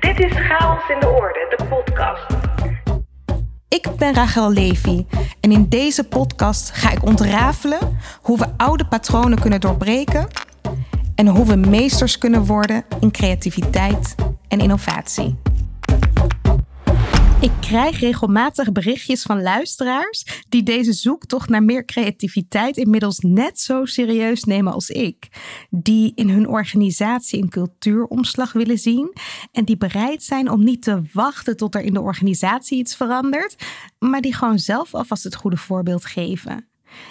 Dit 0.00 0.20
is 0.20 0.32
Chaos 0.32 0.88
in 0.88 1.00
de 1.00 1.08
Orde, 1.08 1.54
de 1.56 1.64
podcast. 1.64 2.26
Ik 3.68 3.88
ben 3.98 4.14
Rachel 4.14 4.52
Levy 4.52 5.06
en 5.40 5.52
in 5.52 5.68
deze 5.68 6.04
podcast 6.04 6.70
ga 6.70 6.90
ik 6.90 7.04
ontrafelen 7.04 7.78
hoe 8.22 8.38
we 8.38 8.46
oude 8.56 8.86
patronen 8.86 9.40
kunnen 9.40 9.60
doorbreken 9.60 10.26
en 11.14 11.26
hoe 11.26 11.46
we 11.46 11.56
meesters 11.56 12.18
kunnen 12.18 12.44
worden 12.44 12.84
in 13.00 13.10
creativiteit 13.10 14.14
en 14.48 14.58
innovatie. 14.58 15.45
Ik 17.40 17.52
krijg 17.60 18.00
regelmatig 18.00 18.72
berichtjes 18.72 19.22
van 19.22 19.42
luisteraars 19.42 20.44
die 20.48 20.62
deze 20.62 20.92
zoektocht 20.92 21.48
naar 21.48 21.62
meer 21.62 21.84
creativiteit 21.84 22.76
inmiddels 22.76 23.18
net 23.18 23.60
zo 23.60 23.84
serieus 23.84 24.44
nemen 24.44 24.72
als 24.72 24.90
ik. 24.90 25.28
Die 25.70 26.12
in 26.14 26.28
hun 26.28 26.48
organisatie 26.48 27.42
een 27.42 27.48
cultuuromslag 27.48 28.52
willen 28.52 28.78
zien 28.78 29.12
en 29.52 29.64
die 29.64 29.76
bereid 29.76 30.22
zijn 30.22 30.50
om 30.50 30.64
niet 30.64 30.82
te 30.82 31.02
wachten 31.12 31.56
tot 31.56 31.74
er 31.74 31.80
in 31.80 31.94
de 31.94 32.00
organisatie 32.00 32.78
iets 32.78 32.96
verandert, 32.96 33.56
maar 33.98 34.20
die 34.20 34.34
gewoon 34.34 34.58
zelf 34.58 34.94
alvast 34.94 35.24
het 35.24 35.36
goede 35.36 35.56
voorbeeld 35.56 36.04
geven 36.04 36.68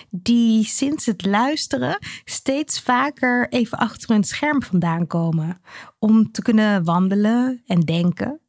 die 0.10 0.64
sinds 0.64 1.06
het 1.06 1.26
luisteren 1.26 1.98
steeds 2.24 2.80
vaker 2.80 3.50
even 3.50 3.78
achter 3.78 4.10
hun 4.10 4.24
scherm 4.24 4.64
vandaan 4.64 5.08
komen 5.08 5.62
om 6.00 6.32
te 6.32 6.42
kunnen 6.42 6.84
wandelen 6.84 7.62
en 7.66 7.80
denken 7.80 8.40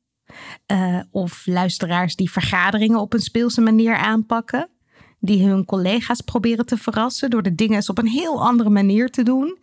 uh, 0.72 1.00
of 1.10 1.46
luisteraars 1.46 2.16
die 2.16 2.30
vergaderingen 2.30 3.00
op 3.00 3.12
een 3.12 3.20
speelse 3.20 3.60
manier 3.60 3.96
aanpakken. 3.96 4.68
Die 5.20 5.46
hun 5.46 5.64
collega's 5.64 6.20
proberen 6.20 6.66
te 6.66 6.76
verrassen 6.76 7.30
door 7.30 7.42
de 7.42 7.54
dingen 7.54 7.74
eens 7.74 7.90
op 7.90 7.98
een 7.98 8.06
heel 8.06 8.44
andere 8.44 8.70
manier 8.70 9.10
te 9.10 9.22
doen. 9.22 9.58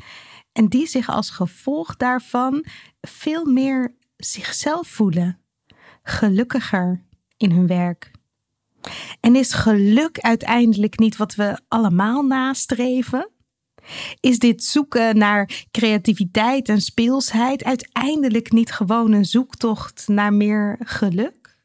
En 0.51 0.67
die 0.67 0.87
zich 0.87 1.09
als 1.09 1.29
gevolg 1.29 1.95
daarvan 1.97 2.65
veel 3.01 3.45
meer 3.45 3.95
zichzelf 4.17 4.87
voelen. 4.87 5.39
Gelukkiger 6.03 7.03
in 7.37 7.51
hun 7.51 7.67
werk. 7.67 8.11
En 9.19 9.35
is 9.35 9.53
geluk 9.53 10.19
uiteindelijk 10.19 10.99
niet 10.99 11.17
wat 11.17 11.35
we 11.35 11.59
allemaal 11.67 12.23
nastreven? 12.23 13.32
Is 14.19 14.39
dit 14.39 14.63
zoeken 14.63 15.17
naar 15.17 15.65
creativiteit 15.71 16.69
en 16.69 16.81
speelsheid 16.81 17.63
uiteindelijk 17.63 18.51
niet 18.51 18.71
gewoon 18.71 19.11
een 19.11 19.25
zoektocht 19.25 20.07
naar 20.07 20.33
meer 20.33 20.77
geluk? 20.79 21.57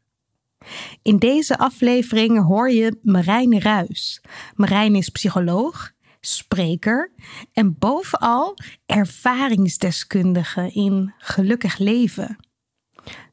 In 1.02 1.18
deze 1.18 1.58
aflevering 1.58 2.44
hoor 2.44 2.70
je 2.70 2.98
Marijn 3.02 3.60
Ruis. 3.60 4.22
Marijn 4.54 4.94
is 4.94 5.08
psycholoog, 5.08 5.92
spreker 6.20 7.12
en 7.52 7.78
bovenal 7.78 8.56
ervaringsdeskundige 8.86 10.70
in 10.72 11.14
gelukkig 11.18 11.78
leven. 11.78 12.36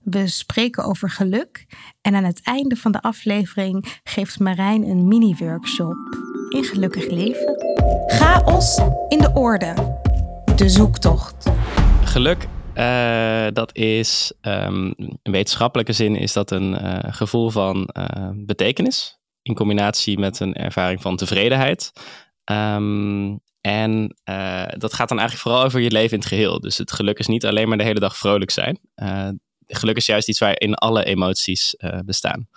We 0.05 0.27
spreken 0.27 0.83
over 0.83 1.09
geluk 1.09 1.65
en 2.01 2.15
aan 2.15 2.23
het 2.23 2.41
einde 2.43 2.75
van 2.75 2.91
de 2.91 3.01
aflevering 3.01 3.99
geeft 4.03 4.39
Marijn 4.39 4.83
een 4.83 5.07
mini-workshop 5.07 5.95
in 6.49 6.63
gelukkig 6.63 7.09
leven. 7.09 7.65
Chaos 8.07 8.81
in 9.07 9.19
de 9.19 9.31
orde. 9.33 9.99
De 10.55 10.69
zoektocht. 10.69 11.49
Geluk, 12.03 12.47
uh, 12.75 13.47
dat 13.53 13.75
is 13.75 14.33
um, 14.41 14.93
in 14.97 15.31
wetenschappelijke 15.31 15.93
zin 15.93 16.15
is 16.15 16.33
dat 16.33 16.51
een 16.51 16.71
uh, 16.71 16.99
gevoel 17.01 17.49
van 17.49 17.89
uh, 17.97 18.29
betekenis 18.33 19.19
in 19.41 19.55
combinatie 19.55 20.19
met 20.19 20.39
een 20.39 20.53
ervaring 20.53 21.01
van 21.01 21.15
tevredenheid. 21.15 21.91
Um, 22.51 23.39
en 23.61 24.15
dat 24.77 24.93
gaat 24.93 25.09
dan 25.09 25.19
eigenlijk 25.19 25.47
vooral 25.47 25.63
over 25.63 25.79
je 25.79 25.91
leven 25.91 26.11
in 26.11 26.19
het 26.19 26.27
geheel. 26.27 26.59
Dus 26.59 26.77
het 26.77 26.91
geluk 26.91 27.19
is 27.19 27.27
niet 27.27 27.45
alleen 27.45 27.67
maar 27.67 27.77
de 27.77 27.83
hele 27.83 27.99
dag 27.99 28.17
vrolijk 28.17 28.51
zijn. 28.51 28.79
Geluk 29.67 29.97
is 29.97 30.05
juist 30.05 30.29
iets 30.29 30.39
waar 30.39 30.59
in 30.59 30.73
alle 30.73 31.03
emoties 31.03 31.75
bestaan. 32.05 32.47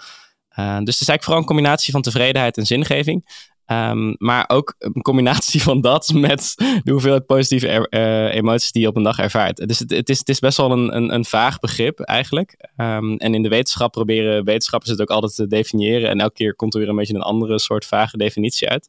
dus 0.54 0.66
het 0.66 1.00
is 1.00 1.08
eigenlijk 1.08 1.22
vooral 1.22 1.40
een 1.40 1.46
combinatie 1.46 1.92
van 1.92 2.02
tevredenheid 2.02 2.56
en 2.56 2.66
zingeving. 2.66 3.24
Um, 3.70 4.14
maar 4.18 4.44
ook 4.46 4.74
een 4.78 5.02
combinatie 5.02 5.62
van 5.68 5.80
dat 5.80 6.12
met 6.14 6.54
de 6.56 6.90
hoeveelheid 6.90 7.26
positieve 7.26 7.86
uh, 7.90 8.34
emoties 8.34 8.72
die 8.72 8.82
je 8.82 8.88
op 8.88 8.96
een 8.96 9.02
dag 9.02 9.18
ervaart. 9.18 9.56
Dus 9.56 9.78
het, 9.78 9.90
het, 9.90 10.08
is, 10.08 10.18
het 10.18 10.28
is 10.28 10.38
best 10.38 10.56
wel 10.56 10.70
een, 10.70 10.96
een, 10.96 11.14
een 11.14 11.24
vaag 11.24 11.58
begrip 11.58 12.00
eigenlijk. 12.00 12.68
Um, 12.76 13.16
en 13.16 13.34
in 13.34 13.42
de 13.42 13.48
wetenschap 13.48 13.92
proberen 13.92 14.44
wetenschappers 14.44 14.90
het 14.90 15.00
ook 15.00 15.10
altijd 15.10 15.34
te 15.34 15.46
definiëren. 15.46 16.10
En 16.10 16.20
elke 16.20 16.34
keer 16.34 16.54
komt 16.54 16.74
er 16.74 16.80
weer 16.80 16.88
een 16.88 16.96
beetje 16.96 17.14
een 17.14 17.20
andere 17.20 17.58
soort 17.58 17.86
vage 17.86 18.16
definitie 18.16 18.68
uit. 18.68 18.88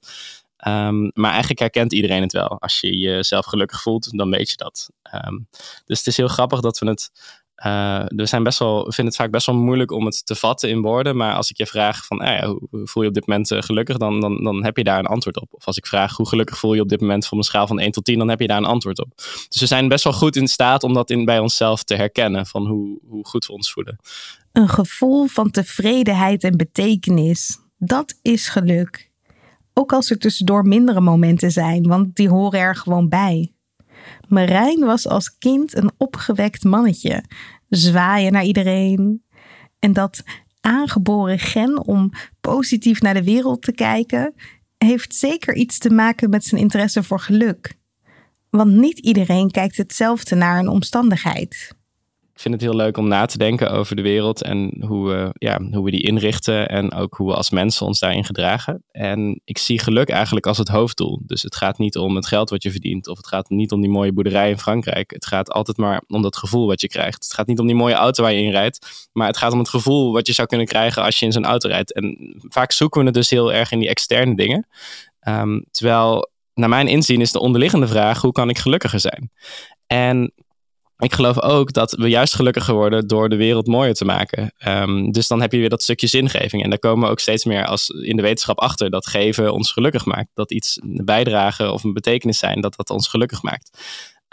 Um, 0.67 1.11
maar 1.13 1.31
eigenlijk 1.31 1.59
herkent 1.59 1.93
iedereen 1.93 2.21
het 2.21 2.31
wel. 2.31 2.59
Als 2.59 2.79
je 2.79 2.97
jezelf 2.97 3.45
gelukkig 3.45 3.81
voelt, 3.81 4.17
dan 4.17 4.29
weet 4.29 4.49
je 4.49 4.57
dat. 4.57 4.89
dus 5.85 5.97
het 5.97 6.07
is 6.07 6.17
heel 6.17 6.27
grappig 6.27 6.59
dat 6.59 6.79
we 6.79 6.87
het 6.87 7.11
uh, 7.65 8.03
we 8.07 8.25
zijn 8.25 8.43
best 8.43 8.59
wel, 8.59 8.83
vinden 8.83 9.05
het 9.05 9.15
vaak 9.15 9.31
best 9.31 9.45
wel 9.45 9.55
moeilijk 9.55 9.91
om 9.91 10.05
het 10.05 10.25
te 10.25 10.35
vatten 10.35 10.69
in 10.69 10.81
woorden. 10.81 11.17
Maar 11.17 11.33
als 11.33 11.49
ik 11.49 11.57
je 11.57 11.65
vraag 11.65 12.05
van, 12.05 12.19
ah 12.19 12.43
hoe 12.43 12.87
voel 12.87 13.03
je 13.03 13.09
op 13.09 13.15
dit 13.15 13.27
moment 13.27 13.51
uh, 13.51 13.61
gelukkig? 13.61 13.97
Dan, 13.97 14.19
dan, 14.19 14.43
dan 14.43 14.63
heb 14.63 14.77
je 14.77 14.83
daar 14.83 14.99
een 14.99 15.05
antwoord 15.05 15.41
op. 15.41 15.47
Of 15.51 15.65
als 15.65 15.77
ik 15.77 15.85
vraag, 15.85 16.15
hoe 16.15 16.27
gelukkig 16.27 16.57
voel 16.57 16.73
je 16.73 16.81
op 16.81 16.89
dit 16.89 17.01
moment 17.01 17.25
van 17.25 17.37
een 17.37 17.43
schaal 17.43 17.67
van 17.67 17.79
1 17.79 17.91
tot 17.91 18.05
10? 18.05 18.17
Dan 18.17 18.29
heb 18.29 18.39
je 18.39 18.47
daar 18.47 18.57
een 18.57 18.65
antwoord 18.65 18.99
op. 18.99 19.11
Dus 19.47 19.59
we 19.59 19.65
zijn 19.65 19.87
best 19.87 20.03
wel 20.03 20.13
goed 20.13 20.35
in 20.35 20.47
staat 20.47 20.83
om 20.83 20.93
dat 20.93 21.09
in, 21.09 21.25
bij 21.25 21.39
onszelf 21.39 21.83
te 21.83 21.95
herkennen. 21.95 22.45
Van 22.45 22.67
hoe, 22.67 22.99
hoe 23.07 23.25
goed 23.25 23.45
we 23.45 23.53
ons 23.53 23.71
voelen. 23.71 23.99
Een 24.51 24.69
gevoel 24.69 25.25
van 25.27 25.51
tevredenheid 25.51 26.43
en 26.43 26.57
betekenis. 26.57 27.59
Dat 27.77 28.17
is 28.21 28.49
geluk. 28.49 29.11
Ook 29.73 29.93
als 29.93 30.09
er 30.09 30.17
tussendoor 30.17 30.67
mindere 30.67 31.01
momenten 31.01 31.51
zijn, 31.51 31.87
want 31.87 32.15
die 32.15 32.29
horen 32.29 32.59
er 32.59 32.75
gewoon 32.75 33.09
bij. 33.09 33.53
Marijn 34.27 34.79
was 34.79 35.07
als 35.07 35.37
kind 35.37 35.75
een 35.75 35.91
opgewekt 35.97 36.63
mannetje. 36.63 37.23
Zwaaien 37.69 38.31
naar 38.31 38.43
iedereen. 38.43 39.23
En 39.79 39.93
dat 39.93 40.23
aangeboren 40.61 41.39
gen 41.39 41.85
om 41.85 42.11
positief 42.41 43.01
naar 43.01 43.13
de 43.13 43.23
wereld 43.23 43.61
te 43.61 43.71
kijken, 43.71 44.33
heeft 44.77 45.15
zeker 45.15 45.55
iets 45.55 45.77
te 45.77 45.89
maken 45.89 46.29
met 46.29 46.43
zijn 46.43 46.61
interesse 46.61 47.03
voor 47.03 47.19
geluk. 47.19 47.77
Want 48.49 48.71
niet 48.71 48.99
iedereen 48.99 49.51
kijkt 49.51 49.77
hetzelfde 49.77 50.35
naar 50.35 50.59
een 50.59 50.67
omstandigheid 50.67 51.77
ik 52.39 52.45
vind 52.45 52.61
het 52.61 52.69
heel 52.69 52.79
leuk 52.79 52.97
om 52.97 53.07
na 53.07 53.25
te 53.25 53.37
denken 53.37 53.71
over 53.71 53.95
de 53.95 54.01
wereld 54.01 54.43
en 54.43 54.83
hoe 54.87 55.09
we, 55.09 55.29
ja, 55.33 55.59
hoe 55.71 55.83
we 55.83 55.91
die 55.91 56.03
inrichten 56.03 56.69
en 56.69 56.93
ook 56.93 57.15
hoe 57.15 57.27
we 57.27 57.35
als 57.35 57.49
mensen 57.49 57.85
ons 57.85 57.99
daarin 57.99 58.25
gedragen. 58.25 58.83
En 58.91 59.41
ik 59.43 59.57
zie 59.57 59.79
geluk 59.79 60.09
eigenlijk 60.09 60.45
als 60.45 60.57
het 60.57 60.67
hoofddoel. 60.67 61.21
Dus 61.25 61.41
het 61.41 61.55
gaat 61.55 61.77
niet 61.77 61.97
om 61.97 62.15
het 62.15 62.27
geld 62.27 62.49
wat 62.49 62.63
je 62.63 62.71
verdient 62.71 63.07
of 63.07 63.17
het 63.17 63.27
gaat 63.27 63.49
niet 63.49 63.71
om 63.71 63.81
die 63.81 63.89
mooie 63.89 64.13
boerderij 64.13 64.49
in 64.49 64.59
Frankrijk. 64.59 65.11
Het 65.11 65.25
gaat 65.25 65.51
altijd 65.51 65.77
maar 65.77 66.03
om 66.07 66.21
dat 66.21 66.37
gevoel 66.37 66.67
wat 66.67 66.81
je 66.81 66.87
krijgt. 66.87 67.23
Het 67.23 67.33
gaat 67.33 67.47
niet 67.47 67.59
om 67.59 67.67
die 67.67 67.75
mooie 67.75 67.93
auto 67.93 68.23
waar 68.23 68.33
je 68.33 68.41
in 68.41 68.51
rijdt, 68.51 69.09
maar 69.11 69.27
het 69.27 69.37
gaat 69.37 69.51
om 69.51 69.59
het 69.59 69.69
gevoel 69.69 70.13
wat 70.13 70.27
je 70.27 70.33
zou 70.33 70.47
kunnen 70.47 70.67
krijgen 70.67 71.03
als 71.03 71.19
je 71.19 71.25
in 71.25 71.31
zo'n 71.31 71.45
auto 71.45 71.67
rijdt. 71.67 71.93
En 71.93 72.35
vaak 72.47 72.71
zoeken 72.71 72.99
we 72.99 73.05
het 73.05 73.15
dus 73.15 73.29
heel 73.29 73.53
erg 73.53 73.71
in 73.71 73.79
die 73.79 73.89
externe 73.89 74.35
dingen. 74.35 74.67
Um, 75.27 75.65
terwijl, 75.71 76.29
naar 76.53 76.69
mijn 76.69 76.87
inzien, 76.87 77.21
is 77.21 77.31
de 77.31 77.39
onderliggende 77.39 77.87
vraag: 77.87 78.21
hoe 78.21 78.31
kan 78.31 78.49
ik 78.49 78.57
gelukkiger 78.57 78.99
zijn? 78.99 79.31
En 79.87 80.33
ik 80.99 81.13
geloof 81.13 81.41
ook 81.41 81.73
dat 81.73 81.91
we 81.91 82.07
juist 82.07 82.35
gelukkiger 82.35 82.73
worden 82.73 83.07
door 83.07 83.29
de 83.29 83.35
wereld 83.35 83.67
mooier 83.67 83.93
te 83.93 84.05
maken. 84.05 84.51
Um, 84.67 85.11
dus 85.11 85.27
dan 85.27 85.41
heb 85.41 85.51
je 85.51 85.59
weer 85.59 85.69
dat 85.69 85.83
stukje 85.83 86.07
zingeving. 86.07 86.63
En 86.63 86.69
daar 86.69 86.79
komen 86.79 87.05
we 87.05 87.11
ook 87.11 87.19
steeds 87.19 87.45
meer 87.45 87.65
als 87.65 87.89
in 87.89 88.15
de 88.15 88.21
wetenschap 88.21 88.59
achter 88.59 88.89
dat 88.89 89.07
geven 89.07 89.53
ons 89.53 89.71
gelukkig 89.71 90.05
maakt. 90.05 90.29
Dat 90.33 90.51
iets 90.51 90.79
bijdragen 90.83 91.73
of 91.73 91.83
een 91.83 91.93
betekenis 91.93 92.37
zijn, 92.37 92.61
dat 92.61 92.75
dat 92.75 92.89
ons 92.89 93.07
gelukkig 93.07 93.41
maakt. 93.41 93.77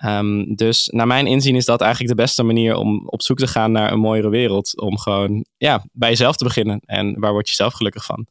Um, 0.04 0.54
dus 0.54 0.88
naar 0.92 1.06
mijn 1.06 1.26
inzien 1.26 1.56
is 1.56 1.64
dat 1.64 1.80
eigenlijk 1.80 2.16
de 2.16 2.22
beste 2.22 2.42
manier 2.42 2.74
om 2.74 3.08
op 3.08 3.22
zoek 3.22 3.38
te 3.38 3.46
gaan 3.46 3.72
naar 3.72 3.92
een 3.92 3.98
mooiere 3.98 4.28
wereld. 4.28 4.80
Om 4.80 4.98
gewoon 4.98 5.44
ja, 5.56 5.84
bij 5.92 6.08
jezelf 6.08 6.36
te 6.36 6.44
beginnen. 6.44 6.80
En 6.84 7.20
waar 7.20 7.32
word 7.32 7.48
je 7.48 7.54
zelf 7.54 7.72
gelukkig 7.72 8.04
van? 8.04 8.26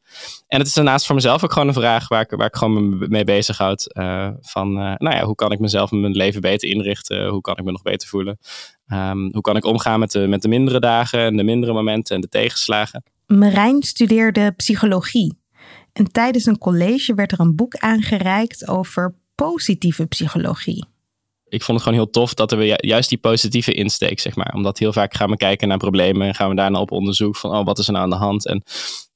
En 0.48 0.58
het 0.58 0.68
is 0.68 0.74
daarnaast 0.74 1.06
voor 1.06 1.16
mezelf 1.16 1.44
ook 1.44 1.52
gewoon 1.52 1.68
een 1.68 1.74
vraag 1.74 2.08
waar 2.08 2.22
ik, 2.22 2.30
waar 2.30 2.48
ik 2.48 2.56
gewoon 2.56 3.06
mee 3.10 3.24
bezighoud. 3.24 3.96
Uh, 3.98 4.30
van, 4.42 4.70
uh, 4.70 4.94
nou 4.98 5.16
ja, 5.16 5.24
hoe 5.24 5.36
kan 5.36 5.52
ik 5.52 5.60
mezelf 5.60 5.92
mijn 5.92 6.16
leven 6.16 6.42
beter 6.42 6.70
inrichten? 6.70 7.28
Hoe 7.28 7.42
kan 7.42 7.58
ik 7.58 7.64
me 7.64 7.72
nog 7.72 7.82
beter 7.82 8.08
voelen? 8.08 8.40
Um, 8.88 9.32
hoe 9.32 9.42
kan 9.42 9.56
ik 9.56 9.66
omgaan 9.66 10.00
met 10.00 10.12
de, 10.12 10.28
met 10.28 10.42
de 10.42 10.48
mindere 10.48 10.80
dagen 10.80 11.20
en 11.20 11.38
de 11.38 11.44
mindere 11.44 11.74
momenten 11.74 12.16
en 12.16 12.22
de 12.22 12.30
tegenslagen? 12.30 13.04
Marijn 13.28 13.84
studeerde 13.84 14.52
psychologie. 14.52 15.38
En 15.94 16.12
tijdens 16.12 16.46
een 16.46 16.58
college 16.58 17.14
werd 17.14 17.32
er 17.32 17.40
een 17.40 17.56
boek 17.56 17.76
aangereikt 17.76 18.68
over 18.68 19.16
positieve 19.36 20.06
psychologie 20.06 20.94
ik 21.56 21.64
vond 21.64 21.78
het 21.78 21.88
gewoon 21.88 22.04
heel 22.04 22.10
tof 22.10 22.34
dat 22.34 22.52
we 22.52 22.78
juist 22.78 23.10
die 23.10 23.18
positieve 23.18 23.74
insteek, 23.74 24.20
zeg 24.20 24.36
maar. 24.36 24.54
Omdat 24.54 24.78
heel 24.78 24.94
vaak 24.94 25.14
gaan 25.14 25.30
we 25.30 25.38
kijken 25.38 25.68
naar 25.68 25.78
problemen 25.78 26.28
en 26.28 26.36
gaan 26.36 26.50
we 26.50 26.56
daarna 26.56 26.80
op 26.80 26.92
onderzoek 26.92 27.36
van, 27.36 27.58
oh, 27.58 27.66
wat 27.66 27.80
is 27.80 27.88
er 27.88 27.94
nou 27.94 28.04
aan 28.04 28.10
de 28.10 28.16
hand? 28.16 28.46
En 28.46 28.64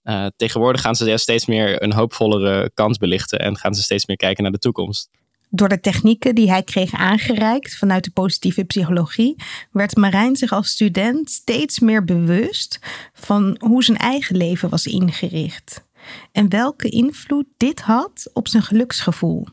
uh, 0.03 0.25
tegenwoordig 0.35 0.81
gaan 0.81 0.95
ze 0.95 1.17
steeds 1.17 1.45
meer 1.45 1.83
een 1.83 1.93
hoopvollere 1.93 2.71
kans 2.73 2.97
belichten 2.97 3.39
en 3.39 3.57
gaan 3.57 3.73
ze 3.73 3.81
steeds 3.81 4.05
meer 4.05 4.17
kijken 4.17 4.43
naar 4.43 4.51
de 4.51 4.59
toekomst. 4.59 5.09
Door 5.49 5.69
de 5.69 5.79
technieken 5.79 6.35
die 6.35 6.49
hij 6.49 6.63
kreeg 6.63 6.93
aangereikt 6.93 7.77
vanuit 7.77 8.03
de 8.03 8.11
positieve 8.11 8.63
psychologie, 8.63 9.35
werd 9.71 9.95
Marijn 9.95 10.35
zich 10.35 10.51
als 10.51 10.69
student 10.69 11.29
steeds 11.29 11.79
meer 11.79 12.03
bewust 12.03 12.79
van 13.13 13.55
hoe 13.59 13.83
zijn 13.83 13.97
eigen 13.97 14.37
leven 14.37 14.69
was 14.69 14.85
ingericht. 14.85 15.85
En 16.31 16.49
welke 16.49 16.89
invloed 16.89 17.45
dit 17.57 17.81
had 17.81 18.29
op 18.33 18.47
zijn 18.47 18.63
geluksgevoel 18.63 19.47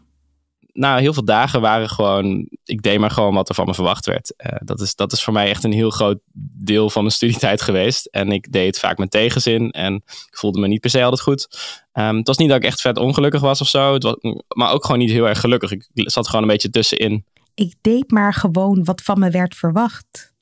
nou, 0.76 1.00
heel 1.00 1.12
veel 1.12 1.24
dagen 1.24 1.60
waren 1.60 1.88
gewoon 1.88 2.48
ik 2.64 2.82
deed 2.82 2.98
maar 2.98 3.10
gewoon 3.10 3.34
wat 3.34 3.48
er 3.48 3.54
van 3.54 3.66
me 3.66 3.74
verwacht 3.74 4.06
werd. 4.06 4.34
dat, 4.64 4.80
is, 4.80 4.94
dat 4.94 5.12
is 5.12 5.22
voor 5.22 5.32
mij 5.32 5.48
echt 5.48 5.64
een 5.64 5.72
heel 5.72 5.90
groot 5.90 6.18
deel 6.64 6.90
van 6.90 7.02
mijn 7.02 7.14
studietijd 7.14 7.62
geweest. 7.62 8.06
En 8.06 8.32
ik 8.32 8.52
deed 8.52 8.66
het 8.66 8.78
vaak 8.78 8.98
met 8.98 9.10
tegenzin 9.10 9.70
en 9.70 9.94
ik 10.06 10.36
voelde 10.36 10.60
me 10.60 10.68
niet 10.68 10.80
per 10.80 10.90
se 10.90 11.02
altijd 11.02 11.20
goed. 11.20 11.48
Um, 11.92 12.16
het 12.16 12.26
was 12.26 12.36
niet 12.36 12.48
dat 12.48 12.56
ik 12.56 12.64
echt 12.64 12.80
vet 12.80 12.98
ongelukkig 12.98 13.40
was 13.40 13.60
of 13.60 13.68
zo, 13.68 13.98
was, 13.98 14.16
maar 14.48 14.72
ook 14.72 14.84
gewoon 14.84 15.00
niet 15.00 15.10
heel 15.10 15.28
erg 15.28 15.40
gelukkig. 15.40 15.72
Ik 15.72 15.86
zat 15.94 16.26
gewoon 16.26 16.42
een 16.42 16.48
beetje 16.48 16.70
tussenin. 16.70 17.24
Ik 17.54 17.74
deed 17.80 18.10
maar 18.10 18.34
gewoon 18.34 18.84
wat 18.84 19.02
van 19.02 19.18
me 19.18 19.30
werd 19.30 19.54
verwacht. 19.54 20.34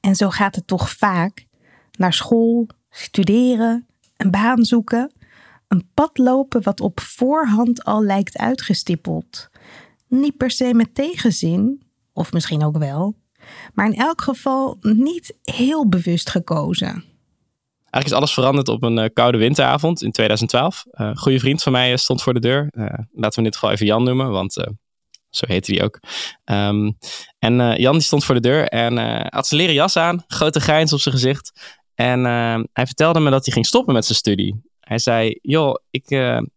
En 0.00 0.14
zo 0.14 0.30
gaat 0.30 0.54
het 0.54 0.66
toch 0.66 0.90
vaak. 0.90 1.46
Naar 1.98 2.12
school, 2.12 2.66
studeren, 2.90 3.86
een 4.16 4.30
baan 4.30 4.64
zoeken, 4.64 5.12
een 5.68 5.88
pad 5.94 6.18
lopen 6.18 6.62
wat 6.62 6.80
op 6.80 7.00
voorhand 7.00 7.84
al 7.84 8.02
lijkt 8.02 8.38
uitgestippeld. 8.38 9.50
Niet 10.10 10.36
per 10.36 10.50
se 10.50 10.74
met 10.74 10.94
tegenzin, 10.94 11.82
of 12.12 12.32
misschien 12.32 12.64
ook 12.64 12.78
wel, 12.78 13.16
maar 13.74 13.86
in 13.86 13.94
elk 13.94 14.22
geval 14.22 14.76
niet 14.80 15.38
heel 15.42 15.88
bewust 15.88 16.30
gekozen. 16.30 17.04
Eigenlijk 17.90 18.06
is 18.06 18.12
alles 18.12 18.32
veranderd 18.32 18.68
op 18.68 18.82
een 18.82 18.98
uh, 18.98 19.04
koude 19.12 19.38
winteravond 19.38 20.02
in 20.02 20.10
2012. 20.10 20.84
Uh, 20.86 21.06
een 21.06 21.16
goede 21.16 21.38
vriend 21.38 21.62
van 21.62 21.72
mij 21.72 21.92
eh, 21.92 21.96
stond 21.96 22.22
voor 22.22 22.34
de 22.34 22.40
deur. 22.40 22.68
Uh, 22.70 22.84
laten 23.12 23.30
we 23.30 23.36
in 23.36 23.44
dit 23.44 23.54
geval 23.54 23.70
even 23.70 23.86
Jan 23.86 24.04
noemen, 24.04 24.30
want 24.30 24.52
zo 25.30 25.46
heette 25.46 25.72
hij 25.74 25.84
ook. 25.84 25.98
Um, 26.44 26.98
en 27.38 27.80
Jan 27.80 27.92
die 27.92 28.02
stond 28.02 28.24
voor 28.24 28.34
de 28.34 28.40
deur 28.40 28.68
en 28.68 28.98
had 29.28 29.46
zijn 29.46 29.60
leren 29.60 29.74
jas 29.76 29.96
aan, 29.96 30.24
grote 30.26 30.60
grijns 30.60 30.92
op 30.92 31.00
zijn 31.00 31.14
gezicht. 31.14 31.78
En 31.94 32.24
hij 32.72 32.86
vertelde 32.86 33.20
me 33.20 33.30
dat 33.30 33.44
hij 33.44 33.54
ging 33.54 33.66
stoppen 33.66 33.94
met 33.94 34.04
zijn 34.04 34.18
studie. 34.18 34.69
Hij 34.90 34.98
zei, 34.98 35.38
joh, 35.42 35.74
ik 35.90 36.08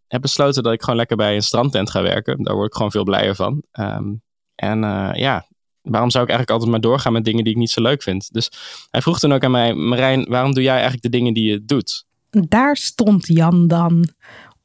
heb 0.06 0.20
besloten 0.20 0.62
dat 0.62 0.72
ik 0.72 0.80
gewoon 0.80 0.96
lekker 0.96 1.16
bij 1.16 1.34
een 1.34 1.42
strandtent 1.42 1.90
ga 1.90 2.02
werken. 2.02 2.42
Daar 2.42 2.54
word 2.54 2.66
ik 2.66 2.74
gewoon 2.74 2.90
veel 2.90 3.04
blijer 3.04 3.34
van. 3.34 3.62
Um, 3.72 4.22
en 4.54 4.80
ja, 5.16 5.46
waarom 5.82 6.10
zou 6.10 6.24
ik 6.24 6.30
eigenlijk 6.30 6.50
altijd 6.50 6.70
maar 6.70 6.80
doorgaan 6.80 7.12
met 7.12 7.24
dingen 7.24 7.44
die 7.44 7.52
ik 7.52 7.58
niet 7.58 7.70
zo 7.70 7.82
leuk 7.82 8.02
vind? 8.02 8.32
Dus 8.32 8.50
hij 8.90 9.02
vroeg 9.02 9.18
toen 9.18 9.32
ook 9.32 9.44
aan 9.44 9.50
mij, 9.50 9.74
Marijn, 9.74 10.24
waarom 10.28 10.54
doe 10.54 10.62
jij 10.62 10.72
eigenlijk 10.72 11.02
de 11.02 11.08
dingen 11.08 11.34
die 11.34 11.50
je 11.50 11.64
doet? 11.64 12.06
Daar 12.30 12.76
stond 12.76 13.26
Jan 13.26 13.68
dan, 13.68 14.08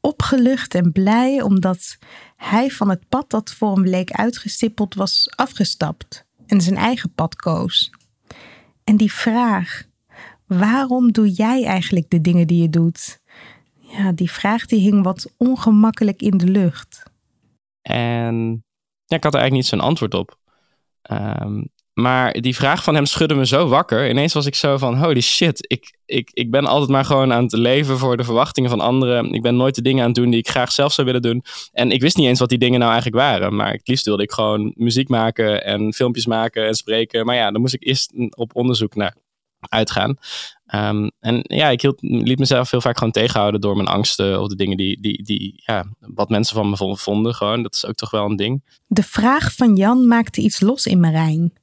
opgelucht 0.02 0.76
en 0.76 0.92
blij 0.92 1.42
omdat 1.42 1.98
hij 2.36 2.70
van 2.70 2.90
het 2.90 3.10
pad 3.10 3.30
dat 3.30 3.52
voor 3.52 3.74
hem 3.74 3.86
leek 3.86 4.12
uitgestippeld 4.12 4.96
was 4.96 5.32
afgestapt 5.36 6.26
en 6.46 6.62
zijn 6.62 6.78
eigen 6.78 7.14
pad 7.14 7.36
koos. 7.36 7.90
En 8.84 8.98
die 8.98 9.14
vraag, 9.14 9.84
waarom 10.46 11.12
doe 11.12 11.32
jij 11.32 11.66
eigenlijk 11.66 12.10
de 12.10 12.22
dingen 12.22 12.48
die 12.48 12.62
je 12.62 12.70
doet? 12.70 13.22
Ja, 13.92 14.12
die 14.12 14.32
vraag 14.32 14.66
die 14.66 14.80
hing 14.80 15.04
wat 15.04 15.34
ongemakkelijk 15.38 16.22
in 16.22 16.38
de 16.38 16.48
lucht. 16.48 17.04
En 17.82 18.64
ik 19.08 19.24
had 19.24 19.34
er 19.34 19.40
eigenlijk 19.40 19.52
niet 19.52 19.66
zo'n 19.66 19.88
antwoord 19.88 20.14
op. 20.14 20.38
Um, 21.12 21.70
maar 22.00 22.34
die 22.34 22.56
vraag 22.56 22.84
van 22.84 22.96
hem 22.96 23.06
schudde 23.06 23.36
me 23.36 23.46
zo 23.46 23.68
wakker. 23.68 24.10
Ineens 24.10 24.34
was 24.34 24.46
ik 24.46 24.56
zo 24.56 24.78
van, 24.78 24.98
holy 24.98 25.22
shit, 25.22 25.66
ik, 25.68 25.98
ik, 26.06 26.30
ik 26.34 26.52
ben 26.52 26.66
altijd 26.66 26.90
maar 26.90 27.06
gewoon 27.06 27.34
aan 27.34 27.44
het 27.44 27.54
leven 27.54 27.98
voor 27.98 28.18
de 28.18 28.24
verwachtingen 28.24 28.70
van 28.70 28.80
anderen. 28.80 29.34
Ik 29.34 29.42
ben 29.42 29.56
nooit 29.56 29.76
de 29.76 29.82
dingen 29.82 30.02
aan 30.02 30.10
het 30.10 30.16
doen 30.16 30.30
die 30.30 30.40
ik 30.40 30.50
graag 30.50 30.72
zelf 30.72 30.94
zou 30.94 31.08
willen 31.08 31.22
doen. 31.22 31.44
En 31.72 31.92
ik 31.92 32.02
wist 32.02 32.18
niet 32.18 32.28
eens 32.28 32.40
wat 32.40 32.50
die 32.50 32.58
dingen 32.58 32.80
nou 32.80 32.92
eigenlijk 32.92 33.22
waren. 33.22 33.56
Maar 33.56 33.72
het 33.72 33.88
liefst 33.88 34.06
wilde 34.06 34.24
ik 34.24 34.32
gewoon 34.32 34.74
muziek 34.76 35.10
maken 35.10 35.64
en 35.64 35.94
filmpjes 35.94 36.26
maken 36.26 36.68
en 36.68 36.76
spreken. 36.76 37.26
Maar 37.26 37.36
ja, 37.36 37.52
dan 37.52 37.62
moest 37.62 37.74
ik 37.74 37.86
eerst 37.86 38.14
op 38.30 38.56
onderzoek 38.56 38.96
naar 38.96 39.16
uitgaan. 39.60 40.18
Um, 40.76 41.12
en 41.20 41.40
ja, 41.44 41.70
ik 41.70 41.82
hield, 41.82 42.02
liet 42.02 42.40
mezelf 42.40 42.72
heel 42.72 42.82
vaak 42.82 42.98
gewoon 42.98 43.14
tegenhouden 43.14 43.62
door 43.62 43.76
mijn 43.76 43.88
angsten 43.88 44.42
of 44.42 44.48
de 44.48 44.56
dingen 44.56 44.78
die, 44.78 45.02
die, 45.02 45.24
die 45.24 45.62
ja, 45.66 45.86
wat 46.00 46.30
mensen 46.30 46.56
van 46.56 46.70
me 46.70 46.98
vonden. 46.98 47.36
Gewoon, 47.36 47.64
dat 47.64 47.74
is 47.74 47.86
ook 47.86 47.96
toch 47.96 48.12
wel 48.12 48.26
een 48.26 48.36
ding. 48.36 48.64
De 48.88 49.04
vraag 49.04 49.54
van 49.56 49.76
Jan 49.76 50.08
maakte 50.08 50.42
iets 50.42 50.60
los 50.60 50.86
in 50.86 51.00
Marijn. 51.00 51.54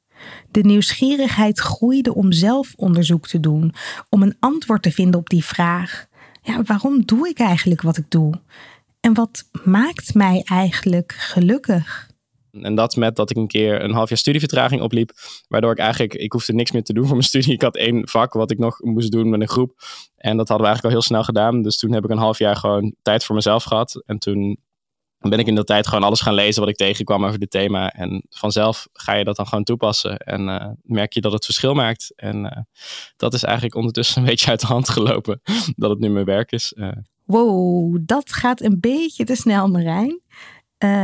De 0.51 0.61
nieuwsgierigheid 0.61 1.59
groeide 1.59 2.15
om 2.15 2.33
zelf 2.33 2.73
onderzoek 2.77 3.27
te 3.27 3.41
doen, 3.41 3.75
om 4.09 4.23
een 4.23 4.37
antwoord 4.41 4.83
te 4.83 4.93
vinden 4.93 5.21
op 5.21 5.29
die 5.29 5.45
vraag. 5.45 6.07
Ja, 6.43 6.63
waarom 6.63 7.05
doe 7.05 7.29
ik 7.29 7.39
eigenlijk 7.39 7.83
wat 7.83 7.97
ik 7.97 8.11
doe? 8.11 8.41
En 9.01 9.15
wat 9.15 9.45
maakt 9.65 10.15
mij 10.15 10.43
eigenlijk 10.45 11.13
gelukkig? 11.13 12.11
En 12.63 12.75
dat 12.75 12.97
met 12.97 13.17
dat 13.17 13.31
ik 13.31 13.37
een 13.37 13.47
keer 13.47 13.83
een 13.83 13.93
half 13.93 14.09
jaar 14.09 14.19
studievertraging 14.19 14.83
opliep. 14.83 15.11
Waardoor 15.49 15.73
ik 15.73 15.79
eigenlijk, 15.79 16.15
ik 16.15 16.33
hoefde 16.33 16.53
niks 16.53 16.73
meer 16.73 16.83
te 16.83 16.93
doen 16.93 17.05
voor 17.07 17.17
mijn 17.17 17.29
studie. 17.29 17.53
Ik 17.53 17.63
had 17.63 17.77
één 17.77 18.09
vak 18.09 18.33
wat 18.33 18.51
ik 18.51 18.59
nog 18.59 18.81
moest 18.81 19.13
doen 19.13 19.29
met 19.29 19.41
een 19.41 19.49
groep. 19.49 19.75
En 20.17 20.37
dat 20.37 20.49
hadden 20.49 20.67
we 20.67 20.73
eigenlijk 20.73 20.85
al 20.85 20.91
heel 20.91 21.03
snel 21.03 21.25
gedaan. 21.25 21.63
Dus 21.63 21.77
toen 21.77 21.93
heb 21.93 22.05
ik 22.05 22.11
een 22.11 22.19
half 22.19 22.39
jaar 22.39 22.57
gewoon 22.57 22.95
tijd 23.03 23.25
voor 23.25 23.35
mezelf 23.35 23.65
gehad. 23.65 24.03
En 24.07 24.19
toen 24.19 24.59
ben 25.19 25.39
ik 25.39 25.47
in 25.47 25.55
dat 25.55 25.67
tijd 25.67 25.87
gewoon 25.87 26.05
alles 26.05 26.21
gaan 26.21 26.35
lezen 26.35 26.61
wat 26.61 26.71
ik 26.71 26.77
tegenkwam 26.77 27.25
over 27.25 27.39
dit 27.39 27.51
thema. 27.51 27.93
En 27.93 28.27
vanzelf 28.29 28.89
ga 28.93 29.15
je 29.15 29.25
dat 29.25 29.37
dan 29.37 29.47
gewoon 29.47 29.65
toepassen. 29.65 30.17
En 30.17 30.49
uh, 30.49 30.67
merk 30.83 31.13
je 31.13 31.21
dat 31.21 31.33
het 31.33 31.45
verschil 31.45 31.75
maakt. 31.75 32.13
En 32.17 32.45
uh, 32.45 32.51
dat 33.17 33.35
is 33.35 33.43
eigenlijk 33.43 33.75
ondertussen 33.75 34.19
een 34.23 34.29
beetje 34.29 34.51
uit 34.51 34.61
de 34.61 34.67
hand 34.67 34.89
gelopen. 34.89 35.41
dat 35.77 35.91
het 35.91 35.99
nu 35.99 36.09
mijn 36.09 36.25
werk 36.25 36.53
is. 36.53 36.73
Uh. 36.77 36.89
Wow, 37.25 37.99
dat 38.01 38.33
gaat 38.33 38.61
een 38.61 38.81
beetje 38.81 39.25
te 39.25 39.35
snel, 39.35 39.69
Marijn. 39.69 40.21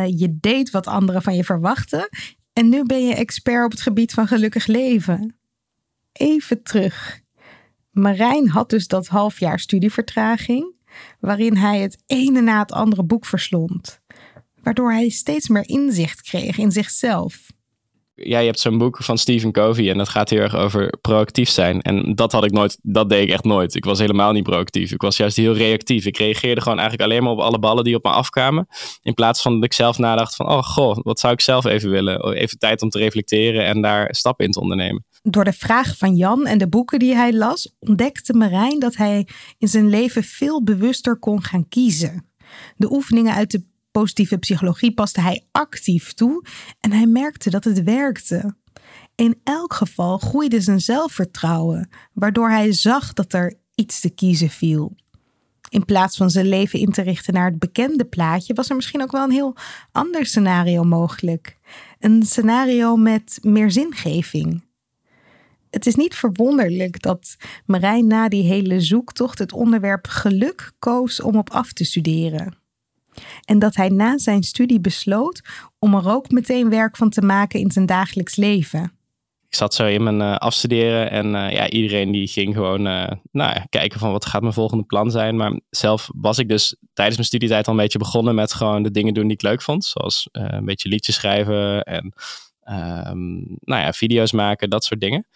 Je 0.07 0.37
deed 0.41 0.71
wat 0.71 0.87
anderen 0.87 1.23
van 1.23 1.35
je 1.35 1.45
verwachten. 1.45 2.09
En 2.53 2.69
nu 2.69 2.85
ben 2.85 3.07
je 3.07 3.15
expert 3.15 3.65
op 3.65 3.71
het 3.71 3.81
gebied 3.81 4.13
van 4.13 4.27
gelukkig 4.27 4.67
leven. 4.67 5.37
Even 6.13 6.63
terug. 6.63 7.21
Marijn 7.91 8.49
had 8.49 8.71
dus 8.71 8.87
dat 8.87 9.07
half 9.07 9.41
jaar 9.41 9.59
studievertraging 9.59 10.75
waarin 11.21 11.57
hij 11.57 11.81
het 11.81 12.03
ene 12.07 12.41
na 12.41 12.59
het 12.59 12.73
andere 12.73 13.05
boek 13.05 13.27
verslond, 13.27 14.01
waardoor 14.63 14.93
hij 14.93 15.09
steeds 15.09 15.49
meer 15.49 15.69
inzicht 15.69 16.23
kreeg 16.23 16.59
in 16.59 16.71
zichzelf. 16.71 17.51
Ja, 18.15 18.39
je 18.39 18.47
hebt 18.47 18.61
zo'n 18.61 18.79
boek 18.79 19.03
van 19.03 19.19
Stephen 19.19 19.53
Covey 19.53 19.91
en 19.91 19.99
dat 19.99 20.09
gaat 20.09 20.31
heel 20.31 20.41
erg 20.41 20.55
over 20.55 20.99
proactief 21.01 21.49
zijn. 21.49 21.81
En 21.81 22.15
dat 22.15 22.33
had 22.33 22.45
ik 22.45 22.51
nooit, 22.51 22.79
dat 22.83 23.09
deed 23.09 23.23
ik 23.23 23.31
echt 23.31 23.45
nooit. 23.45 23.75
Ik 23.75 23.85
was 23.85 23.99
helemaal 23.99 24.33
niet 24.33 24.43
proactief. 24.43 24.93
Ik 24.93 25.01
was 25.01 25.17
juist 25.17 25.37
heel 25.37 25.55
reactief. 25.55 26.05
Ik 26.05 26.17
reageerde 26.17 26.61
gewoon 26.61 26.79
eigenlijk 26.79 27.11
alleen 27.11 27.23
maar 27.23 27.33
op 27.33 27.39
alle 27.39 27.59
ballen 27.59 27.85
die 27.85 27.95
op 27.95 28.05
me 28.05 28.11
afkwamen. 28.11 28.67
In 29.03 29.15
plaats 29.15 29.43
van 29.43 29.55
dat 29.55 29.65
ik 29.65 29.73
zelf 29.73 29.99
nadacht 29.99 30.37
van, 30.37 30.49
oh 30.49 30.63
goh, 30.63 30.97
wat 31.03 31.21
zou 31.21 31.33
ik 31.33 31.41
zelf 31.41 31.65
even 31.65 31.91
willen? 31.91 32.25
Oh, 32.25 32.37
even 32.37 32.59
tijd 32.59 32.83
om 32.83 32.89
te 32.89 32.99
reflecteren 32.99 33.65
en 33.65 33.83
daar 33.83 34.15
stappen 34.15 34.45
in 34.45 34.53
te 34.53 34.61
ondernemen. 34.61 35.05
Door 35.23 35.45
de 35.45 35.53
vragen 35.53 35.97
van 35.97 36.15
Jan 36.17 36.47
en 36.47 36.59
de 36.59 36.69
boeken 36.69 36.99
die 36.99 37.15
hij 37.15 37.33
las, 37.33 37.75
ontdekte 37.79 38.33
Marijn 38.33 38.79
dat 38.79 38.97
hij 38.97 39.29
in 39.59 39.69
zijn 39.69 39.89
leven 39.89 40.23
veel 40.23 40.63
bewuster 40.63 41.19
kon 41.19 41.43
gaan 41.43 41.69
kiezen. 41.69 42.31
De 42.77 42.93
oefeningen 42.93 43.35
uit 43.35 43.51
de 43.51 43.71
positieve 43.93 44.39
psychologie 44.39 44.95
paste 44.95 45.21
hij 45.21 45.45
actief 45.51 46.13
toe 46.13 46.45
en 46.81 46.93
hij 46.93 47.07
merkte 47.07 47.51
dat 47.51 47.65
het 47.65 47.83
werkte. 47.83 48.55
In 49.15 49.41
elk 49.45 49.75
geval 49.75 50.19
groeide 50.19 50.61
zijn 50.61 50.81
zelfvertrouwen, 50.81 51.89
waardoor 52.13 52.51
hij 52.51 52.73
zag 52.73 53.13
dat 53.13 53.33
er 53.33 53.55
iets 53.75 54.01
te 54.01 54.11
kiezen 54.11 54.51
viel. 54.51 54.97
In 55.69 55.85
plaats 55.85 56.17
van 56.17 56.31
zijn 56.31 56.49
leven 56.49 56.79
in 56.79 56.91
te 56.93 57.03
richten 57.03 57.35
naar 57.35 57.51
het 57.51 57.59
bekende 57.59 58.05
plaatje, 58.05 58.55
was 58.55 58.71
er 58.71 58.77
misschien 58.77 59.03
ook 59.03 59.13
wel 59.13 59.25
een 59.25 59.31
heel 59.31 59.57
ander 59.93 60.27
scenario 60.27 60.85
mogelijk. 60.85 61.59
Een 61.99 62.23
scenario 62.23 62.97
met 62.97 63.39
meer 63.43 63.71
zingeving 63.71 64.63
het 65.73 65.87
is 65.87 65.95
niet 65.95 66.15
verwonderlijk 66.15 67.03
dat 67.03 67.37
Marijn 67.67 68.07
na 68.07 68.29
die 68.29 68.43
hele 68.43 68.81
zoektocht 68.81 69.39
het 69.39 69.53
onderwerp 69.53 70.07
geluk 70.07 70.73
koos 70.79 71.21
om 71.21 71.37
op 71.37 71.51
af 71.51 71.73
te 71.73 71.85
studeren. 71.85 72.62
En 73.45 73.59
dat 73.59 73.77
hij 73.77 73.89
na 73.89 74.19
zijn 74.19 74.43
studie 74.43 74.81
besloot 74.81 75.41
om 75.79 75.95
er 75.95 76.09
ook 76.09 76.31
meteen 76.31 76.71
werk 76.71 76.97
van 76.97 77.11
te 77.11 77.23
maken 77.23 77.61
in 77.61 77.71
zijn 77.71 77.87
dagelijks 77.87 78.37
leven. 78.37 78.93
Ik 79.49 79.59
zat 79.59 79.75
zo 79.75 79.87
in 79.87 80.03
mijn 80.03 80.21
uh, 80.21 80.37
afstuderen 80.37 81.11
en 81.11 81.27
uh, 81.27 81.53
ja, 81.53 81.71
iedereen 81.71 82.11
die 82.11 82.27
ging 82.27 82.55
gewoon 82.55 82.87
uh, 82.87 83.11
nou, 83.33 83.61
kijken 83.69 83.99
van 83.99 84.13
wat 84.13 84.27
gaat 84.27 84.43
mijn 84.43 84.55
volgende 84.55 84.85
plan 84.85 85.11
zijn. 85.11 85.37
Maar 85.37 85.61
zelf 85.71 86.11
was 86.15 86.39
ik 86.39 86.49
dus 86.49 86.77
tijdens 86.93 87.17
mijn 87.17 87.29
studietijd 87.29 87.67
al 87.67 87.73
een 87.73 87.79
beetje 87.79 87.99
begonnen 87.99 88.35
met 88.35 88.55
gewoon 88.55 88.83
de 88.83 88.91
dingen 88.91 89.15
doen 89.15 89.23
die 89.23 89.33
ik 89.33 89.43
leuk 89.43 89.63
vond. 89.63 89.85
Zoals 89.85 90.29
een 90.33 90.65
beetje 90.65 90.89
liedjes 90.89 91.15
schrijven 91.15 91.83
en 91.83 92.13
um, 93.09 93.57
nou 93.61 93.83
ja, 93.83 93.93
video's 93.93 94.33
maken, 94.33 94.71
dat 94.71 94.85
soort 94.85 95.01
dingen. 95.01 95.27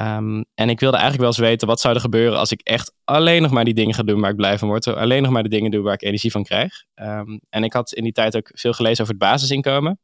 Um, 0.00 0.44
en 0.54 0.68
ik 0.68 0.80
wilde 0.80 0.96
eigenlijk 0.96 1.18
wel 1.18 1.26
eens 1.26 1.50
weten 1.50 1.68
wat 1.68 1.80
zou 1.80 1.94
er 1.94 2.00
gebeuren 2.00 2.38
als 2.38 2.52
ik 2.52 2.60
echt 2.60 2.92
alleen 3.04 3.42
nog 3.42 3.50
maar 3.50 3.64
die 3.64 3.74
dingen 3.74 3.94
ga 3.94 4.02
doen 4.02 4.20
waar 4.20 4.30
ik 4.30 4.36
blij 4.36 4.58
van 4.58 4.68
word. 4.68 4.86
Alleen 4.86 5.22
nog 5.22 5.30
maar 5.30 5.42
de 5.42 5.48
dingen 5.48 5.70
doe 5.70 5.82
waar 5.82 5.94
ik 5.94 6.02
energie 6.02 6.30
van 6.30 6.44
krijg. 6.44 6.84
Um, 6.94 7.40
en 7.48 7.64
ik 7.64 7.72
had 7.72 7.92
in 7.92 8.02
die 8.02 8.12
tijd 8.12 8.36
ook 8.36 8.50
veel 8.54 8.72
gelezen 8.72 9.02
over 9.02 9.14
het 9.14 9.22
basisinkomen. 9.22 10.00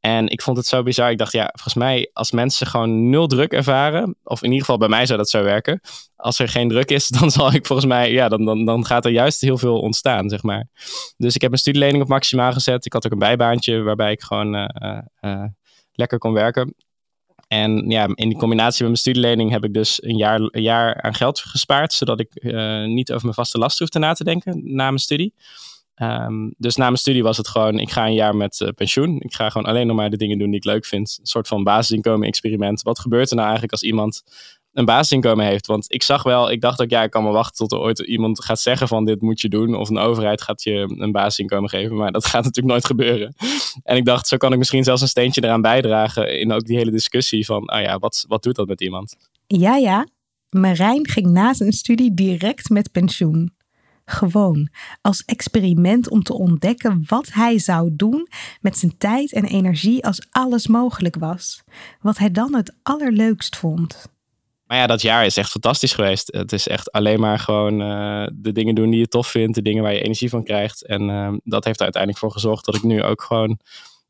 En 0.00 0.28
ik 0.28 0.42
vond 0.42 0.56
het 0.56 0.66
zo 0.66 0.82
bizar. 0.82 1.10
Ik 1.10 1.18
dacht, 1.18 1.32
ja, 1.32 1.50
volgens 1.52 1.74
mij 1.74 2.10
als 2.12 2.30
mensen 2.30 2.66
gewoon 2.66 3.10
nul 3.10 3.26
druk 3.26 3.52
ervaren, 3.52 4.16
of 4.22 4.38
in 4.38 4.48
ieder 4.48 4.60
geval 4.60 4.78
bij 4.78 4.88
mij 4.88 5.06
zou 5.06 5.18
dat 5.18 5.30
zo 5.30 5.42
werken. 5.42 5.80
Als 6.16 6.38
er 6.38 6.48
geen 6.48 6.68
druk 6.68 6.90
is, 6.90 7.08
dan 7.18 7.30
zal 7.30 7.52
ik 7.52 7.66
volgens 7.66 7.88
mij, 7.88 8.12
ja, 8.12 8.28
dan, 8.28 8.44
dan, 8.44 8.64
dan 8.64 8.86
gaat 8.86 9.04
er 9.04 9.10
juist 9.10 9.40
heel 9.40 9.58
veel 9.58 9.80
ontstaan, 9.80 10.28
zeg 10.28 10.42
maar. 10.42 10.66
Dus 11.16 11.34
ik 11.34 11.40
heb 11.40 11.50
mijn 11.50 11.62
studielening 11.62 12.02
op 12.02 12.08
maximaal 12.08 12.52
gezet. 12.52 12.84
Ik 12.84 12.92
had 12.92 13.06
ook 13.06 13.12
een 13.12 13.18
bijbaantje 13.18 13.82
waarbij 13.82 14.12
ik 14.12 14.22
gewoon 14.22 14.54
uh, 14.54 14.98
uh, 15.20 15.44
lekker 15.92 16.18
kon 16.18 16.32
werken. 16.32 16.74
En 17.48 17.90
ja, 17.90 18.08
in 18.14 18.28
die 18.28 18.38
combinatie 18.38 18.78
met 18.78 18.90
mijn 18.90 18.96
studielening 18.96 19.50
heb 19.50 19.64
ik 19.64 19.74
dus 19.74 20.02
een 20.02 20.16
jaar, 20.16 20.40
een 20.40 20.62
jaar 20.62 21.02
aan 21.02 21.14
geld 21.14 21.40
gespaard, 21.40 21.92
zodat 21.92 22.20
ik 22.20 22.30
uh, 22.34 22.84
niet 22.84 23.10
over 23.10 23.22
mijn 23.22 23.34
vaste 23.34 23.58
last 23.58 23.78
hoefde 23.78 23.98
na 23.98 24.12
te 24.12 24.24
denken 24.24 24.60
na 24.74 24.84
mijn 24.84 24.98
studie. 24.98 25.34
Ehm, 25.94 26.50
dus 26.56 26.76
na 26.76 26.84
mijn 26.84 26.96
studie 26.96 27.22
was 27.22 27.36
het 27.36 27.48
gewoon, 27.48 27.78
ik 27.78 27.90
ga 27.90 28.06
een 28.06 28.14
jaar 28.14 28.36
met 28.36 28.60
uh, 28.60 28.68
pensioen. 28.68 29.20
Ik 29.20 29.34
ga 29.34 29.50
gewoon 29.50 29.66
alleen 29.66 29.86
nog 29.86 29.96
maar 29.96 30.10
de 30.10 30.16
dingen 30.16 30.38
doen 30.38 30.50
die 30.50 30.56
ik 30.56 30.64
leuk 30.64 30.86
vind. 30.86 31.16
Een 31.20 31.26
soort 31.26 31.48
van 31.48 31.64
basisinkomen 31.64 32.26
experiment. 32.26 32.82
Wat 32.82 32.98
gebeurt 32.98 33.28
er 33.28 33.34
nou 33.34 33.48
eigenlijk 33.48 33.72
als 33.72 33.82
iemand 33.82 34.22
een 34.78 34.84
basisinkomen 34.84 35.46
heeft? 35.46 35.66
Want 35.66 35.92
ik 35.92 36.02
zag 36.02 36.22
wel, 36.22 36.50
ik 36.50 36.60
dacht 36.60 36.80
ook, 36.80 36.90
ja, 36.90 37.02
ik 37.02 37.10
kan 37.10 37.24
me 37.24 37.30
wachten 37.30 37.56
tot 37.56 37.72
er 37.72 37.78
ooit 37.78 37.98
iemand 37.98 38.44
gaat 38.44 38.60
zeggen 38.60 38.88
van 38.88 39.04
dit 39.04 39.20
moet 39.20 39.40
je 39.40 39.48
doen. 39.48 39.74
Of 39.74 39.88
een 39.88 39.98
overheid 39.98 40.42
gaat 40.42 40.62
je 40.62 40.94
een 40.98 41.12
basisinkomen 41.12 41.70
geven. 41.70 41.96
Maar 41.96 42.12
dat 42.12 42.26
gaat 42.30 42.44
natuurlijk 42.44 42.66
nooit 42.72 42.84
gebeuren. 42.84 43.34
En 43.82 43.96
ik 43.96 44.04
dacht, 44.04 44.28
zo 44.28 44.36
kan 44.36 44.52
ik 44.52 44.58
misschien 44.58 44.84
zelfs 44.84 45.02
een 45.02 45.08
steentje 45.08 45.44
eraan 45.44 45.60
bijdragen 45.60 46.40
in 46.40 46.52
ook 46.52 46.64
die 46.64 46.76
hele 46.76 46.90
discussie 46.90 47.46
van, 47.46 47.64
ah 47.64 47.82
ja, 47.82 47.98
wat, 47.98 48.24
wat 48.28 48.42
doet 48.42 48.56
dat 48.56 48.68
met 48.68 48.80
iemand? 48.80 49.16
Ja, 49.46 49.76
ja. 49.76 50.06
Marijn 50.48 51.08
ging 51.08 51.26
na 51.26 51.54
zijn 51.54 51.72
studie 51.72 52.14
direct 52.14 52.68
met 52.68 52.92
pensioen. 52.92 53.56
Gewoon 54.04 54.68
als 55.00 55.24
experiment 55.24 56.10
om 56.10 56.22
te 56.22 56.34
ontdekken 56.34 57.04
wat 57.06 57.32
hij 57.32 57.58
zou 57.58 57.90
doen 57.92 58.28
met 58.60 58.78
zijn 58.78 58.98
tijd 58.98 59.32
en 59.32 59.44
energie 59.44 60.04
als 60.04 60.26
alles 60.30 60.66
mogelijk 60.66 61.16
was. 61.16 61.62
Wat 62.00 62.18
hij 62.18 62.30
dan 62.30 62.54
het 62.54 62.74
allerleukst 62.82 63.56
vond. 63.56 64.16
Maar 64.68 64.78
ja, 64.78 64.86
dat 64.86 65.02
jaar 65.02 65.26
is 65.26 65.36
echt 65.36 65.50
fantastisch 65.50 65.92
geweest. 65.92 66.32
Het 66.32 66.52
is 66.52 66.68
echt 66.68 66.92
alleen 66.92 67.20
maar 67.20 67.38
gewoon 67.38 67.80
uh, 67.80 68.26
de 68.32 68.52
dingen 68.52 68.74
doen 68.74 68.90
die 68.90 69.00
je 69.00 69.08
tof 69.08 69.26
vindt, 69.26 69.54
de 69.54 69.62
dingen 69.62 69.82
waar 69.82 69.92
je 69.92 70.02
energie 70.02 70.28
van 70.28 70.44
krijgt. 70.44 70.86
En 70.86 71.08
uh, 71.08 71.32
dat 71.44 71.64
heeft 71.64 71.78
er 71.78 71.84
uiteindelijk 71.84 72.22
voor 72.22 72.32
gezorgd 72.32 72.64
dat 72.64 72.74
ik 72.74 72.82
nu 72.82 73.02
ook 73.02 73.22
gewoon 73.22 73.58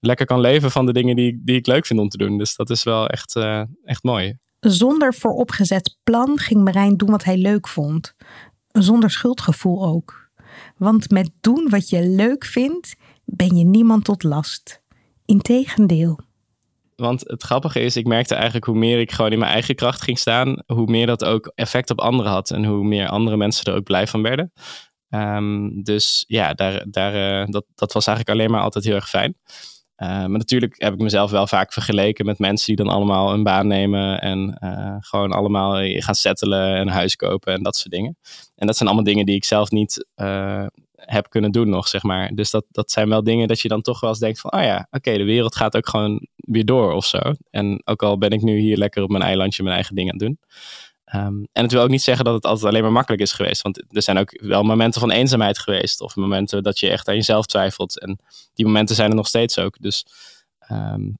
lekker 0.00 0.26
kan 0.26 0.40
leven 0.40 0.70
van 0.70 0.86
de 0.86 0.92
dingen 0.92 1.16
die, 1.16 1.40
die 1.44 1.56
ik 1.56 1.66
leuk 1.66 1.86
vind 1.86 2.00
om 2.00 2.08
te 2.08 2.16
doen. 2.16 2.38
Dus 2.38 2.56
dat 2.56 2.70
is 2.70 2.82
wel 2.82 3.06
echt, 3.06 3.36
uh, 3.36 3.62
echt 3.84 4.02
mooi. 4.02 4.38
Zonder 4.60 5.14
vooropgezet 5.14 5.96
plan 6.02 6.38
ging 6.38 6.64
Marijn 6.64 6.96
doen 6.96 7.10
wat 7.10 7.24
hij 7.24 7.36
leuk 7.36 7.68
vond 7.68 8.14
zonder 8.82 9.10
schuldgevoel 9.10 9.84
ook. 9.84 10.30
Want 10.76 11.10
met 11.10 11.30
doen 11.40 11.68
wat 11.70 11.88
je 11.88 12.06
leuk 12.06 12.44
vindt, 12.44 12.96
ben 13.24 13.56
je 13.56 13.64
niemand 13.64 14.04
tot 14.04 14.22
last. 14.22 14.82
Integendeel. 15.24 16.20
Want 17.00 17.20
het 17.26 17.42
grappige 17.42 17.80
is, 17.80 17.96
ik 17.96 18.06
merkte 18.06 18.34
eigenlijk 18.34 18.64
hoe 18.64 18.76
meer 18.76 19.00
ik 19.00 19.12
gewoon 19.12 19.32
in 19.32 19.38
mijn 19.38 19.52
eigen 19.52 19.74
kracht 19.74 20.02
ging 20.02 20.18
staan, 20.18 20.62
hoe 20.66 20.86
meer 20.86 21.06
dat 21.06 21.24
ook 21.24 21.52
effect 21.54 21.90
op 21.90 22.00
anderen 22.00 22.32
had 22.32 22.50
en 22.50 22.64
hoe 22.64 22.84
meer 22.84 23.08
andere 23.08 23.36
mensen 23.36 23.64
er 23.64 23.78
ook 23.78 23.84
blij 23.84 24.06
van 24.06 24.22
werden. 24.22 24.52
Um, 25.08 25.82
dus 25.82 26.24
ja, 26.26 26.54
daar, 26.54 26.84
daar, 26.90 27.40
uh, 27.40 27.46
dat, 27.46 27.64
dat 27.74 27.92
was 27.92 28.06
eigenlijk 28.06 28.38
alleen 28.38 28.50
maar 28.50 28.62
altijd 28.62 28.84
heel 28.84 28.94
erg 28.94 29.08
fijn. 29.08 29.34
Uh, 30.02 30.08
maar 30.08 30.28
natuurlijk 30.28 30.74
heb 30.76 30.92
ik 30.92 31.00
mezelf 31.00 31.30
wel 31.30 31.46
vaak 31.46 31.72
vergeleken 31.72 32.26
met 32.26 32.38
mensen 32.38 32.66
die 32.66 32.84
dan 32.84 32.94
allemaal 32.94 33.32
een 33.32 33.42
baan 33.42 33.66
nemen 33.66 34.20
en 34.20 34.58
uh, 34.64 34.96
gewoon 34.98 35.32
allemaal 35.32 35.80
gaan 35.82 36.14
settelen 36.14 36.74
en 36.74 36.88
huis 36.88 37.16
kopen 37.16 37.52
en 37.52 37.62
dat 37.62 37.76
soort 37.76 37.90
dingen. 37.90 38.16
En 38.54 38.66
dat 38.66 38.76
zijn 38.76 38.88
allemaal 38.88 39.06
dingen 39.06 39.26
die 39.26 39.34
ik 39.34 39.44
zelf 39.44 39.70
niet 39.70 40.06
uh, 40.16 40.66
heb 41.04 41.28
kunnen 41.28 41.52
doen 41.52 41.68
nog, 41.68 41.88
zeg 41.88 42.02
maar. 42.02 42.34
Dus 42.34 42.50
dat, 42.50 42.64
dat 42.70 42.90
zijn 42.90 43.08
wel 43.08 43.22
dingen 43.22 43.48
dat 43.48 43.60
je 43.60 43.68
dan 43.68 43.82
toch 43.82 44.00
wel 44.00 44.10
eens 44.10 44.18
denkt 44.18 44.40
van, 44.40 44.52
oh 44.52 44.62
ja, 44.62 44.86
oké, 44.90 45.16
de 45.16 45.24
wereld 45.24 45.56
gaat 45.56 45.76
ook 45.76 45.88
gewoon 45.88 46.26
weer 46.36 46.64
door 46.64 46.92
of 46.92 47.06
zo. 47.06 47.18
En 47.50 47.82
ook 47.84 48.02
al 48.02 48.18
ben 48.18 48.30
ik 48.30 48.42
nu 48.42 48.58
hier 48.58 48.76
lekker 48.76 49.02
op 49.02 49.10
mijn 49.10 49.22
eilandje 49.22 49.62
mijn 49.62 49.74
eigen 49.74 49.94
dingen 49.94 50.12
aan 50.12 50.18
het 50.18 50.26
doen. 50.26 50.38
Um, 51.14 51.48
en 51.52 51.62
het 51.62 51.72
wil 51.72 51.82
ook 51.82 51.88
niet 51.88 52.02
zeggen 52.02 52.24
dat 52.24 52.34
het 52.34 52.44
altijd 52.44 52.66
alleen 52.66 52.82
maar 52.82 52.92
makkelijk 52.92 53.22
is 53.22 53.32
geweest. 53.32 53.62
Want 53.62 53.84
er 53.88 54.02
zijn 54.02 54.18
ook 54.18 54.40
wel 54.42 54.62
momenten 54.62 55.00
van 55.00 55.10
eenzaamheid 55.10 55.58
geweest. 55.58 56.00
Of 56.00 56.16
momenten 56.16 56.62
dat 56.62 56.78
je 56.78 56.90
echt 56.90 57.08
aan 57.08 57.14
jezelf 57.14 57.46
twijfelt. 57.46 58.00
En 58.00 58.18
die 58.54 58.66
momenten 58.66 58.96
zijn 58.96 59.10
er 59.10 59.16
nog 59.16 59.26
steeds 59.26 59.58
ook. 59.58 59.76
Dus 59.80 60.06
um, 60.70 61.18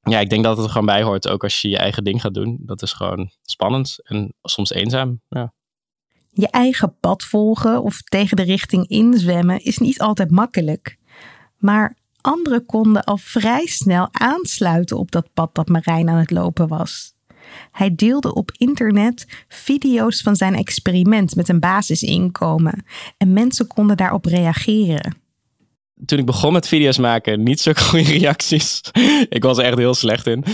ja, 0.00 0.20
ik 0.20 0.30
denk 0.30 0.44
dat 0.44 0.56
het 0.56 0.66
er 0.66 0.72
gewoon 0.72 0.86
bij 0.86 1.02
hoort. 1.02 1.28
Ook 1.28 1.42
als 1.42 1.60
je 1.60 1.68
je 1.68 1.78
eigen 1.78 2.04
ding 2.04 2.20
gaat 2.20 2.34
doen. 2.34 2.58
Dat 2.60 2.82
is 2.82 2.92
gewoon 2.92 3.30
spannend 3.42 3.98
en 4.02 4.34
soms 4.42 4.70
eenzaam. 4.70 5.20
Ja. 5.28 5.52
Je 6.34 6.48
eigen 6.48 6.96
pad 7.00 7.24
volgen 7.24 7.82
of 7.82 8.02
tegen 8.02 8.36
de 8.36 8.42
richting 8.42 8.88
inzwemmen 8.88 9.64
is 9.64 9.78
niet 9.78 10.00
altijd 10.00 10.30
makkelijk. 10.30 10.96
Maar 11.58 11.96
anderen 12.20 12.66
konden 12.66 13.04
al 13.04 13.16
vrij 13.16 13.66
snel 13.66 14.08
aansluiten 14.12 14.98
op 14.98 15.10
dat 15.10 15.28
pad 15.34 15.54
dat 15.54 15.68
Marijn 15.68 16.08
aan 16.08 16.18
het 16.18 16.30
lopen 16.30 16.68
was. 16.68 17.14
Hij 17.72 17.94
deelde 17.94 18.34
op 18.34 18.52
internet 18.56 19.44
video's 19.48 20.20
van 20.20 20.36
zijn 20.36 20.54
experiment 20.54 21.34
met 21.34 21.48
een 21.48 21.60
basisinkomen 21.60 22.84
en 23.16 23.32
mensen 23.32 23.66
konden 23.66 23.96
daarop 23.96 24.24
reageren. 24.24 25.16
Toen 26.04 26.18
ik 26.18 26.26
begon 26.26 26.52
met 26.52 26.68
video's 26.68 26.98
maken, 26.98 27.42
niet 27.42 27.60
zo 27.60 27.72
goede 27.74 28.12
reacties. 28.18 28.80
ik 29.28 29.42
was 29.42 29.58
er 29.58 29.64
echt 29.64 29.78
heel 29.78 29.94
slecht 29.94 30.26
in. 30.26 30.44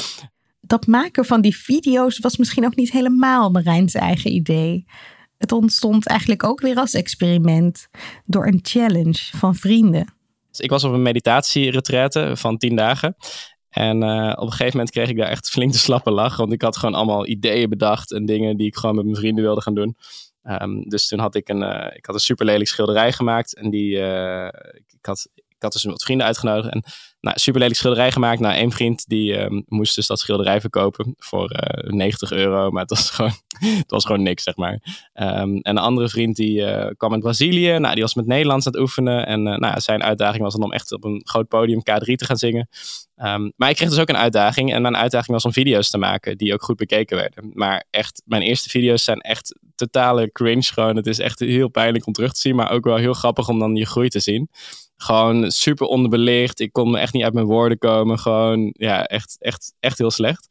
Dat 0.60 0.86
maken 0.86 1.24
van 1.24 1.40
die 1.40 1.56
video's 1.56 2.18
was 2.18 2.36
misschien 2.36 2.64
ook 2.64 2.76
niet 2.76 2.92
helemaal 2.92 3.50
Marijn's 3.50 3.94
eigen 3.94 4.32
idee. 4.32 4.84
Het 5.40 5.52
ontstond 5.52 6.06
eigenlijk 6.06 6.44
ook 6.44 6.60
weer 6.60 6.76
als 6.76 6.94
experiment 6.94 7.88
door 8.24 8.46
een 8.46 8.58
challenge 8.62 9.18
van 9.36 9.54
vrienden. 9.54 10.14
Ik 10.56 10.70
was 10.70 10.84
op 10.84 10.92
een 10.92 11.02
meditatieretraite 11.02 12.32
van 12.36 12.58
tien 12.58 12.76
dagen. 12.76 13.16
En 13.68 14.02
uh, 14.02 14.32
op 14.36 14.42
een 14.44 14.50
gegeven 14.50 14.72
moment 14.72 14.90
kreeg 14.90 15.08
ik 15.08 15.16
daar 15.16 15.28
echt 15.28 15.50
flink 15.50 15.72
de 15.72 15.78
slappe 15.78 16.10
lach. 16.10 16.36
Want 16.36 16.52
ik 16.52 16.62
had 16.62 16.76
gewoon 16.76 16.94
allemaal 16.94 17.26
ideeën 17.26 17.68
bedacht 17.68 18.12
en 18.12 18.26
dingen 18.26 18.56
die 18.56 18.66
ik 18.66 18.76
gewoon 18.76 18.94
met 18.96 19.04
mijn 19.04 19.16
vrienden 19.16 19.44
wilde 19.44 19.62
gaan 19.62 19.74
doen. 19.74 19.96
Um, 20.44 20.88
dus 20.88 21.08
toen 21.08 21.18
had 21.18 21.34
ik 21.34 21.48
een, 21.48 21.62
uh, 21.62 21.86
ik 21.94 22.06
had 22.06 22.14
een 22.14 22.20
super 22.20 22.46
lelijk 22.46 22.68
schilderij 22.68 23.12
gemaakt. 23.12 23.56
En 23.56 23.70
die, 23.70 23.96
uh, 23.96 24.46
ik, 24.98 25.06
had, 25.06 25.28
ik 25.34 25.56
had 25.58 25.72
dus 25.72 25.84
wat 25.84 26.02
vrienden 26.02 26.26
uitgenodigd. 26.26 26.72
En 26.72 26.84
nou, 27.20 27.38
super 27.38 27.60
lelijk 27.60 27.78
schilderij 27.78 28.12
gemaakt. 28.12 28.40
Nou, 28.40 28.54
één 28.54 28.70
vriend 28.70 29.08
die 29.08 29.38
um, 29.38 29.64
moest 29.66 29.94
dus 29.94 30.06
dat 30.06 30.18
schilderij 30.18 30.60
verkopen 30.60 31.14
voor 31.18 31.52
uh, 31.52 31.92
90 31.92 32.32
euro. 32.32 32.70
Maar 32.70 32.82
het 32.82 32.90
was 32.90 33.10
gewoon, 33.16 33.32
het 33.58 33.90
was 33.90 34.04
gewoon 34.04 34.22
niks, 34.22 34.42
zeg 34.42 34.56
maar. 34.56 34.72
Um, 35.14 35.60
en 35.60 35.60
een 35.62 35.78
andere 35.78 36.08
vriend 36.08 36.36
die 36.36 36.60
uh, 36.60 36.86
kwam 36.96 37.12
uit 37.12 37.20
Brazilië. 37.20 37.78
Nou, 37.78 37.94
die 37.94 38.02
was 38.02 38.14
met 38.14 38.26
Nederlands 38.26 38.66
aan 38.66 38.72
het 38.72 38.80
oefenen. 38.80 39.26
En 39.26 39.46
uh, 39.46 39.56
nou, 39.56 39.80
zijn 39.80 40.02
uitdaging 40.02 40.42
was 40.42 40.54
dan 40.54 40.62
om 40.62 40.72
echt 40.72 40.92
op 40.92 41.04
een 41.04 41.20
groot 41.24 41.48
podium 41.48 41.80
K3 41.80 42.14
te 42.14 42.24
gaan 42.24 42.36
zingen. 42.36 42.68
Um, 43.16 43.52
maar 43.56 43.70
ik 43.70 43.76
kreeg 43.76 43.88
dus 43.88 43.98
ook 43.98 44.08
een 44.08 44.16
uitdaging. 44.16 44.72
En 44.72 44.82
mijn 44.82 44.96
uitdaging 44.96 45.32
was 45.32 45.44
om 45.44 45.52
video's 45.52 45.90
te 45.90 45.98
maken 45.98 46.38
die 46.38 46.52
ook 46.52 46.62
goed 46.62 46.76
bekeken 46.76 47.16
werden. 47.16 47.50
Maar 47.54 47.84
echt, 47.90 48.22
mijn 48.24 48.42
eerste 48.42 48.68
video's 48.68 49.04
zijn 49.04 49.20
echt 49.20 49.58
totale 49.74 50.32
cringe 50.32 50.62
gewoon. 50.62 50.96
Het 50.96 51.06
is 51.06 51.18
echt 51.18 51.38
heel 51.38 51.68
pijnlijk 51.68 52.06
om 52.06 52.12
terug 52.12 52.32
te 52.32 52.40
zien. 52.40 52.56
Maar 52.56 52.70
ook 52.70 52.84
wel 52.84 52.96
heel 52.96 53.14
grappig 53.14 53.48
om 53.48 53.58
dan 53.58 53.76
je 53.76 53.86
groei 53.86 54.08
te 54.08 54.20
zien. 54.20 54.48
Gewoon 55.02 55.50
super 55.50 55.86
onderbelicht. 55.86 56.60
Ik 56.60 56.72
kon 56.72 56.96
echt 56.96 57.12
niet 57.12 57.22
uit 57.22 57.34
mijn 57.34 57.46
woorden 57.46 57.78
komen. 57.78 58.18
Gewoon, 58.18 58.70
ja, 58.72 59.04
echt, 59.04 59.36
echt, 59.38 59.74
echt 59.80 59.98
heel 59.98 60.10
slecht. 60.10 60.48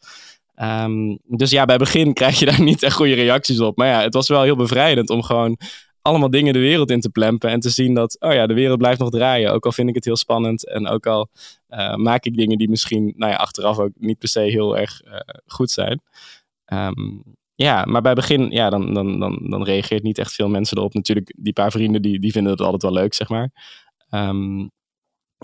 Um, 0.62 1.20
dus 1.26 1.50
ja, 1.50 1.66
bij 1.66 1.78
begin 1.78 2.14
krijg 2.20 2.40
je 2.40 2.46
daar 2.46 2.62
niet 2.62 2.84
echt 2.84 2.96
goede 2.96 3.14
reacties 3.14 3.60
op. 3.60 3.78
Maar 3.78 3.88
ja, 3.88 4.02
het 4.02 4.14
was 4.14 4.28
wel 4.28 4.42
heel 4.42 4.56
bevrijdend 4.56 5.10
om 5.10 5.24
gewoon 5.24 5.58
allemaal 6.02 6.30
dingen 6.30 6.54
de 6.54 6.60
wereld 6.60 6.92
in 6.92 7.00
te 7.00 7.10
plempen. 7.10 7.50
En 7.50 7.60
te 7.60 7.70
zien 7.70 7.94
dat, 7.94 8.18
oh 8.20 8.34
ja, 8.34 8.48
de 8.48 8.54
wereld 8.54 8.78
blijft 8.78 9.00
nog 9.00 9.10
draaien. 9.10 9.52
Ook 9.52 9.66
al 9.66 9.72
vind 9.72 9.90
ik 9.90 9.96
het 9.96 10.06
heel 10.06 10.16
spannend. 10.16 10.68
En 10.68 10.88
ook 10.88 11.06
al 11.06 11.30
uh, 11.70 11.96
maak 11.96 12.26
ik 12.26 12.38
dingen 12.38 12.58
die 12.58 12.70
misschien, 12.70 13.14
nou 13.16 13.32
ja, 13.32 13.38
achteraf 13.38 13.80
ook 13.80 13.92
niet 13.96 14.18
per 14.18 14.30
se 14.30 14.40
heel 14.40 14.78
erg 14.78 15.02
uh, 15.06 15.14
goed 15.46 15.72
zijn. 15.72 16.02
Um, 16.74 17.24
ja, 17.56 17.86
maar 17.86 18.02
bij 18.02 18.14
begin, 18.14 18.50
ja, 18.52 18.70
dan, 18.70 18.94
dan, 18.94 19.20
dan, 19.20 19.40
dan 19.50 19.64
reageert 19.64 20.04
niet 20.04 20.18
echt 20.18 20.34
veel 20.34 20.50
mensen 20.50 20.78
erop. 20.78 20.94
Natuurlijk, 20.94 21.34
die 21.38 21.54
paar 21.54 21.72
vrienden, 21.72 22.02
die, 22.02 22.20
die 22.20 22.32
vinden 22.32 22.52
het 22.52 22.62
altijd 22.62 22.82
wel 22.82 22.94
leuk, 22.94 23.14
zeg 23.14 23.30
maar. 23.30 23.52
Um, 24.12 24.72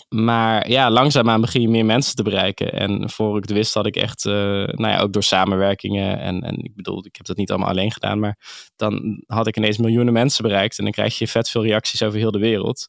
maar 0.10 0.70
ja, 0.70 0.92
langzaamaan 0.92 1.42
begin 1.42 1.62
je 1.62 1.70
meer 1.70 1.86
mensen 1.86 2.16
te 2.16 2.24
bereiken. 2.24 2.74
En 2.74 3.10
voor 3.10 3.38
ik 3.38 3.44
het 3.44 3.52
wist 3.52 3.74
had 3.74 3.86
ik 3.86 3.96
echt, 3.96 4.26
uh, 4.26 4.34
nou 4.64 4.88
ja, 4.88 5.00
ook 5.00 5.14
door 5.14 5.24
samenwerkingen. 5.24 6.20
En, 6.20 6.42
en 6.42 6.58
ik 6.64 6.76
bedoel, 6.76 7.06
ik 7.06 7.16
heb 7.16 7.26
dat 7.26 7.38
niet 7.38 7.50
allemaal 7.50 7.70
alleen 7.70 7.92
gedaan. 7.92 8.20
Maar 8.20 8.38
dan 8.76 9.24
had 9.28 9.48
ik 9.48 9.58
ineens 9.58 9.78
miljoenen 9.78 10.14
mensen 10.14 10.44
bereikt. 10.44 10.78
En 10.78 10.84
dan 10.84 10.94
krijg 10.94 11.18
je 11.18 11.28
vet 11.28 11.50
veel 11.50 11.64
reacties 11.64 12.04
over 12.04 12.20
heel 12.20 12.32
de 12.32 12.40
wereld. 12.40 12.88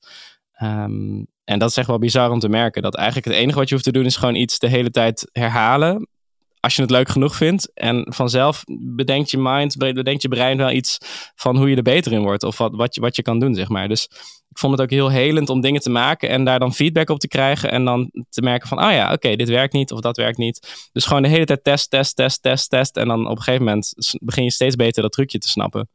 Um, 0.62 1.26
en 1.44 1.58
dat 1.58 1.70
is 1.70 1.76
echt 1.76 1.86
wel 1.86 1.98
bizar 1.98 2.30
om 2.30 2.38
te 2.38 2.48
merken. 2.48 2.82
Dat 2.82 2.94
eigenlijk 2.94 3.26
het 3.26 3.36
enige 3.36 3.58
wat 3.58 3.68
je 3.68 3.74
hoeft 3.74 3.86
te 3.86 3.92
doen 3.92 4.04
is 4.04 4.16
gewoon 4.16 4.34
iets 4.34 4.58
de 4.58 4.68
hele 4.68 4.90
tijd 4.90 5.28
herhalen 5.32 6.08
als 6.66 6.76
je 6.76 6.82
het 6.82 6.90
leuk 6.90 7.08
genoeg 7.08 7.36
vindt. 7.36 7.72
En 7.74 8.06
vanzelf 8.08 8.64
bedenkt 8.80 9.30
je 9.30 9.38
mind, 9.38 9.76
bedenkt 9.76 10.22
je 10.22 10.28
brein 10.28 10.56
wel 10.56 10.70
iets 10.70 10.98
van 11.34 11.56
hoe 11.56 11.70
je 11.70 11.76
er 11.76 11.82
beter 11.82 12.12
in 12.12 12.22
wordt. 12.22 12.42
Of 12.42 12.58
wat, 12.58 12.74
wat, 12.74 12.94
je, 12.94 13.00
wat 13.00 13.16
je 13.16 13.22
kan 13.22 13.38
doen, 13.38 13.54
zeg 13.54 13.68
maar. 13.68 13.88
Dus 13.88 14.04
ik 14.48 14.58
vond 14.58 14.72
het 14.72 14.82
ook 14.82 14.90
heel 14.90 15.10
helend 15.10 15.48
om 15.48 15.60
dingen 15.60 15.80
te 15.80 15.90
maken 15.90 16.28
en 16.28 16.44
daar 16.44 16.58
dan 16.58 16.74
feedback 16.74 17.08
op 17.10 17.18
te 17.18 17.28
krijgen. 17.28 17.70
En 17.70 17.84
dan 17.84 18.10
te 18.28 18.42
merken 18.42 18.68
van, 18.68 18.78
ah 18.78 18.86
oh 18.88 18.92
ja, 18.92 19.12
oké, 19.12 19.36
dit 19.36 19.48
werkt 19.48 19.72
niet 19.72 19.92
of 19.92 20.00
dat 20.00 20.16
werkt 20.16 20.38
niet. 20.38 20.88
Dus 20.92 21.04
gewoon 21.04 21.22
de 21.22 21.28
hele 21.28 21.44
tijd 21.44 21.64
test, 21.64 21.90
test, 21.90 22.16
test, 22.16 22.42
test, 22.42 22.70
test. 22.70 22.96
En 22.96 23.08
dan 23.08 23.24
op 23.24 23.36
een 23.36 23.42
gegeven 23.42 23.64
moment 23.64 23.92
begin 24.20 24.44
je 24.44 24.50
steeds 24.50 24.76
beter 24.76 25.02
dat 25.02 25.12
trucje 25.12 25.38
te 25.38 25.48
snappen. 25.48 25.88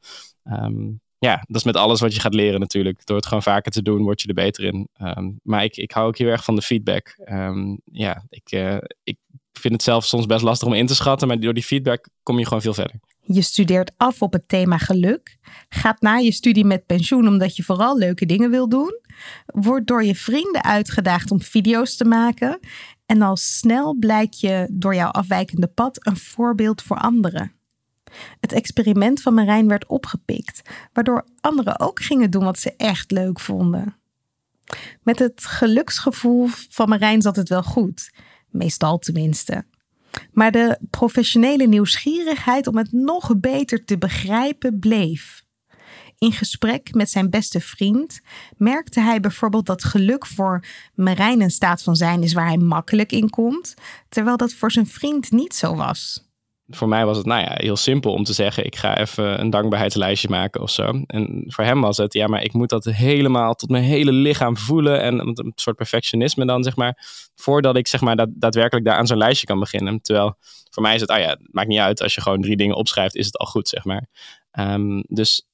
Um, 0.44 1.02
ja, 1.18 1.44
dat 1.48 1.56
is 1.56 1.64
met 1.64 1.76
alles 1.76 2.00
wat 2.00 2.14
je 2.14 2.20
gaat 2.20 2.34
leren 2.34 2.60
natuurlijk. 2.60 3.06
Door 3.06 3.16
het 3.16 3.26
gewoon 3.26 3.44
vaker 3.44 3.72
te 3.72 3.82
doen, 3.82 4.04
word 4.04 4.22
je 4.22 4.28
er 4.28 4.34
beter 4.34 4.64
in. 4.64 4.88
Um, 5.02 5.40
maar 5.44 5.64
ik, 5.64 5.78
ik 5.78 5.92
hou 5.92 6.08
ook 6.08 6.18
heel 6.18 6.28
erg 6.28 6.44
van 6.44 6.56
de 6.56 6.62
feedback. 6.62 7.16
Um, 7.32 7.82
ja, 7.86 8.26
ik, 8.30 8.52
uh, 8.52 8.78
ik 9.04 9.18
vind 9.60 9.74
het 9.74 9.84
zelf 9.84 10.06
soms 10.06 10.26
best 10.26 10.42
lastig 10.42 10.68
om 10.68 10.74
in 10.74 10.86
te 10.86 10.96
schatten. 10.96 11.28
Maar 11.28 11.40
door 11.40 11.54
die 11.54 11.64
feedback 11.64 12.08
kom 12.24 12.40
je 12.40 12.46
gewoon 12.46 12.62
veel 12.62 12.74
verder. 12.74 13.00
Je 13.22 13.42
studeert 13.42 13.92
af 13.98 14.22
op 14.22 14.34
het 14.34 14.48
thema 14.48 14.78
geluk. 14.78 15.38
Gaat 15.70 16.02
na 16.02 16.16
je 16.16 16.32
studie 16.32 16.66
met 16.66 16.86
pensioen 16.86 17.28
omdat 17.28 17.56
je 17.56 17.64
vooral 17.64 17.98
leuke 17.98 18.26
dingen 18.26 18.50
wil 18.50 18.70
doen. 18.70 19.00
Wordt 19.46 19.88
door 19.88 20.04
je 20.04 20.16
vrienden 20.16 20.64
uitgedaagd 20.64 21.32
om 21.32 21.42
video's 21.42 21.96
te 21.96 22.06
maken. 22.06 22.60
En 23.06 23.22
al 23.22 23.38
snel 23.38 23.96
blijkt 24.00 24.40
je 24.40 24.68
door 24.72 24.96
jouw 24.96 25.10
afwijkende 25.10 25.68
pad 25.68 26.08
een 26.08 26.18
voorbeeld 26.18 26.82
voor 26.82 26.98
anderen. 26.98 27.56
Het 28.40 28.52
experiment 28.52 29.22
van 29.22 29.34
Marijn 29.34 29.68
werd 29.68 29.88
opgepikt, 29.88 30.62
waardoor 30.94 31.26
anderen 31.40 31.80
ook 31.80 32.02
gingen 32.02 32.32
doen 32.32 32.44
wat 32.44 32.60
ze 32.60 32.74
echt 32.78 33.12
leuk 33.12 33.40
vonden. 33.40 33.96
Met 35.04 35.20
het 35.20 35.46
geluksgevoel 35.46 36.48
van 36.70 36.90
Marijn 36.90 37.22
zat 37.22 37.36
het 37.36 37.50
wel 37.50 37.64
goed. 37.64 38.12
Meestal 38.52 39.00
tenminste. 39.00 39.66
Maar 40.32 40.52
de 40.52 40.80
professionele 40.90 41.68
nieuwsgierigheid 41.68 42.68
om 42.68 42.78
het 42.78 42.92
nog 42.92 43.38
beter 43.38 43.86
te 43.86 43.98
begrijpen 43.98 44.80
bleef. 44.80 45.44
In 46.18 46.32
gesprek 46.32 46.94
met 46.94 47.10
zijn 47.10 47.30
beste 47.30 47.60
vriend 47.60 48.22
merkte 48.58 49.00
hij 49.00 49.20
bijvoorbeeld 49.20 49.66
dat 49.66 49.84
geluk 49.84 50.26
voor 50.26 50.66
Marijn 50.96 51.42
een 51.42 51.52
staat 51.52 51.84
van 51.84 51.96
zijn 51.96 52.24
is 52.24 52.34
waar 52.34 52.48
hij 52.48 52.58
makkelijk 52.58 53.12
in 53.12 53.30
komt, 53.30 53.74
terwijl 54.10 54.38
dat 54.38 54.54
voor 54.54 54.72
zijn 54.72 54.88
vriend 54.88 55.32
niet 55.32 55.56
zo 55.56 55.76
was 55.76 56.31
voor 56.76 56.88
mij 56.88 57.06
was 57.06 57.18
het 57.18 57.26
nou 57.26 57.42
ja, 57.42 57.52
heel 57.54 57.76
simpel 57.76 58.14
om 58.14 58.24
te 58.24 58.34
zeggen: 58.34 58.66
ik 58.66 58.76
ga 58.76 58.98
even 58.98 59.40
een 59.40 59.50
dankbaarheidslijstje 59.50 60.30
maken 60.30 60.62
of 60.62 60.70
zo. 60.70 61.04
En 61.08 61.44
voor 61.48 61.64
hem 61.64 61.82
was 61.82 61.98
het: 61.98 62.14
ja, 62.14 62.28
maar 62.28 62.44
ik 62.44 62.54
moet 62.54 62.70
dat 62.70 62.86
helemaal 62.86 63.54
tot 63.54 63.70
mijn 63.70 63.84
hele 63.84 64.12
lichaam 64.12 64.58
voelen. 64.58 65.02
En 65.02 65.20
een 65.20 65.52
soort 65.56 65.76
perfectionisme 65.76 66.46
dan, 66.46 66.64
zeg 66.64 66.76
maar. 66.76 66.98
Voordat 67.36 67.76
ik 67.76 67.88
zeg 67.88 68.02
maar 68.02 68.16
dat, 68.16 68.30
daadwerkelijk 68.34 68.86
daar 68.86 68.98
aan 68.98 69.08
zo'n 69.08 69.18
lijstje 69.18 69.48
kan 69.48 69.60
beginnen. 69.60 70.02
Terwijl 70.02 70.36
voor 70.70 70.84
mij 70.84 70.96
is 70.96 71.02
het: 71.02 71.10
ah 71.10 71.20
ja, 71.20 71.38
maakt 71.42 71.68
niet 71.68 71.80
uit. 71.80 72.02
Als 72.02 72.16
je 72.16 72.22
gewoon 72.22 72.42
drie 72.42 72.58
dingen 72.58 72.76
opschrijft, 72.76 73.16
is 73.16 73.26
het 73.26 73.38
al 73.38 73.46
goed, 73.46 73.68
zeg 73.68 73.84
maar. 73.84 74.08
Um, 74.60 75.04
dus 75.08 75.48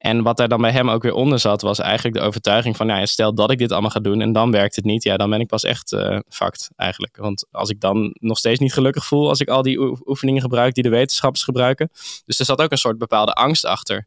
en 0.00 0.22
wat 0.22 0.36
daar 0.36 0.48
dan 0.48 0.60
bij 0.60 0.70
hem 0.70 0.90
ook 0.90 1.02
weer 1.02 1.12
onder 1.12 1.38
zat, 1.38 1.62
was 1.62 1.78
eigenlijk 1.78 2.16
de 2.16 2.22
overtuiging 2.22 2.76
van, 2.76 2.86
nou 2.86 3.00
ja, 3.00 3.06
stel 3.06 3.34
dat 3.34 3.50
ik 3.50 3.58
dit 3.58 3.72
allemaal 3.72 3.90
ga 3.90 4.00
doen 4.00 4.20
en 4.20 4.32
dan 4.32 4.50
werkt 4.50 4.76
het 4.76 4.84
niet, 4.84 5.02
ja, 5.02 5.16
dan 5.16 5.30
ben 5.30 5.40
ik 5.40 5.46
pas 5.46 5.64
echt 5.64 5.92
uh, 5.92 6.18
eigenlijk. 6.76 7.16
Want 7.16 7.46
als 7.50 7.70
ik 7.70 7.80
dan 7.80 8.16
nog 8.20 8.38
steeds 8.38 8.60
niet 8.60 8.72
gelukkig 8.72 9.04
voel 9.04 9.28
als 9.28 9.40
ik 9.40 9.48
al 9.48 9.62
die 9.62 9.78
oefeningen 10.08 10.42
gebruik 10.42 10.74
die 10.74 10.82
de 10.82 10.88
wetenschappers 10.88 11.44
gebruiken. 11.44 11.90
Dus 12.24 12.38
er 12.38 12.44
zat 12.44 12.60
ook 12.60 12.70
een 12.70 12.78
soort 12.78 12.98
bepaalde 12.98 13.32
angst 13.32 13.64
achter, 13.64 14.06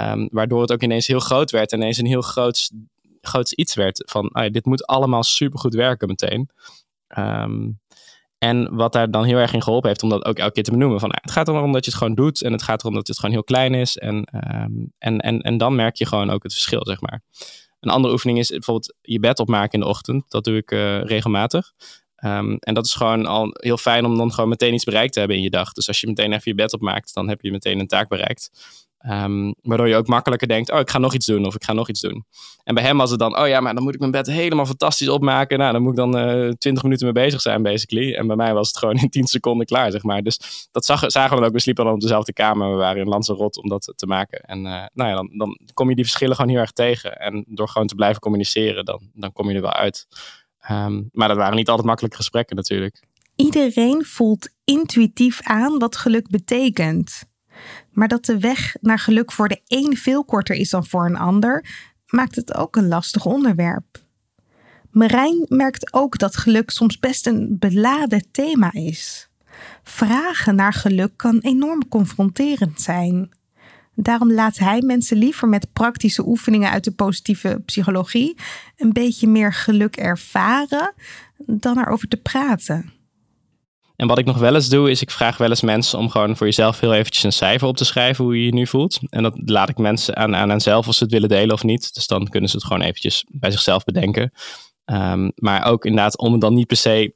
um, 0.00 0.28
waardoor 0.32 0.60
het 0.60 0.72
ook 0.72 0.82
ineens 0.82 1.06
heel 1.06 1.20
groot 1.20 1.50
werd, 1.50 1.72
ineens 1.72 1.98
een 1.98 2.06
heel 2.06 2.22
groot, 2.22 2.70
groots 3.20 3.52
iets 3.52 3.74
werd 3.74 4.02
van, 4.10 4.28
ah, 4.28 4.52
dit 4.52 4.64
moet 4.64 4.86
allemaal 4.86 5.22
supergoed 5.22 5.74
werken 5.74 6.08
meteen. 6.08 6.50
Um, 7.18 7.80
en 8.42 8.74
wat 8.76 8.92
daar 8.92 9.10
dan 9.10 9.24
heel 9.24 9.36
erg 9.36 9.52
in 9.52 9.62
geholpen 9.62 9.88
heeft 9.88 10.02
om 10.02 10.08
dat 10.08 10.24
ook 10.24 10.38
elke 10.38 10.52
keer 10.52 10.62
te 10.62 10.70
benoemen. 10.70 11.00
Van, 11.00 11.08
nou, 11.08 11.20
het 11.22 11.30
gaat 11.30 11.48
erom 11.48 11.72
dat 11.72 11.84
je 11.84 11.90
het 11.90 12.00
gewoon 12.00 12.14
doet. 12.14 12.42
En 12.42 12.52
het 12.52 12.62
gaat 12.62 12.80
erom 12.80 12.94
dat 12.94 13.06
het 13.06 13.18
gewoon 13.18 13.34
heel 13.34 13.44
klein 13.44 13.74
is. 13.74 13.96
En, 13.96 14.24
ehm, 14.24 14.70
en, 14.98 15.18
en, 15.18 15.40
en 15.40 15.58
dan 15.58 15.74
merk 15.74 15.96
je 15.96 16.06
gewoon 16.06 16.30
ook 16.30 16.42
het 16.42 16.52
verschil, 16.52 16.86
zeg 16.86 17.00
maar. 17.00 17.22
Een 17.80 17.90
andere 17.90 18.12
oefening 18.12 18.38
is 18.38 18.48
bijvoorbeeld 18.48 18.94
je 19.00 19.20
bed 19.20 19.38
opmaken 19.38 19.72
in 19.72 19.80
de 19.80 19.86
ochtend. 19.86 20.24
Dat 20.28 20.44
doe 20.44 20.56
ik 20.56 20.70
uh, 20.70 21.02
regelmatig. 21.02 21.72
Um, 22.24 22.56
en 22.56 22.74
dat 22.74 22.84
is 22.84 22.94
gewoon 22.94 23.26
al 23.26 23.48
heel 23.52 23.76
fijn 23.76 24.04
om 24.04 24.16
dan 24.16 24.32
gewoon 24.32 24.50
meteen 24.50 24.74
iets 24.74 24.84
bereikt 24.84 25.12
te 25.12 25.18
hebben 25.18 25.36
in 25.36 25.42
je 25.42 25.50
dag. 25.50 25.72
Dus 25.72 25.88
als 25.88 26.00
je 26.00 26.06
meteen 26.06 26.32
even 26.32 26.42
je 26.44 26.54
bed 26.54 26.72
opmaakt, 26.72 27.14
dan 27.14 27.28
heb 27.28 27.40
je 27.40 27.50
meteen 27.50 27.78
een 27.78 27.86
taak 27.86 28.08
bereikt. 28.08 28.50
Um, 29.10 29.54
waardoor 29.62 29.88
je 29.88 29.96
ook 29.96 30.06
makkelijker 30.06 30.48
denkt, 30.48 30.72
oh, 30.72 30.78
ik 30.78 30.90
ga 30.90 30.98
nog 30.98 31.14
iets 31.14 31.26
doen 31.26 31.46
of 31.46 31.54
ik 31.54 31.64
ga 31.64 31.72
nog 31.72 31.88
iets 31.88 32.00
doen. 32.00 32.24
En 32.64 32.74
bij 32.74 32.84
hem 32.84 32.96
was 32.96 33.10
het 33.10 33.18
dan, 33.18 33.38
oh 33.38 33.48
ja, 33.48 33.60
maar 33.60 33.74
dan 33.74 33.82
moet 33.82 33.94
ik 33.94 34.00
mijn 34.00 34.12
bed 34.12 34.26
helemaal 34.26 34.66
fantastisch 34.66 35.08
opmaken. 35.08 35.58
Nou, 35.58 35.72
dan 35.72 35.82
moet 35.82 35.90
ik 35.90 35.96
dan 35.96 36.16
uh, 36.16 36.48
eh, 36.48 36.52
20 36.52 36.82
minuten 36.82 37.04
mee 37.04 37.24
bezig 37.24 37.40
zijn, 37.40 37.62
basically. 37.62 38.14
En 38.14 38.26
bij 38.26 38.36
mij 38.36 38.54
was 38.54 38.68
het 38.68 38.78
gewoon 38.78 38.96
in 39.02 39.08
10 39.08 39.26
seconden 39.26 39.66
klaar, 39.66 39.90
zeg 39.90 40.02
maar. 40.02 40.22
Dus 40.22 40.68
dat 40.70 40.84
zag, 40.84 41.04
zagen 41.06 41.38
we 41.38 41.44
ook. 41.44 41.52
We 41.52 41.60
sliepen 41.60 41.84
dan 41.84 41.94
op 41.94 42.00
dezelfde 42.00 42.32
kamer. 42.32 42.70
We 42.70 42.76
waren 42.76 43.02
in 43.02 43.08
Lanzarote 43.08 43.62
om 43.62 43.68
dat 43.68 43.92
te 43.96 44.06
maken. 44.06 44.40
En 44.40 44.58
uh, 44.58 44.84
nou 44.92 45.10
ja, 45.10 45.14
dan, 45.14 45.30
dan 45.36 45.58
kom 45.74 45.88
je 45.88 45.94
die 45.94 46.04
verschillen 46.04 46.36
gewoon 46.36 46.50
heel 46.50 46.60
erg 46.60 46.72
tegen. 46.72 47.18
En 47.18 47.44
door 47.48 47.68
gewoon 47.68 47.86
te 47.86 47.94
blijven 47.94 48.20
communiceren, 48.20 48.84
dan, 48.84 49.10
dan 49.14 49.32
kom 49.32 49.48
je 49.48 49.54
er 49.54 49.62
wel 49.62 49.72
uit. 49.72 50.06
Um, 50.70 51.08
maar 51.12 51.28
dat 51.28 51.36
waren 51.36 51.56
niet 51.56 51.68
altijd 51.68 51.86
makkelijke 51.86 52.16
gesprekken 52.16 52.56
natuurlijk. 52.56 53.02
Iedereen 53.36 54.04
voelt 54.04 54.48
intuïtief 54.64 55.40
aan 55.42 55.78
wat 55.78 55.96
geluk 55.96 56.30
betekent. 56.30 57.30
Maar 57.92 58.08
dat 58.08 58.24
de 58.24 58.38
weg 58.38 58.76
naar 58.80 58.98
geluk 58.98 59.32
voor 59.32 59.48
de 59.48 59.60
een 59.66 59.96
veel 59.96 60.24
korter 60.24 60.56
is 60.56 60.70
dan 60.70 60.86
voor 60.86 61.04
een 61.04 61.16
ander, 61.16 61.64
maakt 62.06 62.36
het 62.36 62.54
ook 62.54 62.76
een 62.76 62.88
lastig 62.88 63.24
onderwerp. 63.24 64.04
Marijn 64.90 65.46
merkt 65.48 65.92
ook 65.92 66.18
dat 66.18 66.36
geluk 66.36 66.70
soms 66.70 66.98
best 66.98 67.26
een 67.26 67.56
beladen 67.58 68.30
thema 68.30 68.72
is. 68.72 69.30
Vragen 69.82 70.54
naar 70.54 70.72
geluk 70.72 71.12
kan 71.16 71.38
enorm 71.38 71.88
confronterend 71.88 72.80
zijn. 72.80 73.30
Daarom 73.94 74.32
laat 74.32 74.58
hij 74.58 74.80
mensen 74.80 75.16
liever 75.16 75.48
met 75.48 75.72
praktische 75.72 76.26
oefeningen 76.26 76.70
uit 76.70 76.84
de 76.84 76.90
positieve 76.90 77.62
psychologie 77.64 78.36
een 78.76 78.92
beetje 78.92 79.28
meer 79.28 79.52
geluk 79.52 79.96
ervaren 79.96 80.94
dan 81.36 81.78
erover 81.78 82.08
te 82.08 82.16
praten. 82.16 83.01
En 84.02 84.08
wat 84.08 84.18
ik 84.18 84.24
nog 84.24 84.38
wel 84.38 84.54
eens 84.54 84.68
doe, 84.68 84.90
is 84.90 85.02
ik 85.02 85.10
vraag 85.10 85.36
wel 85.36 85.48
eens 85.48 85.60
mensen 85.60 85.98
om 85.98 86.10
gewoon 86.10 86.36
voor 86.36 86.46
jezelf 86.46 86.80
heel 86.80 86.94
eventjes 86.94 87.22
een 87.22 87.32
cijfer 87.32 87.68
op 87.68 87.76
te 87.76 87.84
schrijven 87.84 88.24
hoe 88.24 88.38
je 88.38 88.44
je 88.44 88.54
nu 88.54 88.66
voelt. 88.66 88.98
En 89.08 89.22
dat 89.22 89.34
laat 89.44 89.68
ik 89.68 89.78
mensen 89.78 90.16
aan, 90.16 90.36
aan 90.36 90.60
zelf 90.60 90.88
of 90.88 90.94
ze 90.94 91.02
het 91.02 91.12
willen 91.12 91.28
delen 91.28 91.54
of 91.54 91.62
niet. 91.62 91.94
Dus 91.94 92.06
dan 92.06 92.28
kunnen 92.28 92.50
ze 92.50 92.56
het 92.56 92.64
gewoon 92.64 92.82
eventjes 92.82 93.24
bij 93.28 93.50
zichzelf 93.50 93.84
bedenken. 93.84 94.32
Um, 94.84 95.32
maar 95.34 95.64
ook 95.64 95.84
inderdaad 95.84 96.18
om 96.18 96.32
het 96.32 96.40
dan 96.40 96.54
niet 96.54 96.66
per 96.66 96.76
se, 96.76 97.12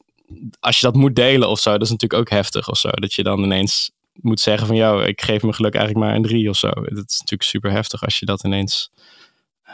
als 0.60 0.80
je 0.80 0.86
dat 0.86 0.94
moet 0.94 1.16
delen 1.16 1.48
of 1.48 1.60
zo, 1.60 1.70
dat 1.70 1.82
is 1.82 1.90
natuurlijk 1.90 2.20
ook 2.20 2.30
heftig 2.30 2.68
of 2.68 2.78
zo. 2.78 2.90
Dat 2.90 3.14
je 3.14 3.22
dan 3.22 3.42
ineens 3.42 3.90
moet 4.12 4.40
zeggen 4.40 4.66
van, 4.66 4.76
jou, 4.76 5.04
ik 5.04 5.22
geef 5.22 5.42
mijn 5.42 5.54
geluk 5.54 5.74
eigenlijk 5.74 6.06
maar 6.06 6.16
een 6.16 6.22
drie 6.22 6.48
of 6.48 6.56
zo. 6.56 6.68
Dat 6.68 7.10
is 7.10 7.18
natuurlijk 7.18 7.42
super 7.42 7.70
heftig 7.70 8.04
als 8.04 8.18
je 8.18 8.26
dat 8.26 8.44
ineens 8.44 8.90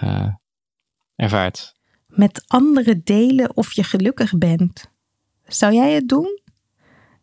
uh, 0.03 0.29
ervaart. 1.17 1.75
Met 2.07 2.45
anderen 2.47 3.01
delen 3.05 3.57
of 3.57 3.73
je 3.73 3.85
gelukkig 3.85 4.39
bent. 4.39 4.91
Zou 5.47 5.75
jij 5.75 5.93
het 5.93 6.09
doen? 6.09 6.41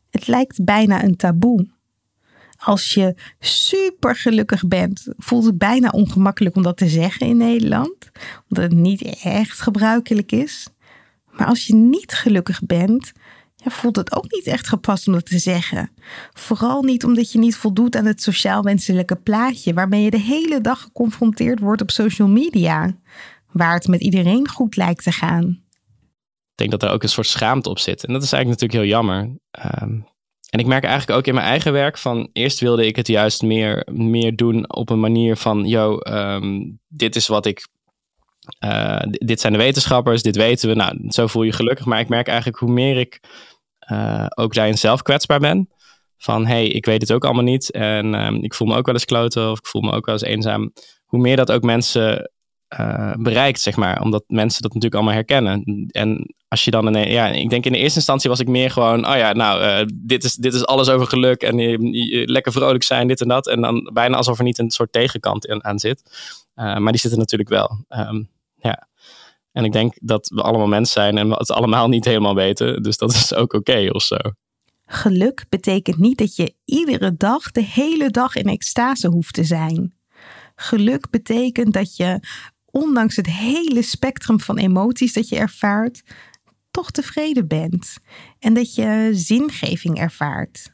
Het 0.09 0.27
lijkt 0.27 0.63
bijna 0.63 1.03
een 1.03 1.15
taboe. 1.15 1.67
Als 2.57 2.93
je 2.93 3.15
super 3.39 4.15
gelukkig 4.15 4.67
bent, 4.67 5.07
voelt 5.17 5.45
het 5.45 5.57
bijna 5.57 5.89
ongemakkelijk 5.89 6.55
om 6.55 6.63
dat 6.63 6.77
te 6.77 6.87
zeggen 6.87 7.27
in 7.27 7.37
Nederland, 7.37 7.95
omdat 8.49 8.71
het 8.71 8.79
niet 8.79 9.01
echt 9.23 9.61
gebruikelijk 9.61 10.31
is. 10.31 10.67
Maar 11.31 11.47
als 11.47 11.67
je 11.67 11.75
niet 11.75 12.13
gelukkig 12.13 12.61
bent, 12.63 13.11
ja, 13.55 13.71
voelt 13.71 13.95
het 13.95 14.15
ook 14.15 14.31
niet 14.31 14.47
echt 14.47 14.67
gepast 14.67 15.07
om 15.07 15.13
dat 15.13 15.25
te 15.25 15.39
zeggen. 15.39 15.91
Vooral 16.33 16.83
niet 16.83 17.03
omdat 17.03 17.31
je 17.31 17.39
niet 17.39 17.55
voldoet 17.55 17.95
aan 17.95 18.05
het 18.05 18.21
sociaal-wenselijke 18.21 19.15
plaatje 19.15 19.73
waarmee 19.73 20.03
je 20.03 20.11
de 20.11 20.19
hele 20.19 20.61
dag 20.61 20.81
geconfronteerd 20.81 21.59
wordt 21.59 21.81
op 21.81 21.91
social 21.91 22.27
media, 22.27 22.95
waar 23.51 23.73
het 23.73 23.87
met 23.87 24.01
iedereen 24.01 24.47
goed 24.47 24.75
lijkt 24.75 25.03
te 25.03 25.11
gaan 25.11 25.67
denk 26.59 26.71
dat 26.71 26.83
er 26.83 26.89
ook 26.89 27.03
een 27.03 27.09
soort 27.09 27.27
schaamte 27.27 27.69
op 27.69 27.79
zit. 27.79 28.05
En 28.05 28.13
dat 28.13 28.23
is 28.23 28.31
eigenlijk 28.31 28.61
natuurlijk 28.61 28.89
heel 28.89 28.99
jammer. 28.99 29.37
Um, 29.81 30.07
en 30.49 30.59
ik 30.59 30.65
merk 30.65 30.83
eigenlijk 30.83 31.19
ook 31.19 31.27
in 31.27 31.33
mijn 31.33 31.45
eigen 31.45 31.73
werk 31.73 31.97
van 31.97 32.29
eerst 32.33 32.59
wilde 32.59 32.85
ik 32.85 32.95
het 32.95 33.07
juist 33.07 33.41
meer, 33.41 33.87
meer 33.91 34.35
doen 34.35 34.73
op 34.75 34.89
een 34.89 34.99
manier 34.99 35.35
van, 35.35 35.67
yo, 35.67 35.99
um, 36.09 36.79
dit 36.87 37.15
is 37.15 37.27
wat 37.27 37.45
ik, 37.45 37.67
uh, 38.65 39.01
dit 39.03 39.39
zijn 39.39 39.53
de 39.53 39.59
wetenschappers, 39.59 40.21
dit 40.21 40.35
weten 40.35 40.69
we, 40.69 40.75
nou, 40.75 40.95
zo 41.07 41.27
voel 41.27 41.43
je 41.43 41.51
gelukkig. 41.51 41.85
Maar 41.85 41.99
ik 41.99 42.09
merk 42.09 42.27
eigenlijk 42.27 42.57
hoe 42.57 42.71
meer 42.71 42.97
ik 42.97 43.19
uh, 43.91 44.25
ook 44.35 44.53
daarin 44.53 44.77
zelf 44.77 45.01
kwetsbaar 45.01 45.39
ben, 45.39 45.69
van 46.17 46.45
hey, 46.45 46.67
ik 46.67 46.85
weet 46.85 47.01
het 47.01 47.11
ook 47.11 47.25
allemaal 47.25 47.43
niet 47.43 47.71
en 47.71 48.13
um, 48.25 48.43
ik 48.43 48.53
voel 48.53 48.67
me 48.67 48.75
ook 48.75 48.85
wel 48.85 48.95
eens 48.95 49.05
kloten 49.05 49.51
of 49.51 49.57
ik 49.57 49.67
voel 49.67 49.81
me 49.81 49.91
ook 49.91 50.05
wel 50.05 50.15
eens 50.15 50.23
eenzaam. 50.23 50.73
Hoe 51.05 51.19
meer 51.19 51.35
dat 51.35 51.51
ook 51.51 51.63
mensen 51.63 52.31
uh, 52.79 53.13
bereikt, 53.17 53.61
zeg 53.61 53.75
maar. 53.75 54.01
Omdat 54.01 54.23
mensen 54.27 54.61
dat 54.61 54.73
natuurlijk 54.73 55.01
allemaal 55.01 55.13
herkennen. 55.13 55.87
En 55.91 56.33
als 56.47 56.65
je 56.65 56.71
dan 56.71 56.85
een, 56.85 57.11
ja, 57.11 57.27
ik 57.27 57.49
denk 57.49 57.65
in 57.65 57.71
de 57.71 57.77
eerste 57.77 57.97
instantie 57.97 58.29
was 58.29 58.39
ik 58.39 58.47
meer 58.47 58.71
gewoon, 58.71 59.07
oh 59.07 59.15
ja, 59.15 59.33
nou, 59.33 59.63
uh, 59.63 59.87
dit, 59.93 60.23
is, 60.23 60.33
dit 60.33 60.53
is 60.53 60.65
alles 60.65 60.89
over 60.89 61.07
geluk 61.07 61.41
en 61.41 61.79
lekker 62.25 62.51
vrolijk 62.51 62.83
zijn, 62.83 63.07
dit 63.07 63.21
en 63.21 63.27
dat. 63.27 63.47
En 63.47 63.61
dan 63.61 63.89
bijna 63.93 64.17
alsof 64.17 64.37
er 64.37 64.43
niet 64.43 64.59
een 64.59 64.71
soort 64.71 64.91
tegenkant 64.91 65.45
in, 65.45 65.63
aan 65.63 65.79
zit. 65.79 66.01
Uh, 66.55 66.77
maar 66.77 66.91
die 66.91 67.01
zitten 67.01 67.19
natuurlijk 67.19 67.49
wel. 67.49 67.85
Um, 67.89 68.29
ja. 68.55 68.87
En 69.51 69.63
ik 69.65 69.71
denk 69.71 69.93
dat 70.01 70.31
we 70.33 70.41
allemaal 70.41 70.67
mensen 70.67 71.01
zijn 71.01 71.17
en 71.17 71.29
we 71.29 71.35
het 71.35 71.51
allemaal 71.51 71.87
niet 71.87 72.05
helemaal 72.05 72.35
weten. 72.35 72.83
Dus 72.83 72.97
dat 72.97 73.11
is 73.11 73.33
ook 73.33 73.53
oké 73.53 73.89
of 73.91 74.03
zo. 74.03 74.17
Geluk 74.85 75.45
betekent 75.49 75.97
niet 75.97 76.17
dat 76.17 76.35
je 76.35 76.53
iedere 76.65 77.15
dag, 77.17 77.51
de 77.51 77.63
hele 77.63 78.09
dag 78.09 78.35
in 78.35 78.47
extase 78.47 79.07
hoeft 79.07 79.33
te 79.33 79.43
zijn. 79.43 79.93
Geluk 80.55 81.09
betekent 81.09 81.73
dat 81.73 81.95
je 81.95 82.19
ondanks 82.71 83.15
het 83.15 83.27
hele 83.27 83.81
spectrum 83.81 84.39
van 84.39 84.57
emoties 84.57 85.13
dat 85.13 85.29
je 85.29 85.35
ervaart, 85.35 86.01
toch 86.71 86.91
tevreden 86.91 87.47
bent 87.47 87.97
en 88.39 88.53
dat 88.53 88.75
je 88.75 89.09
zingeving 89.13 89.99
ervaart. 89.99 90.71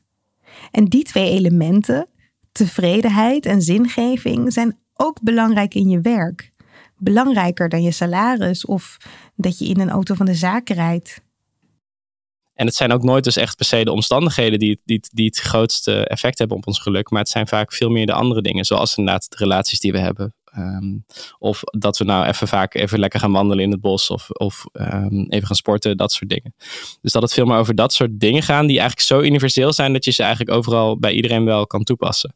En 0.71 0.85
die 0.85 1.03
twee 1.03 1.29
elementen, 1.29 2.07
tevredenheid 2.51 3.45
en 3.45 3.61
zingeving, 3.61 4.53
zijn 4.53 4.79
ook 4.93 5.21
belangrijk 5.21 5.73
in 5.73 5.89
je 5.89 6.01
werk. 6.01 6.51
Belangrijker 6.97 7.69
dan 7.69 7.83
je 7.83 7.91
salaris 7.91 8.65
of 8.65 8.97
dat 9.35 9.59
je 9.59 9.65
in 9.65 9.79
een 9.79 9.89
auto 9.89 10.15
van 10.15 10.25
de 10.25 10.35
zaak 10.35 10.69
rijdt. 10.69 11.23
En 12.53 12.65
het 12.65 12.75
zijn 12.75 12.91
ook 12.91 13.03
nooit 13.03 13.23
dus 13.23 13.35
echt 13.35 13.55
per 13.55 13.65
se 13.65 13.83
de 13.83 13.91
omstandigheden 13.91 14.59
die, 14.59 14.81
die, 14.85 14.99
die 15.13 15.25
het 15.25 15.39
grootste 15.39 16.07
effect 16.07 16.37
hebben 16.37 16.57
op 16.57 16.67
ons 16.67 16.79
geluk. 16.79 17.09
Maar 17.09 17.19
het 17.19 17.29
zijn 17.29 17.47
vaak 17.47 17.73
veel 17.73 17.89
meer 17.89 18.05
de 18.05 18.13
andere 18.13 18.41
dingen. 18.41 18.65
Zoals 18.65 18.97
inderdaad 18.97 19.29
de 19.29 19.35
relaties 19.37 19.79
die 19.79 19.91
we 19.91 19.99
hebben. 19.99 20.33
Um, 20.57 21.05
of 21.39 21.61
dat 21.63 21.97
we 21.97 22.03
nou 22.03 22.25
even 22.25 22.47
vaak 22.47 22.73
even 22.73 22.99
lekker 22.99 23.19
gaan 23.19 23.31
wandelen 23.31 23.63
in 23.63 23.71
het 23.71 23.81
bos. 23.81 24.09
Of, 24.09 24.29
of 24.29 24.65
um, 24.73 25.25
even 25.29 25.47
gaan 25.47 25.55
sporten, 25.55 25.97
dat 25.97 26.11
soort 26.11 26.29
dingen. 26.29 26.55
Dus 27.01 27.11
dat 27.11 27.21
het 27.21 27.33
veel 27.33 27.45
meer 27.45 27.57
over 27.57 27.75
dat 27.75 27.93
soort 27.93 28.19
dingen 28.19 28.43
gaan. 28.43 28.67
Die 28.67 28.79
eigenlijk 28.79 29.07
zo 29.07 29.21
universeel 29.21 29.73
zijn 29.73 29.93
dat 29.93 30.05
je 30.05 30.11
ze 30.11 30.23
eigenlijk 30.23 30.57
overal 30.57 30.99
bij 30.99 31.11
iedereen 31.11 31.45
wel 31.45 31.67
kan 31.67 31.83
toepassen. 31.83 32.35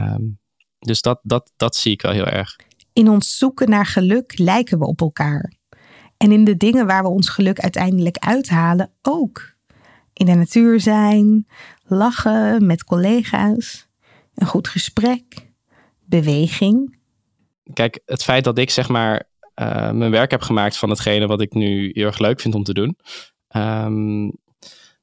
Um, 0.00 0.38
dus 0.78 1.02
dat, 1.02 1.20
dat, 1.22 1.52
dat 1.56 1.76
zie 1.76 1.92
ik 1.92 2.02
wel 2.02 2.12
heel 2.12 2.26
erg. 2.26 2.56
In 2.92 3.08
ons 3.08 3.38
zoeken 3.38 3.70
naar 3.70 3.86
geluk 3.86 4.38
lijken 4.38 4.78
we 4.78 4.86
op 4.86 5.00
elkaar. 5.00 5.52
En 6.16 6.32
in 6.32 6.44
de 6.44 6.56
dingen 6.56 6.86
waar 6.86 7.02
we 7.02 7.08
ons 7.08 7.28
geluk 7.28 7.60
uiteindelijk 7.60 8.18
uithalen 8.18 8.90
ook. 9.02 9.54
In 10.12 10.26
de 10.26 10.34
natuur 10.34 10.80
zijn, 10.80 11.46
lachen 11.86 12.66
met 12.66 12.84
collega's, 12.84 13.88
een 14.34 14.46
goed 14.46 14.68
gesprek, 14.68 15.52
beweging. 16.04 17.02
Kijk, 17.72 18.00
het 18.04 18.22
feit 18.22 18.44
dat 18.44 18.58
ik 18.58 18.70
zeg 18.70 18.88
maar 18.88 19.28
uh, 19.60 19.90
mijn 19.90 20.10
werk 20.10 20.30
heb 20.30 20.42
gemaakt 20.42 20.76
van 20.76 20.90
hetgene 20.90 21.26
wat 21.26 21.40
ik 21.40 21.52
nu 21.52 21.90
heel 21.94 22.06
erg 22.06 22.18
leuk 22.18 22.40
vind 22.40 22.54
om 22.54 22.64
te 22.64 22.74
doen. 22.74 22.96
Um, 23.56 24.32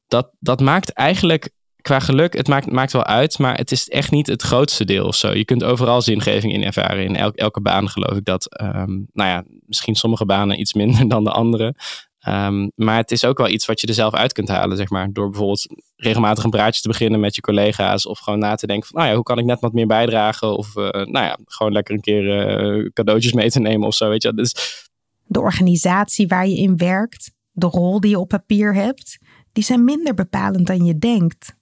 dat, 0.08 0.32
dat 0.40 0.60
maakt 0.60 0.94
eigenlijk 0.94 1.50
qua 1.82 2.00
geluk, 2.00 2.34
het 2.34 2.48
maakt, 2.48 2.72
maakt 2.72 2.92
wel 2.92 3.06
uit, 3.06 3.40
maar 3.40 3.58
het 3.58 3.72
is 3.72 3.90
echt 3.90 4.12
niet 4.12 4.28
het 4.28 4.42
grootste 4.42 4.86
deel 4.86 5.06
of 5.06 5.16
zo. 5.16 5.34
Je 5.34 5.46
kunt 5.46 5.64
overal 5.64 6.02
zingeving 6.02 6.54
in 6.54 6.64
ervaren. 6.64 7.04
In 7.04 7.16
elk, 7.16 7.36
elke 7.36 7.62
baan 7.62 7.90
geloof 7.90 8.18
ik 8.18 8.26
dat. 8.26 8.62
Um, 8.62 9.08
nou 9.14 9.30
ja, 9.30 9.44
misschien 9.66 9.96
sommige 9.96 10.26
banen 10.26 10.60
iets 10.60 10.74
minder 10.74 11.08
dan 11.14 11.24
de 11.24 11.32
andere. 11.32 11.76
Um, 12.28 12.72
maar 12.76 12.98
het 12.98 13.12
is 13.12 13.26
ook 13.26 13.38
wel 13.38 13.50
iets 13.50 13.66
wat 13.66 13.82
je 13.82 13.88
er 13.88 13.94
zelf 13.94 14.14
uit 14.14 14.34
kunt 14.34 14.48
halen, 14.48 14.78
zeg 14.78 14.90
maar. 14.90 15.12
Door 15.12 15.30
bijvoorbeeld 15.30 15.68
regelmatig 15.96 16.44
een 16.44 16.50
praatje 16.50 16.82
te 16.82 16.88
beginnen 16.88 17.20
met 17.20 17.36
je 17.36 17.42
collega's. 17.42 18.06
Of 18.06 18.20
gewoon 18.20 18.40
na 18.40 18.56
te 18.56 18.68
denken 18.68 18.88
van, 18.88 18.98
nou 18.98 19.10
ja, 19.10 19.16
hoe 19.16 19.26
kan 19.26 19.38
ik 19.38 19.46
net 19.46 19.60
wat 19.60 19.74
meer 19.74 19.88
bijdragen? 19.88 20.58
Of 20.58 20.76
uh, 20.76 20.90
nou 20.90 21.26
ja, 21.26 21.38
gewoon 21.46 21.72
lekker 21.72 21.94
een 21.94 22.02
keer 22.02 22.24
uh, 22.82 22.90
cadeautjes 22.94 23.34
mee 23.34 23.50
te 23.50 23.60
nemen 23.60 23.88
of 23.88 23.94
zo, 23.94 24.10
weet 24.10 24.24
je. 24.24 24.34
Dus... 24.34 24.56
De 25.26 25.40
organisatie 25.40 26.28
waar 26.28 26.48
je 26.48 26.58
in 26.58 26.78
werkt, 26.78 27.32
de 27.52 27.68
rol 27.68 28.00
die 28.00 28.10
je 28.10 28.20
op 28.20 28.28
papier 28.28 28.74
hebt, 28.74 29.18
die 29.52 29.64
zijn 29.64 29.84
minder 29.84 30.14
bepalend 30.14 30.68
dan 30.68 30.86
je 30.86 30.98
denkt. 30.98 31.56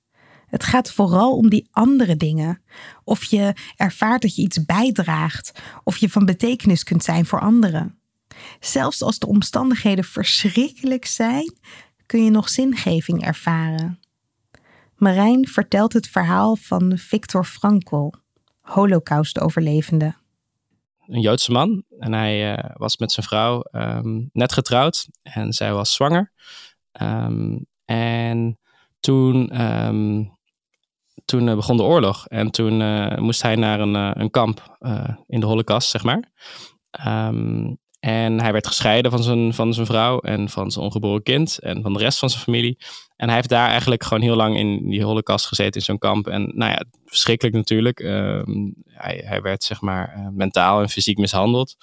Het 0.45 0.63
gaat 0.63 0.91
vooral 0.91 1.35
om 1.35 1.49
die 1.49 1.67
andere 1.71 2.15
dingen. 2.15 2.61
Of 3.03 3.23
je 3.23 3.53
ervaart 3.75 4.21
dat 4.21 4.35
je 4.35 4.41
iets 4.41 4.65
bijdraagt, 4.65 5.61
of 5.83 5.97
je 5.97 6.09
van 6.09 6.25
betekenis 6.25 6.83
kunt 6.83 7.03
zijn 7.03 7.25
voor 7.25 7.39
anderen. 7.39 7.98
Zelfs 8.59 9.01
als 9.01 9.19
de 9.19 9.27
omstandigheden 9.27 10.03
verschrikkelijk 10.03 11.05
zijn, 11.05 11.57
kun 12.05 12.23
je 12.23 12.31
nog 12.31 12.49
zingeving 12.49 13.25
ervaren. 13.25 13.99
Marijn 14.95 15.47
vertelt 15.47 15.93
het 15.93 16.07
verhaal 16.07 16.55
van 16.55 16.97
Viktor 16.97 17.45
Frankl, 17.45 18.13
Holocaust-overlevende. 18.61 20.15
Een 21.07 21.21
Joodse 21.21 21.51
man 21.51 21.83
en 21.99 22.13
hij 22.13 22.51
uh, 22.51 22.69
was 22.73 22.97
met 22.97 23.11
zijn 23.11 23.25
vrouw 23.25 23.63
um, 23.71 24.29
net 24.33 24.53
getrouwd 24.53 25.07
en 25.21 25.53
zij 25.53 25.73
was 25.73 25.93
zwanger. 25.93 26.31
Um, 27.01 27.65
en 27.85 28.59
toen, 28.99 29.61
um, 29.61 30.37
toen 31.25 31.47
uh, 31.47 31.55
begon 31.55 31.77
de 31.77 31.83
oorlog 31.83 32.27
en 32.27 32.51
toen 32.51 32.81
uh, 32.81 33.17
moest 33.17 33.41
hij 33.41 33.55
naar 33.55 33.79
een, 33.79 34.21
een 34.21 34.29
kamp 34.29 34.77
in 35.27 35.39
de 35.39 35.45
Holocaust, 35.45 35.89
zeg 35.89 36.03
maar. 36.03 36.31
En 37.99 38.39
hij 38.39 38.51
werd 38.51 38.67
gescheiden 38.67 39.11
van 39.11 39.23
zijn, 39.23 39.53
van 39.53 39.73
zijn 39.73 39.85
vrouw 39.85 40.19
en 40.19 40.49
van 40.49 40.71
zijn 40.71 40.85
ongeboren 40.85 41.23
kind 41.23 41.59
en 41.59 41.81
van 41.81 41.93
de 41.93 41.99
rest 41.99 42.19
van 42.19 42.29
zijn 42.29 42.43
familie. 42.43 42.77
En 43.15 43.27
hij 43.27 43.35
heeft 43.35 43.49
daar 43.49 43.69
eigenlijk 43.69 44.03
gewoon 44.03 44.23
heel 44.23 44.35
lang 44.35 44.57
in 44.57 44.89
die 44.89 45.03
holocaust 45.03 45.45
gezeten 45.45 45.79
in 45.79 45.81
zo'n 45.81 45.97
kamp. 45.97 46.27
En 46.27 46.51
nou 46.55 46.71
ja, 46.71 46.83
verschrikkelijk 47.05 47.55
natuurlijk. 47.55 47.99
Um, 47.99 48.73
hij, 48.85 49.21
hij 49.25 49.41
werd 49.41 49.63
zeg 49.63 49.81
maar 49.81 50.31
mentaal 50.33 50.81
en 50.81 50.89
fysiek 50.89 51.17
mishandeld. 51.17 51.75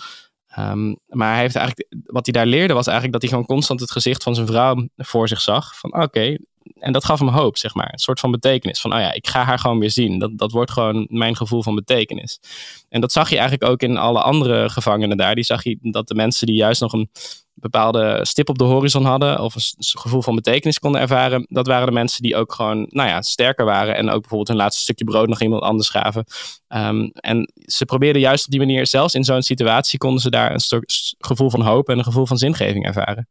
Um, 0.58 0.98
maar 1.06 1.32
hij 1.32 1.40
heeft 1.40 1.56
eigenlijk, 1.56 1.88
wat 2.04 2.26
hij 2.26 2.34
daar 2.34 2.46
leerde 2.46 2.74
was 2.74 2.86
eigenlijk 2.86 3.12
dat 3.12 3.22
hij 3.22 3.30
gewoon 3.30 3.46
constant 3.56 3.80
het 3.80 3.90
gezicht 3.90 4.22
van 4.22 4.34
zijn 4.34 4.46
vrouw 4.46 4.88
voor 4.96 5.28
zich 5.28 5.40
zag. 5.40 5.78
Van 5.78 6.02
oké. 6.02 6.36
En 6.78 6.92
dat 6.92 7.04
gaf 7.04 7.18
hem 7.18 7.28
hoop, 7.28 7.56
zeg 7.56 7.74
maar. 7.74 7.92
Een 7.92 7.98
soort 7.98 8.20
van 8.20 8.30
betekenis. 8.30 8.80
Van 8.80 8.92
oh 8.92 9.00
ja, 9.00 9.12
ik 9.12 9.26
ga 9.26 9.44
haar 9.44 9.58
gewoon 9.58 9.78
weer 9.78 9.90
zien. 9.90 10.18
Dat, 10.18 10.38
dat 10.38 10.52
wordt 10.52 10.70
gewoon 10.70 11.06
mijn 11.10 11.36
gevoel 11.36 11.62
van 11.62 11.74
betekenis. 11.74 12.40
En 12.88 13.00
dat 13.00 13.12
zag 13.12 13.28
je 13.28 13.38
eigenlijk 13.38 13.70
ook 13.70 13.82
in 13.82 13.96
alle 13.96 14.20
andere 14.20 14.70
gevangenen 14.70 15.16
daar. 15.16 15.34
Die 15.34 15.44
zag 15.44 15.64
je 15.64 15.78
dat 15.80 16.08
de 16.08 16.14
mensen 16.14 16.46
die 16.46 16.56
juist 16.56 16.80
nog 16.80 16.92
een 16.92 17.10
bepaalde 17.58 18.18
stip 18.22 18.48
op 18.48 18.58
de 18.58 18.64
horizon 18.64 19.04
hadden 19.04 19.40
of 19.40 19.54
een 19.54 19.62
gevoel 19.78 20.22
van 20.22 20.34
betekenis 20.34 20.78
konden 20.78 21.00
ervaren, 21.00 21.46
dat 21.48 21.66
waren 21.66 21.86
de 21.86 21.92
mensen 21.92 22.22
die 22.22 22.36
ook 22.36 22.52
gewoon, 22.52 22.86
nou 22.88 23.08
ja, 23.08 23.22
sterker 23.22 23.64
waren 23.64 23.96
en 23.96 24.08
ook 24.10 24.20
bijvoorbeeld 24.20 24.48
hun 24.48 24.56
laatste 24.56 24.82
stukje 24.82 25.04
brood 25.04 25.28
nog 25.28 25.40
iemand 25.40 25.62
anders 25.62 25.88
gaven. 25.88 26.24
Um, 26.68 27.10
en 27.12 27.52
ze 27.54 27.84
probeerden 27.84 28.22
juist 28.22 28.44
op 28.44 28.50
die 28.50 28.60
manier, 28.60 28.86
zelfs 28.86 29.14
in 29.14 29.24
zo'n 29.24 29.42
situatie, 29.42 29.98
konden 29.98 30.20
ze 30.20 30.30
daar 30.30 30.50
een 30.54 30.84
gevoel 31.18 31.50
van 31.50 31.60
hoop 31.60 31.88
en 31.88 31.98
een 31.98 32.04
gevoel 32.04 32.26
van 32.26 32.38
zingeving 32.38 32.86
ervaren. 32.86 33.28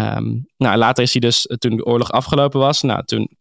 Um, 0.00 0.46
nou, 0.56 0.76
later 0.76 1.02
is 1.02 1.12
hij 1.12 1.20
dus, 1.20 1.46
toen 1.58 1.76
de 1.76 1.84
oorlog 1.84 2.10
afgelopen 2.10 2.60
was, 2.60 2.82
nou, 2.82 3.04
toen 3.04 3.36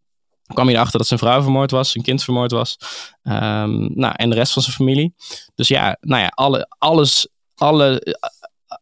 kwam 0.54 0.66
hij 0.66 0.76
erachter 0.76 0.98
dat 0.98 1.08
zijn 1.08 1.20
vrouw 1.20 1.42
vermoord 1.42 1.72
was, 1.72 1.92
zijn 1.92 2.04
kind 2.04 2.24
vermoord 2.24 2.52
was. 2.52 2.78
Um, 3.24 3.92
nou, 3.94 4.14
en 4.16 4.30
de 4.30 4.36
rest 4.36 4.54
van 4.54 4.62
zijn 4.62 4.76
familie. 4.76 5.14
Dus 5.56 5.68
ja, 5.68 5.98
nou 6.02 6.22
ja, 6.22 6.28
alle, 6.28 6.68
alles, 6.78 7.28
alle 7.56 8.16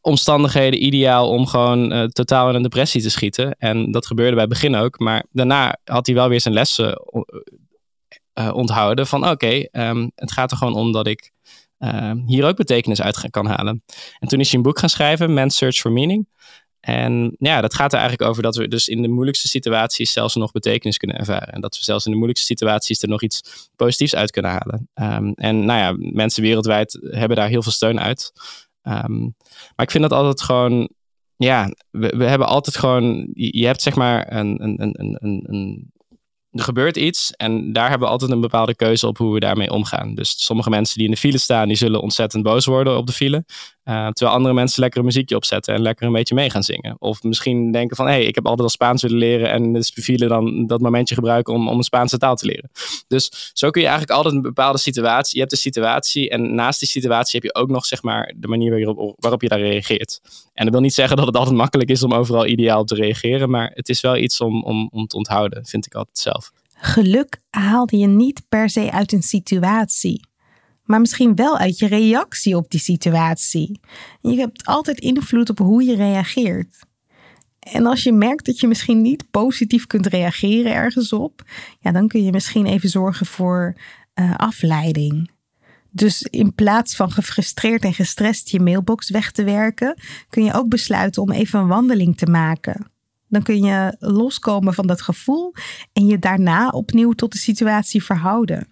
omstandigheden 0.01 0.83
ideaal 0.83 1.29
om 1.29 1.47
gewoon 1.47 1.93
uh, 1.93 2.03
totaal 2.03 2.49
in 2.49 2.55
een 2.55 2.61
depressie 2.61 3.01
te 3.01 3.09
schieten. 3.09 3.55
En 3.57 3.91
dat 3.91 4.05
gebeurde 4.05 4.31
bij 4.31 4.41
het 4.43 4.53
begin 4.53 4.75
ook. 4.75 4.99
Maar 4.99 5.25
daarna 5.31 5.77
had 5.83 6.05
hij 6.05 6.15
wel 6.15 6.29
weer 6.29 6.41
zijn 6.41 6.53
lessen 6.53 7.01
uh, 8.33 8.53
onthouden. 8.53 9.07
Van 9.07 9.29
oké, 9.29 9.67
um, 9.71 10.11
het 10.15 10.31
gaat 10.31 10.51
er 10.51 10.57
gewoon 10.57 10.75
om 10.75 10.91
dat 10.91 11.07
ik 11.07 11.31
hier 12.25 12.45
ook 12.45 12.55
betekenis 12.55 13.01
uit 13.01 13.29
kan 13.29 13.45
halen. 13.45 13.83
En 14.19 14.27
toen 14.27 14.39
is 14.39 14.47
hij 14.47 14.57
een 14.57 14.65
boek 14.65 14.79
gaan 14.79 14.89
schrijven, 14.89 15.33
Man's 15.33 15.55
Search 15.55 15.77
for 15.77 15.91
Meaning. 15.91 16.27
En 16.83 17.35
ja, 17.39 17.61
dat 17.61 17.73
gaat 17.73 17.93
er 17.93 17.99
eigenlijk 17.99 18.29
over 18.29 18.43
dat 18.43 18.55
we 18.55 18.67
dus 18.67 18.87
in 18.87 19.01
de 19.01 19.07
moeilijkste 19.07 19.47
situaties 19.47 20.11
zelfs 20.11 20.35
nog 20.35 20.51
betekenis 20.51 20.97
kunnen 20.97 21.17
ervaren. 21.17 21.53
En 21.53 21.61
dat 21.61 21.77
we 21.77 21.83
zelfs 21.83 22.05
in 22.05 22.11
de 22.11 22.17
moeilijkste 22.17 22.53
situaties 22.53 23.01
er 23.01 23.07
nog 23.07 23.21
iets 23.21 23.69
positiefs 23.75 24.15
uit 24.15 24.31
kunnen 24.31 24.51
halen. 24.51 24.89
Um, 24.93 25.33
en 25.33 25.65
nou 25.65 25.79
ja, 25.79 26.11
mensen 26.11 26.43
wereldwijd 26.43 26.99
hebben 27.01 27.37
daar 27.37 27.47
heel 27.47 27.61
veel 27.61 27.71
steun 27.71 27.99
uit. 27.99 28.31
Um, 28.81 29.35
maar 29.75 29.85
ik 29.85 29.91
vind 29.91 30.03
dat 30.03 30.13
altijd 30.13 30.41
gewoon, 30.41 30.89
ja, 31.35 31.73
we, 31.91 32.25
hebben 32.25 32.47
altijd 32.47 32.77
gewoon, 32.77 33.29
je, 33.33 33.57
je 33.57 33.65
hebt 33.65 33.81
zeg 33.81 33.95
maar 33.95 34.33
een, 34.33 34.63
een, 34.63 34.81
een, 34.81 35.17
een, 35.19 35.43
een 35.47 35.91
er 36.53 36.63
gebeurt 36.63 36.97
iets 36.97 37.31
en 37.31 37.73
daar 37.73 37.89
hebben 37.89 38.07
we 38.07 38.13
altijd 38.13 38.31
een 38.31 38.41
bepaalde 38.41 38.75
keuze 38.75 39.07
op 39.07 39.17
hoe 39.17 39.33
we 39.33 39.39
daarmee 39.39 39.71
omgaan. 39.71 40.15
Dus 40.15 40.45
sommige 40.45 40.69
mensen 40.69 40.97
die 40.97 41.05
in 41.05 41.11
de 41.11 41.17
file 41.17 41.37
staan, 41.37 41.67
die 41.67 41.77
zullen 41.77 42.01
ontzettend 42.01 42.43
boos 42.43 42.65
worden 42.65 42.97
op 42.97 43.07
de 43.07 43.13
file. 43.13 43.45
Uh, 43.85 44.07
terwijl 44.07 44.37
andere 44.37 44.53
mensen 44.53 44.79
lekker 44.81 44.99
een 44.99 45.05
muziekje 45.05 45.35
opzetten 45.35 45.73
en 45.73 45.81
lekker 45.81 46.07
een 46.07 46.13
beetje 46.13 46.35
mee 46.35 46.49
gaan 46.49 46.63
zingen. 46.63 46.95
Of 46.99 47.23
misschien 47.23 47.71
denken 47.71 47.95
van, 47.95 48.05
hé, 48.05 48.11
hey, 48.11 48.23
ik 48.23 48.35
heb 48.35 48.45
altijd 48.45 48.63
al 48.63 48.69
Spaans 48.69 49.01
willen 49.01 49.17
leren 49.17 49.49
en 49.49 49.73
de 49.73 49.83
file 49.83 50.27
dan 50.27 50.65
dat 50.65 50.81
momentje 50.81 51.15
gebruiken 51.15 51.53
om, 51.53 51.67
om 51.67 51.77
een 51.77 51.83
Spaanse 51.83 52.17
taal 52.17 52.35
te 52.35 52.45
leren. 52.45 52.69
Dus 53.07 53.51
zo 53.53 53.69
kun 53.69 53.81
je 53.81 53.87
eigenlijk 53.87 54.17
altijd 54.17 54.35
een 54.35 54.41
bepaalde 54.41 54.77
situatie, 54.77 55.33
je 55.33 55.39
hebt 55.39 55.51
de 55.51 55.57
situatie 55.57 56.29
en 56.29 56.55
naast 56.55 56.79
die 56.79 56.89
situatie 56.89 57.39
heb 57.41 57.43
je 57.43 57.61
ook 57.61 57.69
nog, 57.69 57.85
zeg 57.85 58.03
maar, 58.03 58.33
de 58.37 58.47
manier 58.47 58.71
waarop, 58.71 59.15
waarop 59.19 59.41
je 59.41 59.47
daar 59.47 59.59
reageert. 59.59 60.21
En 60.53 60.63
dat 60.63 60.73
wil 60.73 60.83
niet 60.83 60.93
zeggen 60.93 61.17
dat 61.17 61.25
het 61.25 61.37
altijd 61.37 61.55
makkelijk 61.55 61.89
is 61.89 62.03
om 62.03 62.13
overal 62.13 62.47
ideaal 62.47 62.83
te 62.83 62.95
reageren, 62.95 63.49
maar 63.49 63.71
het 63.73 63.89
is 63.89 64.01
wel 64.01 64.17
iets 64.17 64.41
om, 64.41 64.63
om, 64.63 64.89
om 64.91 65.07
te 65.07 65.17
onthouden, 65.17 65.65
vind 65.65 65.85
ik 65.85 65.93
altijd 65.93 66.17
zelf. 66.17 66.51
Geluk 66.75 67.39
haalde 67.49 67.97
je 67.97 68.07
niet 68.07 68.43
per 68.49 68.69
se 68.69 68.91
uit 68.91 69.11
een 69.11 69.21
situatie, 69.21 70.21
maar 70.83 70.99
misschien 70.99 71.35
wel 71.35 71.57
uit 71.57 71.77
je 71.77 71.87
reactie 71.87 72.57
op 72.57 72.71
die 72.71 72.79
situatie. 72.79 73.79
Je 74.21 74.35
hebt 74.35 74.65
altijd 74.65 74.99
invloed 74.99 75.49
op 75.49 75.57
hoe 75.57 75.83
je 75.83 75.95
reageert. 75.95 76.79
En 77.59 77.85
als 77.85 78.03
je 78.03 78.11
merkt 78.11 78.45
dat 78.45 78.59
je 78.59 78.67
misschien 78.67 79.01
niet 79.01 79.31
positief 79.31 79.87
kunt 79.87 80.07
reageren 80.07 80.73
ergens 80.73 81.13
op, 81.13 81.43
ja, 81.79 81.91
dan 81.91 82.07
kun 82.07 82.23
je 82.23 82.31
misschien 82.31 82.65
even 82.65 82.89
zorgen 82.89 83.25
voor 83.25 83.75
uh, 84.15 84.35
afleiding. 84.35 85.31
Dus 85.91 86.21
in 86.21 86.55
plaats 86.55 86.95
van 86.95 87.11
gefrustreerd 87.11 87.83
en 87.83 87.93
gestrest 87.93 88.49
je 88.49 88.59
mailbox 88.59 89.09
weg 89.09 89.31
te 89.31 89.43
werken, 89.43 89.97
kun 90.29 90.43
je 90.43 90.53
ook 90.53 90.69
besluiten 90.69 91.21
om 91.21 91.31
even 91.31 91.59
een 91.59 91.67
wandeling 91.67 92.17
te 92.17 92.25
maken. 92.25 92.91
Dan 93.27 93.43
kun 93.43 93.63
je 93.63 93.95
loskomen 93.99 94.73
van 94.73 94.87
dat 94.87 95.01
gevoel 95.01 95.53
en 95.93 96.05
je 96.05 96.19
daarna 96.19 96.69
opnieuw 96.69 97.11
tot 97.11 97.31
de 97.31 97.37
situatie 97.37 98.03
verhouden. 98.03 98.67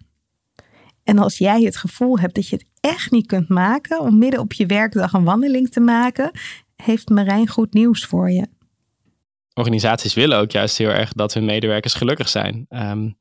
En 1.04 1.18
als 1.18 1.38
jij 1.38 1.62
het 1.62 1.76
gevoel 1.76 2.18
hebt 2.18 2.34
dat 2.34 2.48
je 2.48 2.56
het 2.56 2.66
echt 2.80 3.10
niet 3.10 3.26
kunt 3.26 3.48
maken 3.48 4.00
om 4.00 4.18
midden 4.18 4.40
op 4.40 4.52
je 4.52 4.66
werkdag 4.66 5.12
een 5.12 5.24
wandeling 5.24 5.70
te 5.70 5.80
maken, 5.80 6.30
heeft 6.76 7.08
Marijn 7.08 7.48
goed 7.48 7.74
nieuws 7.74 8.04
voor 8.04 8.30
je. 8.30 8.46
Organisaties 9.54 10.14
willen 10.14 10.38
ook 10.38 10.50
juist 10.50 10.78
heel 10.78 10.88
erg 10.88 11.12
dat 11.12 11.34
hun 11.34 11.44
medewerkers 11.44 11.94
gelukkig 11.94 12.28
zijn. 12.28 12.66
Um, 12.70 13.16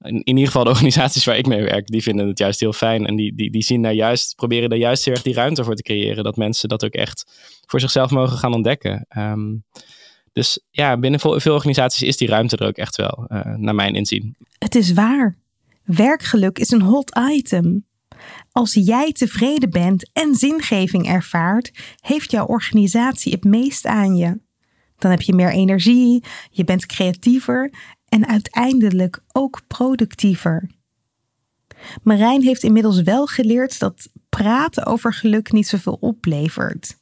in, 0.00 0.14
in, 0.14 0.36
ieder 0.36 0.46
geval 0.46 0.64
de 0.64 0.70
organisaties 0.76 1.24
waar 1.24 1.36
ik 1.36 1.46
mee 1.46 1.62
werk, 1.62 1.86
die 1.86 2.02
vinden 2.02 2.28
het 2.28 2.38
juist 2.38 2.60
heel 2.60 2.72
fijn. 2.72 3.06
En 3.06 3.16
die, 3.16 3.34
die, 3.34 3.50
die 3.50 3.62
zien 3.62 3.82
daar 3.82 3.92
juist, 3.92 4.34
proberen 4.34 4.68
daar 4.68 4.78
juist 4.78 5.04
heel 5.04 5.14
erg 5.14 5.22
die 5.22 5.34
ruimte 5.34 5.64
voor 5.64 5.74
te 5.74 5.82
creëren. 5.82 6.24
Dat 6.24 6.36
mensen 6.36 6.68
dat 6.68 6.84
ook 6.84 6.92
echt 6.92 7.24
voor 7.66 7.80
zichzelf 7.80 8.10
mogen 8.10 8.38
gaan 8.38 8.54
ontdekken. 8.54 9.06
Um, 9.16 9.64
dus 10.32 10.60
ja, 10.70 10.96
binnen 10.96 11.20
veel 11.20 11.54
organisaties 11.54 12.02
is 12.02 12.16
die 12.16 12.28
ruimte 12.28 12.56
er 12.56 12.66
ook 12.66 12.76
echt 12.76 12.96
wel, 12.96 13.26
uh, 13.28 13.54
naar 13.56 13.74
mijn 13.74 13.94
inzien. 13.94 14.36
Het 14.58 14.74
is 14.74 14.92
waar. 14.92 15.36
Werkgeluk 15.84 16.58
is 16.58 16.70
een 16.70 16.82
hot 16.82 17.18
item. 17.30 17.86
Als 18.52 18.74
jij 18.74 19.12
tevreden 19.12 19.70
bent 19.70 20.10
en 20.12 20.34
zingeving 20.34 21.08
ervaart, 21.08 21.70
heeft 22.00 22.30
jouw 22.30 22.46
organisatie 22.46 23.32
het 23.32 23.44
meest 23.44 23.86
aan 23.86 24.16
je. 24.16 24.40
Dan 24.98 25.10
heb 25.10 25.20
je 25.20 25.34
meer 25.34 25.52
energie, 25.52 26.24
je 26.50 26.64
bent 26.64 26.86
creatiever 26.86 27.72
en 28.08 28.26
uiteindelijk 28.26 29.22
ook 29.32 29.62
productiever. 29.66 30.70
Marijn 32.02 32.42
heeft 32.42 32.62
inmiddels 32.62 33.02
wel 33.02 33.26
geleerd 33.26 33.78
dat 33.78 34.08
praten 34.28 34.86
over 34.86 35.14
geluk 35.14 35.52
niet 35.52 35.66
zoveel 35.66 35.96
oplevert. 36.00 37.00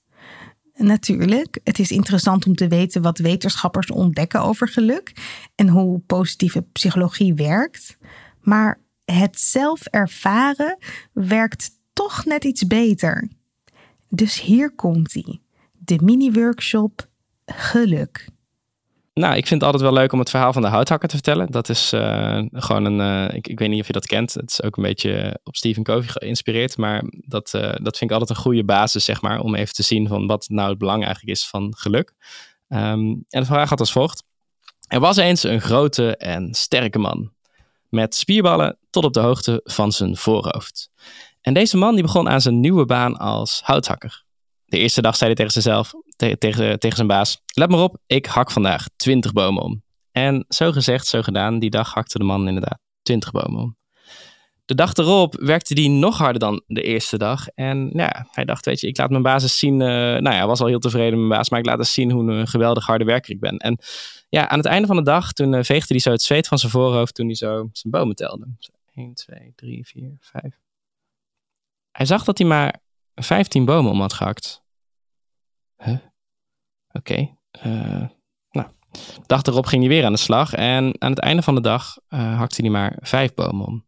natuurlijk. 0.74 1.60
Het 1.64 1.78
is 1.78 1.90
interessant 1.90 2.46
om 2.46 2.54
te 2.54 2.68
weten 2.68 3.02
wat 3.02 3.18
wetenschappers 3.18 3.90
ontdekken 3.90 4.42
over 4.42 4.68
geluk 4.68 5.12
en 5.54 5.68
hoe 5.68 5.98
positieve 5.98 6.62
psychologie 6.62 7.34
werkt. 7.34 7.98
Maar 8.40 8.80
het 9.04 9.40
zelf 9.40 9.86
ervaren 9.86 10.78
werkt 11.12 11.70
toch 11.92 12.24
net 12.24 12.44
iets 12.44 12.66
beter. 12.66 13.28
Dus 14.08 14.40
hier 14.40 14.74
komt 14.74 15.12
hij. 15.12 15.40
De 15.78 15.98
mini-workshop 16.02 17.08
Geluk. 17.56 18.28
Nou, 19.14 19.36
ik 19.36 19.46
vind 19.46 19.60
het 19.60 19.72
altijd 19.72 19.90
wel 19.90 20.00
leuk 20.00 20.12
om 20.12 20.18
het 20.18 20.30
verhaal 20.30 20.52
van 20.52 20.62
de 20.62 20.68
houthakker 20.68 21.08
te 21.08 21.14
vertellen. 21.14 21.50
Dat 21.50 21.68
is 21.68 21.92
uh, 21.92 22.42
gewoon 22.52 22.84
een, 22.84 23.28
uh, 23.30 23.36
ik, 23.36 23.48
ik, 23.48 23.58
weet 23.58 23.68
niet 23.68 23.80
of 23.80 23.86
je 23.86 23.92
dat 23.92 24.06
kent. 24.06 24.34
Het 24.34 24.50
is 24.50 24.62
ook 24.62 24.76
een 24.76 24.82
beetje 24.82 25.40
op 25.44 25.56
Stephen 25.56 25.82
Covey 25.82 26.08
geïnspireerd. 26.08 26.76
Maar 26.76 27.02
dat, 27.10 27.52
uh, 27.54 27.62
dat 27.62 27.98
vind 27.98 28.10
ik 28.10 28.10
altijd 28.10 28.30
een 28.30 28.44
goede 28.44 28.64
basis, 28.64 29.04
zeg 29.04 29.22
maar. 29.22 29.40
Om 29.40 29.54
even 29.54 29.74
te 29.74 29.82
zien 29.82 30.08
van 30.08 30.26
wat 30.26 30.48
nou 30.48 30.68
het 30.68 30.78
belang 30.78 31.04
eigenlijk 31.04 31.36
is 31.36 31.48
van 31.48 31.74
geluk. 31.76 32.12
Um, 32.68 33.24
en 33.28 33.40
de 33.40 33.44
vraag 33.44 33.68
gaat 33.68 33.80
als 33.80 33.92
volgt. 33.92 34.24
Er 34.86 35.00
was 35.00 35.16
eens 35.16 35.42
een 35.42 35.60
grote 35.60 36.16
en 36.16 36.54
sterke 36.54 36.98
man. 36.98 37.32
Met 37.90 38.14
spierballen 38.14 38.78
tot 38.90 39.04
op 39.04 39.12
de 39.12 39.20
hoogte 39.20 39.60
van 39.64 39.92
zijn 39.92 40.16
voorhoofd. 40.16 40.90
En 41.40 41.54
deze 41.54 41.76
man 41.76 41.94
die 41.94 42.02
begon 42.02 42.28
aan 42.28 42.40
zijn 42.40 42.60
nieuwe 42.60 42.84
baan 42.84 43.16
als 43.16 43.60
houthakker. 43.64 44.24
De 44.64 44.78
eerste 44.78 45.02
dag 45.02 45.16
zei 45.16 45.26
hij 45.26 45.34
tegen 45.34 45.52
zichzelf, 45.52 45.92
te, 46.16 46.38
tegen, 46.38 46.78
tegen 46.78 46.96
zijn 46.96 47.08
baas: 47.08 47.42
Let 47.54 47.70
maar 47.70 47.80
op, 47.80 47.96
ik 48.06 48.26
hak 48.26 48.50
vandaag 48.50 48.86
20 48.96 49.32
bomen 49.32 49.62
om. 49.62 49.82
En 50.12 50.44
zo 50.48 50.72
gezegd, 50.72 51.06
zo 51.06 51.22
gedaan, 51.22 51.58
die 51.58 51.70
dag 51.70 51.94
hakte 51.94 52.18
de 52.18 52.24
man 52.24 52.48
inderdaad 52.48 52.78
20 53.02 53.30
bomen 53.30 53.60
om. 53.62 53.78
De 54.64 54.74
dag 54.74 54.94
erop 54.94 55.34
werkte 55.34 55.80
hij 55.80 55.88
nog 55.88 56.18
harder 56.18 56.40
dan 56.40 56.62
de 56.66 56.82
eerste 56.82 57.18
dag. 57.18 57.48
En 57.48 57.90
ja, 57.92 58.26
hij 58.30 58.44
dacht, 58.44 58.64
weet 58.64 58.80
je, 58.80 58.86
ik 58.86 58.98
laat 58.98 59.10
mijn 59.10 59.22
baas 59.22 59.42
eens 59.42 59.58
zien. 59.58 59.72
Uh, 59.72 59.88
nou 59.88 60.22
ja, 60.22 60.36
hij 60.36 60.46
was 60.46 60.60
al 60.60 60.66
heel 60.66 60.78
tevreden 60.78 61.10
met 61.10 61.18
mijn 61.18 61.28
baas, 61.28 61.50
maar 61.50 61.58
ik 61.58 61.66
laat 61.66 61.78
eens 61.78 61.92
zien 61.92 62.10
hoe 62.10 62.32
een 62.32 62.48
geweldig 62.48 62.86
harde 62.86 63.04
werker 63.04 63.32
ik 63.32 63.40
ben. 63.40 63.56
En 63.56 63.78
ja, 64.30 64.48
aan 64.48 64.58
het 64.58 64.66
einde 64.66 64.86
van 64.86 64.96
de 64.96 65.02
dag, 65.02 65.32
toen 65.32 65.52
uh, 65.52 65.62
veegde 65.62 65.94
hij 65.94 65.98
zo 65.98 66.10
het 66.10 66.22
zweet 66.22 66.48
van 66.48 66.58
zijn 66.58 66.72
voorhoofd 66.72 67.14
toen 67.14 67.26
hij 67.26 67.34
zo 67.34 67.68
zijn 67.72 67.92
bomen 67.92 68.16
telde. 68.16 68.46
1, 68.94 69.14
2, 69.14 69.52
3, 69.56 69.86
4, 69.86 70.16
5. 70.20 70.42
Hij 71.90 72.06
zag 72.06 72.24
dat 72.24 72.38
hij 72.38 72.46
maar 72.46 72.80
15 73.14 73.64
bomen 73.64 73.92
om 73.92 74.00
had 74.00 74.12
gehakt. 74.12 74.62
Huh? 75.76 75.98
Oké. 76.92 77.12
Okay. 77.12 77.36
Uh, 77.66 78.08
nou, 78.50 78.68
de 78.90 79.26
dag 79.26 79.42
erop 79.42 79.66
ging 79.66 79.82
hij 79.82 79.90
weer 79.90 80.04
aan 80.04 80.12
de 80.12 80.18
slag. 80.18 80.54
En 80.54 80.94
aan 80.98 81.10
het 81.10 81.20
einde 81.20 81.42
van 81.42 81.54
de 81.54 81.60
dag 81.60 81.98
uh, 82.08 82.38
hakte 82.38 82.60
hij 82.60 82.70
maar 82.70 82.96
vijf 83.00 83.34
bomen 83.34 83.66
om. 83.66 83.86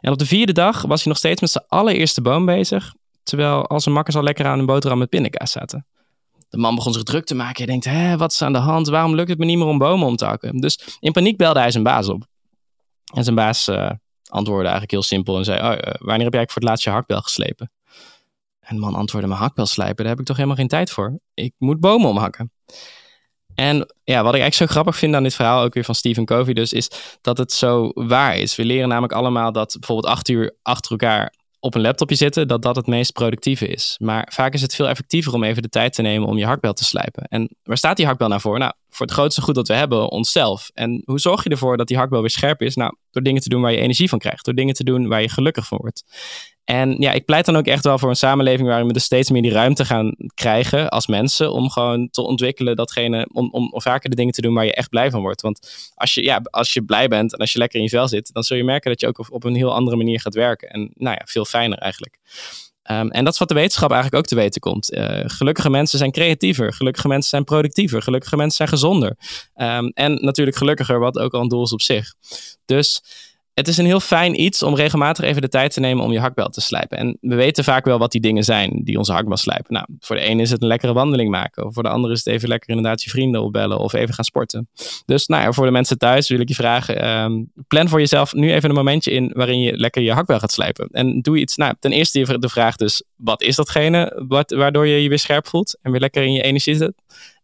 En 0.00 0.12
op 0.12 0.18
de 0.18 0.26
vierde 0.26 0.52
dag 0.52 0.82
was 0.82 1.02
hij 1.02 1.08
nog 1.12 1.18
steeds 1.18 1.40
met 1.40 1.50
zijn 1.50 1.64
allereerste 1.68 2.22
boom 2.22 2.46
bezig. 2.46 2.94
Terwijl 3.22 3.66
al 3.66 3.80
zijn 3.80 3.94
makkers 3.94 4.16
al 4.16 4.22
lekker 4.22 4.46
aan 4.46 4.58
een 4.58 4.66
boterham 4.66 4.98
met 4.98 5.08
pindakaas 5.08 5.52
zaten. 5.52 5.86
De 6.50 6.58
man 6.58 6.74
begon 6.74 6.92
zich 6.92 7.02
druk 7.02 7.24
te 7.24 7.34
maken. 7.34 7.56
Hij 7.56 7.66
denkt, 7.66 7.84
Hé, 7.84 8.16
wat 8.16 8.32
is 8.32 8.42
aan 8.42 8.52
de 8.52 8.58
hand? 8.58 8.88
Waarom 8.88 9.14
lukt 9.14 9.28
het 9.28 9.38
me 9.38 9.44
niet 9.44 9.58
meer 9.58 9.66
om 9.66 9.78
bomen 9.78 10.06
om 10.06 10.16
te 10.16 10.24
hakken? 10.24 10.56
Dus 10.56 10.98
in 11.00 11.12
paniek 11.12 11.36
belde 11.36 11.60
hij 11.60 11.70
zijn 11.70 11.84
baas 11.84 12.08
op. 12.08 12.26
En 13.14 13.24
zijn 13.24 13.36
baas 13.36 13.68
uh, 13.68 13.90
antwoordde 14.28 14.62
eigenlijk 14.62 14.90
heel 14.90 15.02
simpel 15.02 15.38
en 15.38 15.44
zei, 15.44 15.58
oh, 15.58 15.64
wanneer 15.64 15.84
heb 15.98 16.08
jij 16.08 16.14
eigenlijk 16.14 16.50
voor 16.50 16.62
het 16.62 16.70
laatst 16.70 16.84
je 16.84 16.90
hakbel 16.90 17.20
geslepen? 17.20 17.70
En 18.60 18.74
de 18.74 18.82
man 18.82 18.94
antwoordde, 18.94 19.28
mijn 19.28 19.40
hakbel 19.40 19.66
slijpen, 19.66 19.96
daar 19.96 20.12
heb 20.12 20.20
ik 20.20 20.26
toch 20.26 20.36
helemaal 20.36 20.56
geen 20.58 20.68
tijd 20.68 20.90
voor. 20.90 21.20
Ik 21.34 21.54
moet 21.58 21.80
bomen 21.80 22.08
omhakken. 22.08 22.52
En 23.54 23.76
ja, 24.04 24.22
wat 24.22 24.34
ik 24.34 24.40
eigenlijk 24.40 24.54
zo 24.54 24.66
grappig 24.66 24.96
vind 24.96 25.14
aan 25.14 25.22
dit 25.22 25.34
verhaal, 25.34 25.62
ook 25.62 25.74
weer 25.74 25.84
van 25.84 25.94
Stephen 25.94 26.24
Covey 26.24 26.54
dus, 26.54 26.72
is 26.72 26.90
dat 27.20 27.38
het 27.38 27.52
zo 27.52 27.90
waar 27.94 28.36
is. 28.36 28.56
We 28.56 28.64
leren 28.64 28.88
namelijk 28.88 29.12
allemaal 29.12 29.52
dat 29.52 29.76
bijvoorbeeld 29.78 30.12
acht 30.12 30.28
uur 30.28 30.56
achter 30.62 30.90
elkaar 30.90 31.34
op 31.60 31.74
een 31.74 31.80
laptopje 31.80 32.16
zitten, 32.16 32.48
dat 32.48 32.62
dat 32.62 32.76
het 32.76 32.86
meest 32.86 33.12
productieve 33.12 33.66
is. 33.66 33.96
Maar 34.02 34.28
vaak 34.32 34.54
is 34.54 34.62
het 34.62 34.74
veel 34.74 34.88
effectiever 34.88 35.32
om 35.32 35.44
even 35.44 35.62
de 35.62 35.68
tijd 35.68 35.92
te 35.92 36.02
nemen 36.02 36.28
om 36.28 36.38
je 36.38 36.46
hakbel 36.46 36.72
te 36.72 36.84
slijpen. 36.84 37.24
En 37.24 37.56
waar 37.62 37.76
staat 37.76 37.96
die 37.96 38.06
hakbel 38.06 38.28
nou 38.28 38.40
voor? 38.40 38.58
Nou, 38.58 38.72
voor 38.88 39.06
het 39.06 39.14
grootste 39.14 39.40
goed 39.40 39.54
dat 39.54 39.68
we 39.68 39.74
hebben, 39.74 40.10
onszelf. 40.10 40.70
En 40.74 41.02
hoe 41.04 41.18
zorg 41.18 41.44
je 41.44 41.50
ervoor 41.50 41.76
dat 41.76 41.86
die 41.86 41.96
hakbel 41.96 42.20
weer 42.20 42.30
scherp 42.30 42.62
is? 42.62 42.74
Nou, 42.74 42.96
door 43.10 43.22
dingen 43.22 43.42
te 43.42 43.48
doen 43.48 43.62
waar 43.62 43.72
je 43.72 43.78
energie 43.78 44.08
van 44.08 44.18
krijgt. 44.18 44.44
Door 44.44 44.54
dingen 44.54 44.74
te 44.74 44.84
doen 44.84 45.08
waar 45.08 45.22
je 45.22 45.28
gelukkig 45.28 45.66
van 45.66 45.78
wordt. 45.80 46.04
En 46.70 46.96
ja, 46.98 47.12
ik 47.12 47.24
pleit 47.24 47.44
dan 47.44 47.56
ook 47.56 47.66
echt 47.66 47.84
wel 47.84 47.98
voor 47.98 48.08
een 48.08 48.16
samenleving 48.16 48.68
waarin 48.68 48.86
we 48.86 48.92
dus 48.92 49.04
steeds 49.04 49.30
meer 49.30 49.42
die 49.42 49.52
ruimte 49.52 49.84
gaan 49.84 50.14
krijgen 50.34 50.88
als 50.88 51.06
mensen 51.06 51.52
om 51.52 51.70
gewoon 51.70 52.08
te 52.10 52.22
ontwikkelen 52.22 52.76
datgene, 52.76 53.28
om, 53.32 53.48
om, 53.52 53.70
vaker 53.72 54.10
de 54.10 54.16
dingen 54.16 54.32
te 54.32 54.40
doen 54.40 54.54
waar 54.54 54.64
je 54.64 54.74
echt 54.74 54.88
blij 54.88 55.10
van 55.10 55.20
wordt. 55.20 55.40
Want 55.40 55.90
als 55.94 56.14
je, 56.14 56.22
ja, 56.22 56.40
als 56.42 56.72
je 56.72 56.82
blij 56.82 57.08
bent 57.08 57.32
en 57.32 57.38
als 57.38 57.52
je 57.52 57.58
lekker 57.58 57.78
in 57.78 57.84
je 57.84 57.90
vel 57.90 58.08
zit, 58.08 58.32
dan 58.32 58.42
zul 58.42 58.56
je 58.56 58.64
merken 58.64 58.90
dat 58.90 59.00
je 59.00 59.06
ook 59.06 59.18
op, 59.18 59.26
op 59.30 59.44
een 59.44 59.54
heel 59.54 59.74
andere 59.74 59.96
manier 59.96 60.20
gaat 60.20 60.34
werken. 60.34 60.68
En 60.68 60.90
nou 60.94 61.16
ja, 61.18 61.22
veel 61.24 61.44
fijner 61.44 61.78
eigenlijk. 61.78 62.18
Um, 62.90 63.10
en 63.10 63.24
dat 63.24 63.32
is 63.32 63.38
wat 63.38 63.48
de 63.48 63.54
wetenschap 63.54 63.90
eigenlijk 63.90 64.22
ook 64.22 64.28
te 64.28 64.34
weten 64.34 64.60
komt. 64.60 64.92
Uh, 64.92 65.20
gelukkige 65.24 65.70
mensen 65.70 65.98
zijn 65.98 66.10
creatiever, 66.10 66.72
gelukkige 66.72 67.08
mensen 67.08 67.28
zijn 67.28 67.44
productiever, 67.44 68.02
gelukkige 68.02 68.36
mensen 68.36 68.56
zijn 68.56 68.68
gezonder. 68.68 69.16
Um, 69.56 69.90
en 69.94 70.14
natuurlijk 70.24 70.56
gelukkiger, 70.56 70.98
wat 70.98 71.18
ook 71.18 71.34
al 71.34 71.40
een 71.40 71.48
doel 71.48 71.62
is 71.62 71.72
op 71.72 71.82
zich. 71.82 72.14
Dus 72.64 73.02
het 73.54 73.68
is 73.68 73.76
een 73.76 73.84
heel 73.84 74.00
fijn 74.00 74.40
iets 74.40 74.62
om 74.62 74.74
regelmatig 74.74 75.24
even 75.24 75.42
de 75.42 75.48
tijd 75.48 75.72
te 75.72 75.80
nemen 75.80 76.04
om 76.04 76.12
je 76.12 76.20
hakbel 76.20 76.48
te 76.48 76.60
slijpen. 76.60 76.98
En 76.98 77.18
we 77.20 77.34
weten 77.34 77.64
vaak 77.64 77.84
wel 77.84 77.98
wat 77.98 78.12
die 78.12 78.20
dingen 78.20 78.44
zijn 78.44 78.80
die 78.84 78.98
onze 78.98 79.12
hakbel 79.12 79.36
slijpen. 79.36 79.74
Nou, 79.74 79.86
voor 80.00 80.16
de 80.16 80.22
ene 80.22 80.42
is 80.42 80.50
het 80.50 80.62
een 80.62 80.68
lekkere 80.68 80.92
wandeling 80.92 81.30
maken. 81.30 81.72
Voor 81.72 81.82
de 81.82 81.88
andere 81.88 82.12
is 82.12 82.24
het 82.24 82.34
even 82.34 82.48
lekker 82.48 82.68
inderdaad 82.68 83.02
je 83.02 83.10
vrienden 83.10 83.42
opbellen 83.42 83.78
of 83.78 83.92
even 83.92 84.14
gaan 84.14 84.24
sporten. 84.24 84.68
Dus 85.06 85.26
nou 85.26 85.42
ja, 85.42 85.52
voor 85.52 85.64
de 85.64 85.72
mensen 85.72 85.98
thuis 85.98 86.28
wil 86.28 86.40
ik 86.40 86.48
je 86.48 86.54
vragen, 86.54 87.08
um, 87.08 87.52
plan 87.68 87.88
voor 87.88 87.98
jezelf 87.98 88.32
nu 88.32 88.52
even 88.52 88.68
een 88.68 88.76
momentje 88.76 89.10
in 89.10 89.30
waarin 89.34 89.60
je 89.60 89.76
lekker 89.76 90.02
je 90.02 90.12
hakbel 90.12 90.38
gaat 90.38 90.52
slijpen. 90.52 90.88
En 90.90 91.20
doe 91.20 91.38
iets, 91.38 91.56
nou 91.56 91.74
ten 91.78 91.92
eerste 91.92 92.38
de 92.38 92.48
vraag 92.48 92.76
dus, 92.76 93.02
wat 93.16 93.42
is 93.42 93.56
datgene 93.56 94.24
wat, 94.28 94.50
waardoor 94.50 94.86
je 94.86 95.02
je 95.02 95.08
weer 95.08 95.18
scherp 95.18 95.46
voelt 95.46 95.78
en 95.82 95.90
weer 95.90 96.00
lekker 96.00 96.22
in 96.22 96.32
je 96.32 96.42
energie 96.42 96.74
zit? 96.74 96.92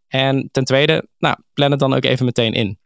En 0.08 0.48
ten 0.52 0.64
tweede, 0.64 1.08
nou, 1.18 1.36
plan 1.54 1.70
het 1.70 1.80
dan 1.80 1.94
ook 1.94 2.04
even 2.04 2.24
meteen 2.24 2.52
in. 2.52 2.78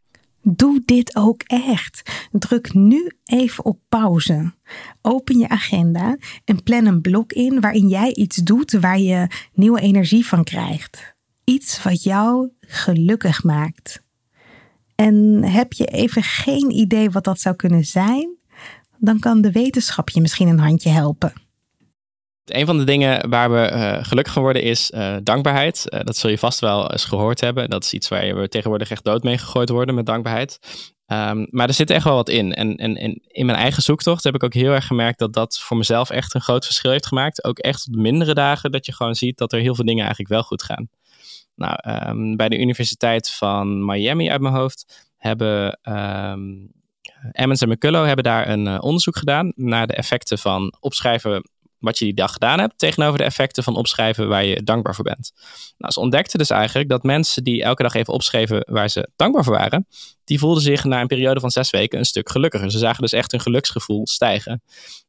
Doe 0.43 0.81
dit 0.85 1.15
ook 1.15 1.41
echt. 1.43 2.20
Druk 2.31 2.73
nu 2.73 3.11
even 3.25 3.65
op 3.65 3.79
pauze. 3.89 4.53
Open 5.01 5.37
je 5.37 5.49
agenda 5.49 6.17
en 6.45 6.63
plan 6.63 6.85
een 6.85 7.01
blok 7.01 7.31
in 7.31 7.61
waarin 7.61 7.87
jij 7.87 8.13
iets 8.13 8.35
doet 8.35 8.71
waar 8.71 8.99
je 8.99 9.27
nieuwe 9.53 9.81
energie 9.81 10.25
van 10.25 10.43
krijgt. 10.43 11.13
Iets 11.43 11.83
wat 11.83 12.03
jou 12.03 12.49
gelukkig 12.59 13.43
maakt. 13.43 14.03
En 14.95 15.43
heb 15.43 15.73
je 15.73 15.85
even 15.85 16.23
geen 16.23 16.71
idee 16.71 17.09
wat 17.09 17.23
dat 17.23 17.39
zou 17.39 17.55
kunnen 17.55 17.83
zijn? 17.83 18.35
Dan 18.97 19.19
kan 19.19 19.41
de 19.41 19.51
wetenschap 19.51 20.09
je 20.09 20.21
misschien 20.21 20.47
een 20.47 20.59
handje 20.59 20.89
helpen. 20.89 21.33
Een 22.45 22.65
van 22.65 22.77
de 22.77 22.83
dingen 22.83 23.29
waar 23.29 23.51
we 23.51 23.71
uh, 23.73 24.03
gelukkig 24.03 24.33
van 24.33 24.41
worden 24.41 24.61
is 24.61 24.91
uh, 24.91 25.15
dankbaarheid. 25.23 25.85
Uh, 25.89 25.99
dat 26.03 26.17
zul 26.17 26.29
je 26.29 26.37
vast 26.37 26.59
wel 26.59 26.91
eens 26.91 27.05
gehoord 27.05 27.41
hebben. 27.41 27.69
Dat 27.69 27.83
is 27.83 27.93
iets 27.93 28.07
waar 28.07 28.35
we 28.35 28.47
tegenwoordig 28.47 28.91
echt 28.91 29.03
dood 29.03 29.23
mee 29.23 29.37
gegooid 29.37 29.69
worden 29.69 29.95
met 29.95 30.05
dankbaarheid. 30.05 30.59
Um, 31.11 31.47
maar 31.49 31.67
er 31.67 31.73
zit 31.73 31.89
echt 31.89 32.03
wel 32.03 32.15
wat 32.15 32.29
in. 32.29 32.53
En, 32.53 32.75
en, 32.75 33.21
in 33.27 33.45
mijn 33.45 33.57
eigen 33.57 33.83
zoektocht 33.83 34.23
heb 34.23 34.35
ik 34.35 34.43
ook 34.43 34.53
heel 34.53 34.71
erg 34.71 34.87
gemerkt 34.87 35.19
dat 35.19 35.33
dat 35.33 35.59
voor 35.59 35.77
mezelf 35.77 36.09
echt 36.09 36.33
een 36.33 36.41
groot 36.41 36.65
verschil 36.65 36.91
heeft 36.91 37.07
gemaakt. 37.07 37.43
Ook 37.43 37.59
echt 37.59 37.87
op 37.87 37.93
de 37.93 37.99
mindere 37.99 38.33
dagen 38.33 38.71
dat 38.71 38.85
je 38.85 38.93
gewoon 38.93 39.15
ziet 39.15 39.37
dat 39.37 39.53
er 39.53 39.59
heel 39.59 39.75
veel 39.75 39.85
dingen 39.85 40.01
eigenlijk 40.01 40.33
wel 40.33 40.43
goed 40.43 40.63
gaan. 40.63 40.89
Nou, 41.55 41.77
um, 42.09 42.35
bij 42.35 42.49
de 42.49 42.59
Universiteit 42.59 43.29
van 43.29 43.85
Miami 43.85 44.29
uit 44.29 44.41
mijn 44.41 44.53
hoofd 44.53 45.09
hebben 45.17 45.79
um, 45.83 46.71
Emmons 47.31 47.61
en 47.61 47.69
McCullough 47.69 48.07
hebben 48.07 48.23
daar 48.23 48.49
een 48.49 48.81
onderzoek 48.81 49.17
gedaan 49.17 49.51
naar 49.55 49.87
de 49.87 49.93
effecten 49.93 50.37
van 50.37 50.73
opschrijven 50.79 51.49
wat 51.81 51.97
je 51.97 52.05
die 52.05 52.13
dag 52.13 52.31
gedaan 52.31 52.59
hebt, 52.59 52.77
tegenover 52.77 53.17
de 53.17 53.23
effecten 53.23 53.63
van 53.63 53.75
opschrijven 53.75 54.27
waar 54.27 54.45
je 54.45 54.63
dankbaar 54.63 54.95
voor 54.95 55.03
bent. 55.03 55.31
Nou, 55.77 55.93
ze 55.93 55.99
ontdekten 55.99 56.39
dus 56.39 56.49
eigenlijk 56.49 56.89
dat 56.89 57.03
mensen 57.03 57.43
die 57.43 57.63
elke 57.63 57.83
dag 57.83 57.93
even 57.93 58.13
opschreven 58.13 58.65
waar 58.69 58.89
ze 58.89 59.09
dankbaar 59.15 59.43
voor 59.43 59.53
waren, 59.53 59.87
die 60.23 60.39
voelden 60.39 60.63
zich 60.63 60.83
na 60.83 61.01
een 61.01 61.07
periode 61.07 61.39
van 61.39 61.51
zes 61.51 61.69
weken 61.69 61.99
een 61.99 62.05
stuk 62.05 62.29
gelukkiger. 62.29 62.71
Ze 62.71 62.77
zagen 62.77 63.01
dus 63.01 63.13
echt 63.13 63.31
hun 63.31 63.41
geluksgevoel 63.41 64.07
stijgen. 64.07 64.61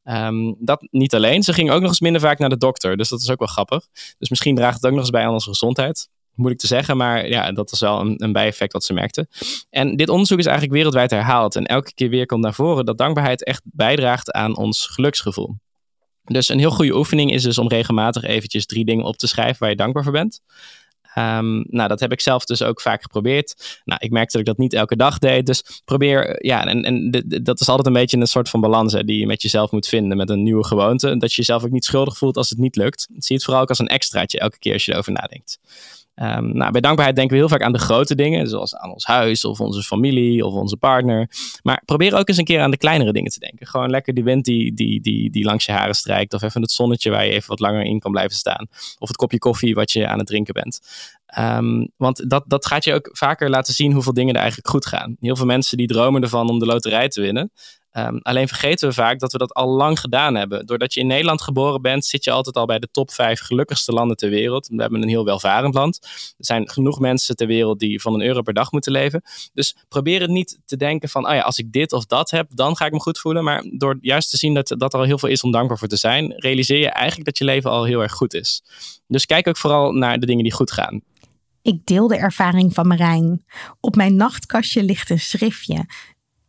Um, 0.04 0.56
dat 0.58 0.87
niet 0.90 1.14
alleen, 1.14 1.42
ze 1.42 1.52
gingen 1.52 1.74
ook 1.74 1.80
nog 1.80 1.90
eens 1.90 2.00
minder 2.00 2.20
vaak 2.20 2.38
naar 2.38 2.48
de 2.48 2.56
dokter, 2.56 2.96
dus 2.96 3.08
dat 3.08 3.20
is 3.20 3.30
ook 3.30 3.38
wel 3.38 3.48
grappig. 3.48 3.87
Dus 4.18 4.28
misschien 4.28 4.54
draagt 4.54 4.74
het 4.74 4.85
ook 4.85 4.92
nog 4.92 5.00
eens 5.00 5.11
bij 5.11 5.24
aan 5.24 5.32
onze 5.32 5.48
gezondheid 5.48 6.08
moeilijk 6.35 6.61
te 6.61 6.66
zeggen, 6.66 6.96
maar 6.96 7.28
ja, 7.28 7.52
dat 7.52 7.72
is 7.72 7.80
wel 7.80 8.00
een, 8.00 8.14
een 8.22 8.32
bijeffect 8.32 8.72
wat 8.72 8.85
ze 8.85 8.92
merkten. 8.92 9.28
En 9.70 9.96
dit 9.96 10.08
onderzoek 10.08 10.38
is 10.38 10.46
eigenlijk 10.46 10.76
wereldwijd 10.76 11.11
herhaald. 11.11 11.56
En 11.56 11.64
elke 11.64 11.94
keer 11.94 12.08
weer 12.08 12.26
komt 12.26 12.42
naar 12.42 12.54
voren 12.54 12.85
dat 12.85 12.98
dankbaarheid 12.98 13.44
echt 13.44 13.62
bijdraagt 13.64 14.30
aan 14.30 14.56
ons 14.56 14.87
geluksgevoel. 14.87 15.56
Dus 16.24 16.48
een 16.48 16.58
heel 16.58 16.70
goede 16.70 16.96
oefening 16.96 17.32
is 17.32 17.42
dus 17.42 17.58
om 17.58 17.68
regelmatig 17.68 18.22
eventjes 18.22 18.66
drie 18.66 18.85
dingen 18.85 19.04
op 19.04 19.16
te 19.16 19.26
schrijven 19.26 19.56
waar 19.58 19.70
je 19.70 19.76
dankbaar 19.76 20.02
voor 20.02 20.12
bent. 20.12 20.40
Um, 21.18 21.64
nou, 21.68 21.88
dat 21.88 22.00
heb 22.00 22.12
ik 22.12 22.20
zelf 22.20 22.44
dus 22.44 22.62
ook 22.62 22.80
vaak 22.80 23.02
geprobeerd. 23.02 23.80
Nou, 23.85 24.00
ik 24.02 24.11
merkte 24.11 24.32
dat 24.32 24.40
ik 24.40 24.46
dat 24.46 24.58
niet 24.58 24.72
elke 24.72 24.96
dag 24.96 25.18
deed. 25.18 25.46
Dus 25.46 25.82
probeer, 25.85 26.46
ja, 26.46 26.66
en, 26.66 26.82
en 26.85 27.11
dat 27.42 27.61
is 27.61 27.68
altijd 27.68 27.87
een 27.87 27.92
beetje 27.92 28.16
een 28.18 28.26
soort 28.26 28.48
van 28.48 28.61
balans 28.61 28.92
hè, 28.92 29.04
die 29.04 29.18
je 29.18 29.26
met 29.26 29.42
jezelf 29.42 29.70
moet 29.70 29.88
vinden 29.88 30.16
met 30.16 30.30
een 30.30 30.42
nieuwe 30.42 30.64
gewoonte. 30.64 31.16
Dat 31.16 31.30
je 31.30 31.37
jezelf 31.37 31.64
ook 31.64 31.70
niet 31.70 31.85
schuldig 31.85 32.16
voelt 32.16 32.37
als 32.37 32.50
het 32.50 32.58
niet 32.58 32.76
lukt. 32.76 33.08
Zie 33.16 33.37
het 33.37 33.44
vooral 33.44 33.62
ook 33.62 33.68
als 33.68 33.78
een 33.78 33.87
extraatje 33.87 34.38
elke 34.38 34.58
keer 34.58 34.72
als 34.72 34.85
je 34.85 34.92
erover 34.92 35.12
nadenkt. 35.12 35.58
Um, 36.14 36.57
nou, 36.57 36.70
bij 36.70 36.81
dankbaarheid 36.81 37.16
denken 37.16 37.35
we 37.37 37.42
heel 37.42 37.48
vaak 37.48 37.62
aan 37.62 37.72
de 37.72 37.79
grote 37.79 38.14
dingen, 38.14 38.48
zoals 38.48 38.77
aan 38.77 38.92
ons 38.92 39.05
huis 39.05 39.44
of 39.44 39.61
onze 39.61 39.83
familie 39.83 40.44
of 40.44 40.55
onze 40.55 40.77
partner. 40.77 41.31
Maar 41.62 41.83
probeer 41.85 42.14
ook 42.14 42.29
eens 42.29 42.37
een 42.37 42.44
keer 42.44 42.61
aan 42.61 42.70
de 42.70 42.77
kleinere 42.77 43.12
dingen 43.12 43.31
te 43.31 43.38
denken. 43.38 43.66
Gewoon 43.66 43.90
lekker 43.90 44.14
die 44.14 44.25
wind 44.25 44.44
die, 44.44 44.75
die, 44.75 45.01
die, 45.01 45.31
die 45.31 45.44
langs 45.44 45.64
je 45.64 45.72
haren 45.72 45.94
strijkt, 45.94 46.35
of 46.35 46.42
even 46.42 46.62
het 46.62 46.70
zonnetje 46.70 47.11
waar 47.11 47.25
je 47.25 47.33
even 47.33 47.48
wat 47.48 47.61
langer 47.61 47.83
in 47.83 47.98
kan 47.98 48.11
blijven 48.11 48.37
staan, 48.37 48.66
of 48.98 49.09
het 49.09 49.16
kopje 49.16 49.38
koffie 49.38 49.75
wat 49.75 49.92
je 49.92 50.07
aan 50.07 50.18
het 50.18 50.27
drinken 50.27 50.55
bent. 50.55 50.81
Um, 51.38 51.92
want 51.96 52.31
dat, 52.31 52.44
dat 52.46 52.66
gaat 52.66 52.85
je 52.85 52.94
ook 52.94 53.09
vaker 53.12 53.51
laten 53.51 53.75
zien 53.75 53.92
hoeveel 53.92 54.14
dingen 54.14 54.35
er 54.35 54.40
eigenlijk 54.40 54.68
goed 54.68 54.87
gaan. 54.87 55.16
Heel 55.20 55.37
veel 55.37 55.46
mensen 55.46 55.77
die 55.77 55.87
dromen 55.87 56.22
ervan 56.22 56.48
om 56.48 56.59
de 56.59 56.66
loterij 56.66 57.09
te 57.09 57.20
winnen. 57.20 57.53
Um, 57.98 58.18
alleen 58.22 58.48
vergeten 58.48 58.88
we 58.88 58.94
vaak 58.94 59.18
dat 59.18 59.33
we 59.33 59.38
dat 59.38 59.55
al 59.55 59.68
lang 59.68 60.00
gedaan 60.00 60.35
hebben. 60.35 60.66
Doordat 60.66 60.94
je 60.94 61.00
in 61.00 61.07
Nederland 61.07 61.42
geboren 61.42 61.83
bent, 61.83 62.05
zit 62.05 62.24
je 62.24 62.31
altijd 62.31 62.57
al 62.57 62.66
bij 62.66 62.78
de 62.78 62.88
top 62.90 63.11
5 63.11 63.40
gelukkigste 63.40 63.92
landen 63.92 64.16
ter 64.16 64.31
wereld. 64.31 64.68
We 64.68 64.81
hebben 64.81 65.02
een 65.02 65.09
heel 65.09 65.24
welvarend 65.24 65.74
land. 65.74 65.98
Er 66.37 66.44
zijn 66.44 66.70
genoeg 66.70 66.98
mensen 66.98 67.37
ter 67.37 67.46
wereld 67.46 67.78
die 67.78 68.00
van 68.00 68.14
een 68.14 68.22
euro 68.22 68.42
per 68.42 68.55
dag 68.55 68.72
moeten 68.72 68.92
leven. 68.92 69.22
Dus 69.52 69.76
probeer 69.88 70.20
het 70.20 70.31
niet 70.31 70.61
te 70.64 70.76
denken 70.76 71.09
van, 71.09 71.28
oh 71.28 71.35
ja, 71.35 71.40
als 71.40 71.59
ik 71.59 71.72
dit 71.72 71.92
of 71.92 72.07
dat 72.07 72.31
heb, 72.31 72.46
dan 72.55 72.76
ga 72.76 72.87
ik 72.87 72.92
me 72.92 73.00
goed 73.00 73.18
voelen. 73.18 73.44
Maar 73.44 73.64
door 73.78 73.98
juist 74.00 74.31
te 74.31 74.37
zien 74.37 74.55
dat, 74.55 74.74
dat 74.78 74.92
er 74.92 74.98
al 74.98 75.07
heel 75.07 75.18
veel 75.18 75.28
is 75.28 75.42
om 75.42 75.50
dankbaar 75.50 75.78
voor 75.78 75.88
te 75.88 75.96
zijn, 75.96 76.33
realiseer 76.37 76.78
je 76.78 76.90
eigenlijk 76.90 77.24
dat 77.24 77.38
je 77.38 77.44
leven 77.44 77.70
al 77.70 77.85
heel 77.85 78.02
erg 78.02 78.12
goed 78.12 78.35
is. 78.35 78.62
Dus 79.07 79.26
kijk 79.26 79.48
ook 79.48 79.57
vooral 79.57 79.92
naar 79.92 80.20
de 80.20 80.26
dingen 80.26 80.42
die 80.42 80.52
goed 80.52 80.72
gaan. 80.72 81.02
Ik 81.62 81.87
deel 81.87 82.07
de 82.07 82.16
ervaring 82.16 82.74
van 82.74 82.87
Marijn. 82.87 83.44
Op 83.81 83.96
mijn 83.96 84.16
nachtkastje 84.16 84.83
ligt 84.83 85.11
een 85.11 85.20
schriftje. 85.20 85.87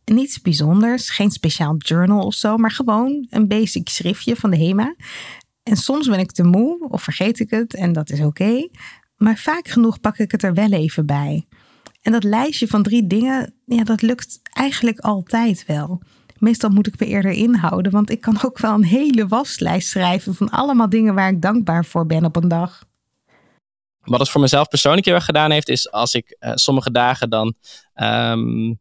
Niets 0.06 0.42
bijzonders, 0.42 1.10
geen 1.10 1.32
speciaal 1.32 1.76
journal 1.78 2.26
of 2.26 2.34
zo, 2.34 2.58
maar 2.58 2.72
gewoon 2.72 3.28
een 3.30 3.48
basic 3.48 3.90
schriftje 3.90 4.36
van 4.36 4.50
de 4.50 4.58
HEMA. 4.58 4.96
En 5.64 5.76
soms 5.76 6.08
ben 6.08 6.20
ik 6.20 6.32
te 6.32 6.44
moe 6.44 6.88
of 6.90 7.04
vergeet 7.04 7.40
ik 7.40 7.50
het 7.50 7.74
en 7.74 7.94
dat 7.94 8.10
is 8.10 8.20
oké. 8.20 8.68
maar 9.18 9.38
vaak 9.38 9.68
genoeg 9.68 10.00
pak 10.00 10.18
ik 10.18 10.32
het 10.32 10.44
er 10.44 10.54
wel 10.54 10.72
even 10.72 11.06
bij. 11.06 11.48
En 12.02 12.12
dat 12.12 12.24
lijstje 12.24 12.68
van 12.68 12.84
drie 12.84 13.08
dingen, 13.08 13.54
ja, 13.66 13.84
dat 13.84 14.02
lukt 14.02 14.40
eigenlijk 14.54 15.00
altijd 15.00 15.66
wel. 15.66 16.02
Meestal 16.38 16.70
moet 16.70 16.88
ik 16.88 17.00
me 17.00 17.06
eerder 17.06 17.32
inhouden, 17.32 17.92
want 17.92 18.10
ik 18.10 18.22
kan 18.22 18.38
ook 18.44 18.60
wel 18.60 18.74
een 18.74 18.84
hele 18.84 19.28
waslijst 19.28 19.90
schrijven 19.90 20.36
van 20.36 20.50
allemaal 20.50 20.90
dingen 20.90 21.16
waar 21.16 21.30
ik 21.30 21.42
dankbaar 21.42 21.86
voor 21.86 22.06
ben 22.06 22.26
op 22.26 22.36
een 22.36 22.48
dag. 22.48 22.86
Wat 24.02 24.20
het 24.20 24.30
voor 24.30 24.42
mezelf 24.42 24.68
persoonlijk 24.68 25.06
heel 25.06 25.16
erg 25.16 25.26
gedaan 25.26 25.52
heeft, 25.52 25.70
is 25.70 25.92
als 25.92 26.14
ik 26.14 26.38
uh, 26.40 26.52
sommige 26.54 26.92
dagen 26.92 27.30
dan. 27.30 27.54
Um, 27.96 28.80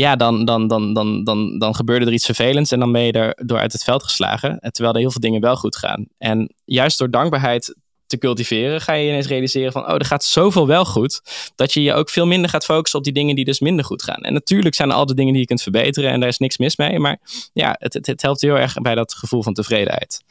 ja, 0.00 0.16
dan, 0.16 0.44
dan, 0.44 0.66
dan, 0.66 0.92
dan, 0.92 1.24
dan, 1.24 1.58
dan 1.58 1.74
gebeurde 1.74 2.06
er 2.06 2.12
iets 2.12 2.24
vervelends 2.24 2.72
en 2.72 2.78
dan 2.78 2.92
ben 2.92 3.02
je 3.02 3.12
er 3.12 3.46
door 3.46 3.58
uit 3.58 3.72
het 3.72 3.84
veld 3.84 4.02
geslagen. 4.02 4.58
Terwijl 4.60 4.94
er 4.94 5.00
heel 5.00 5.10
veel 5.10 5.20
dingen 5.20 5.40
wel 5.40 5.56
goed 5.56 5.76
gaan. 5.76 6.06
En 6.18 6.54
juist 6.64 6.98
door 6.98 7.10
dankbaarheid 7.10 7.76
te 8.06 8.18
cultiveren, 8.18 8.80
ga 8.80 8.92
je 8.92 9.08
ineens 9.08 9.26
realiseren 9.26 9.72
van, 9.72 9.86
oh, 9.86 9.94
er 9.94 10.04
gaat 10.04 10.24
zoveel 10.24 10.66
wel 10.66 10.84
goed, 10.84 11.22
dat 11.54 11.72
je 11.72 11.82
je 11.82 11.92
ook 11.92 12.10
veel 12.10 12.26
minder 12.26 12.50
gaat 12.50 12.64
focussen 12.64 12.98
op 12.98 13.04
die 13.04 13.14
dingen 13.14 13.34
die 13.34 13.44
dus 13.44 13.60
minder 13.60 13.84
goed 13.84 14.02
gaan. 14.02 14.20
En 14.20 14.32
natuurlijk 14.32 14.74
zijn 14.74 14.88
er 14.88 14.94
altijd 14.94 15.16
dingen 15.16 15.32
die 15.32 15.40
je 15.40 15.48
kunt 15.48 15.62
verbeteren 15.62 16.10
en 16.10 16.20
daar 16.20 16.28
is 16.28 16.38
niks 16.38 16.58
mis 16.58 16.76
mee, 16.76 16.98
maar 16.98 17.20
ja, 17.52 17.76
het, 17.78 17.94
het, 17.94 18.06
het 18.06 18.22
helpt 18.22 18.40
heel 18.40 18.58
erg 18.58 18.74
bij 18.74 18.94
dat 18.94 19.14
gevoel 19.14 19.42
van 19.42 19.54
tevredenheid. 19.54 20.22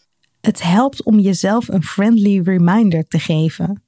Het 0.42 0.64
helpt 0.64 1.04
om 1.04 1.20
jezelf 1.20 1.68
een 1.68 1.84
friendly 1.84 2.42
reminder 2.44 3.08
te 3.08 3.20
geven. 3.20 3.87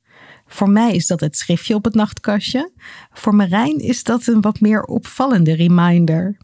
Voor 0.50 0.70
mij 0.70 0.92
is 0.96 1.08
dat 1.08 1.20
het 1.20 1.38
schriftje 1.38 1.76
op 1.76 1.84
het 1.84 1.94
nachtkastje. 1.94 2.72
Voor 3.12 3.36
Marijn 3.36 3.80
is 3.80 4.04
dat 4.04 4.28
een 4.28 4.42
wat 4.42 4.60
meer 4.60 4.84
opvallende 4.84 5.56
reminder. 5.56 6.38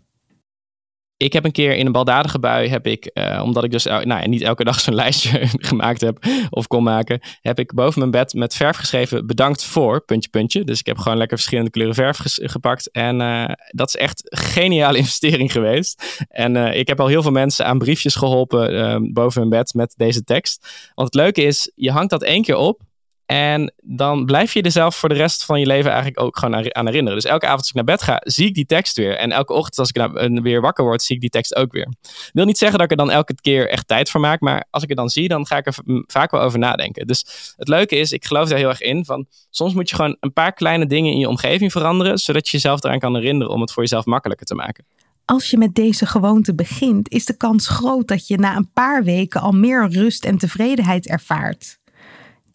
Ik 1.18 1.34
heb 1.34 1.46
een 1.46 1.52
keer 1.52 1.76
in 1.76 1.86
een 1.86 1.92
baldadige 1.92 2.40
bui, 2.40 2.68
heb 2.68 2.88
ik, 2.88 3.12
uh, 3.14 3.42
omdat 3.44 3.64
ik 3.64 3.72
dus 3.72 3.84
nou, 3.84 4.28
niet 4.28 4.42
elke 4.42 4.64
dag 4.64 4.80
zo'n 4.80 4.96
lijstje 5.04 5.48
gemaakt 5.70 6.02
heb 6.02 6.26
of 6.50 6.68
kon 6.68 6.84
maken, 6.84 7.20
heb 7.42 7.60
ik 7.60 7.74
boven 7.74 8.00
mijn 8.00 8.12
bed 8.12 8.34
met 8.34 8.56
verf 8.56 8.78
geschreven 8.78 9.28
bedankt 9.28 9.64
voor, 9.64 10.06
puntje, 10.06 10.30
puntje. 10.30 10.64
Dus 10.64 10.80
ik 10.80 10.86
heb 10.86 10.98
gewoon 10.98 11.18
lekker 11.18 11.38
verschillende 11.38 11.72
kleuren 11.72 11.96
verf 11.96 12.20
gepakt. 12.24 12.92
En 12.92 13.20
uh, 13.20 13.46
dat 13.68 13.88
is 13.88 13.96
echt 13.96 14.32
een 14.32 14.38
geniale 14.38 14.98
investering 15.04 15.52
geweest. 15.52 16.24
En 16.30 16.56
uh, 16.56 16.78
ik 16.78 16.88
heb 16.88 17.00
al 17.00 17.08
heel 17.08 17.22
veel 17.22 17.32
mensen 17.32 17.66
aan 17.66 17.78
briefjes 17.78 18.16
geholpen 18.16 19.14
boven 19.14 19.40
mijn 19.40 19.62
bed 19.62 19.74
met 19.74 19.94
deze 19.98 20.24
tekst. 20.24 20.92
Want 20.96 21.14
het 21.14 21.22
leuke 21.22 21.42
is, 21.42 21.72
je 21.76 21.92
hangt 21.92 22.10
dat 22.10 22.24
één 22.24 22.42
keer 22.42 22.56
op 22.56 22.82
en 23.26 23.74
dan 23.84 24.26
blijf 24.26 24.54
je 24.54 24.62
er 24.62 24.72
zelf 24.72 24.96
voor 24.96 25.10
de 25.10 25.16
rest 25.16 25.46
van 25.46 25.60
je 25.60 25.66
leven 25.66 25.92
eigenlijk 25.92 26.22
ook 26.22 26.38
gewoon 26.38 26.76
aan 26.76 26.86
herinneren. 26.86 27.20
Dus 27.20 27.30
elke 27.32 27.46
avond 27.46 27.60
als 27.60 27.70
ik 27.70 27.76
naar 27.76 27.84
bed 27.84 28.02
ga, 28.02 28.22
zie 28.24 28.48
ik 28.48 28.54
die 28.54 28.66
tekst 28.66 28.98
weer. 28.98 29.18
En 29.18 29.32
elke 29.32 29.54
ochtend 29.54 29.78
als 29.78 29.90
ik 29.90 29.96
nou 29.96 30.42
weer 30.42 30.62
wakker 30.62 30.84
word, 30.84 31.02
zie 31.02 31.16
ik 31.16 31.22
die 31.22 31.30
tekst 31.30 31.56
ook 31.56 31.72
weer. 31.72 31.94
Wil 32.34 32.46
niet 32.46 32.58
zeggen 32.58 32.78
dat 32.78 32.92
ik 32.92 33.00
er 33.00 33.06
dan 33.06 33.16
elke 33.16 33.36
keer 33.42 33.70
echt 33.70 33.88
tijd 33.88 34.10
voor 34.10 34.22
maak. 34.22 34.40
Maar 34.40 34.66
als 34.70 34.84
ik 34.84 34.90
het 34.90 34.98
dan 34.98 35.10
zie, 35.10 35.28
dan 35.28 35.48
ga 35.48 35.58
ik 35.58 35.66
er 35.66 35.76
vaak 36.08 36.32
wel 36.32 36.42
over 36.42 36.60
nadenken. 36.60 37.08
Dus 37.08 37.54
het 37.58 37.68
leuke 37.68 37.96
is, 37.96 38.12
ik 38.12 38.26
geloof 38.26 38.50
daar 38.50 38.58
heel 38.58 38.70
erg 38.70 38.82
in. 38.82 39.06
Van, 39.06 39.26
soms 39.50 39.74
moet 39.74 39.90
je 39.90 39.96
gewoon 39.96 40.18
een 40.20 40.34
paar 40.34 40.54
kleine 40.54 40.88
dingen 40.88 41.12
in 41.12 41.20
je 41.20 41.30
omgeving 41.30 41.72
veranderen. 41.72 42.18
Zodat 42.18 42.46
je 42.46 42.52
jezelf 42.52 42.84
eraan 42.84 43.00
kan 43.00 43.16
herinneren 43.16 43.54
om 43.54 43.62
het 43.62 43.72
voor 43.72 43.84
jezelf 43.84 44.06
makkelijker 44.06 44.46
te 44.46 44.56
maken. 44.56 44.86
Als 45.26 45.50
je 45.50 45.58
met 45.58 45.76
deze 45.76 46.06
gewoonte 46.06 46.56
begint, 46.56 47.10
is 47.10 47.26
de 47.26 47.38
kans 47.38 47.68
groot 47.68 48.08
dat 48.08 48.28
je 48.28 48.38
na 48.38 48.56
een 48.56 48.72
paar 48.74 49.04
weken 49.04 49.42
al 49.42 49.52
meer 49.52 49.90
rust 49.90 50.26
en 50.26 50.38
tevredenheid 50.38 51.08
ervaart. 51.08 51.78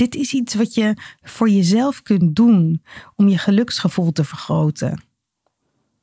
Dit 0.00 0.14
is 0.14 0.32
iets 0.32 0.54
wat 0.54 0.74
je 0.74 0.96
voor 1.22 1.48
jezelf 1.48 2.02
kunt 2.02 2.36
doen 2.36 2.82
om 3.16 3.28
je 3.28 3.38
geluksgevoel 3.38 4.12
te 4.12 4.24
vergroten. 4.24 5.02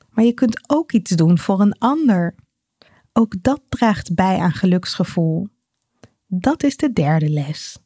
Maar 0.10 0.26
je 0.26 0.34
kunt 0.34 0.70
ook 0.70 0.92
iets 0.92 1.12
doen 1.12 1.40
voor 1.40 1.62
een 1.62 1.78
ander. 1.78 2.36
Ook 3.14 3.44
dat 3.44 3.62
draagt 3.70 4.16
bij 4.16 4.38
aan 4.38 4.52
geluksgevoel. 4.52 5.48
Dat 6.28 6.64
is 6.64 6.78
de 6.78 6.94
derde 6.94 7.30
les. 7.30 7.78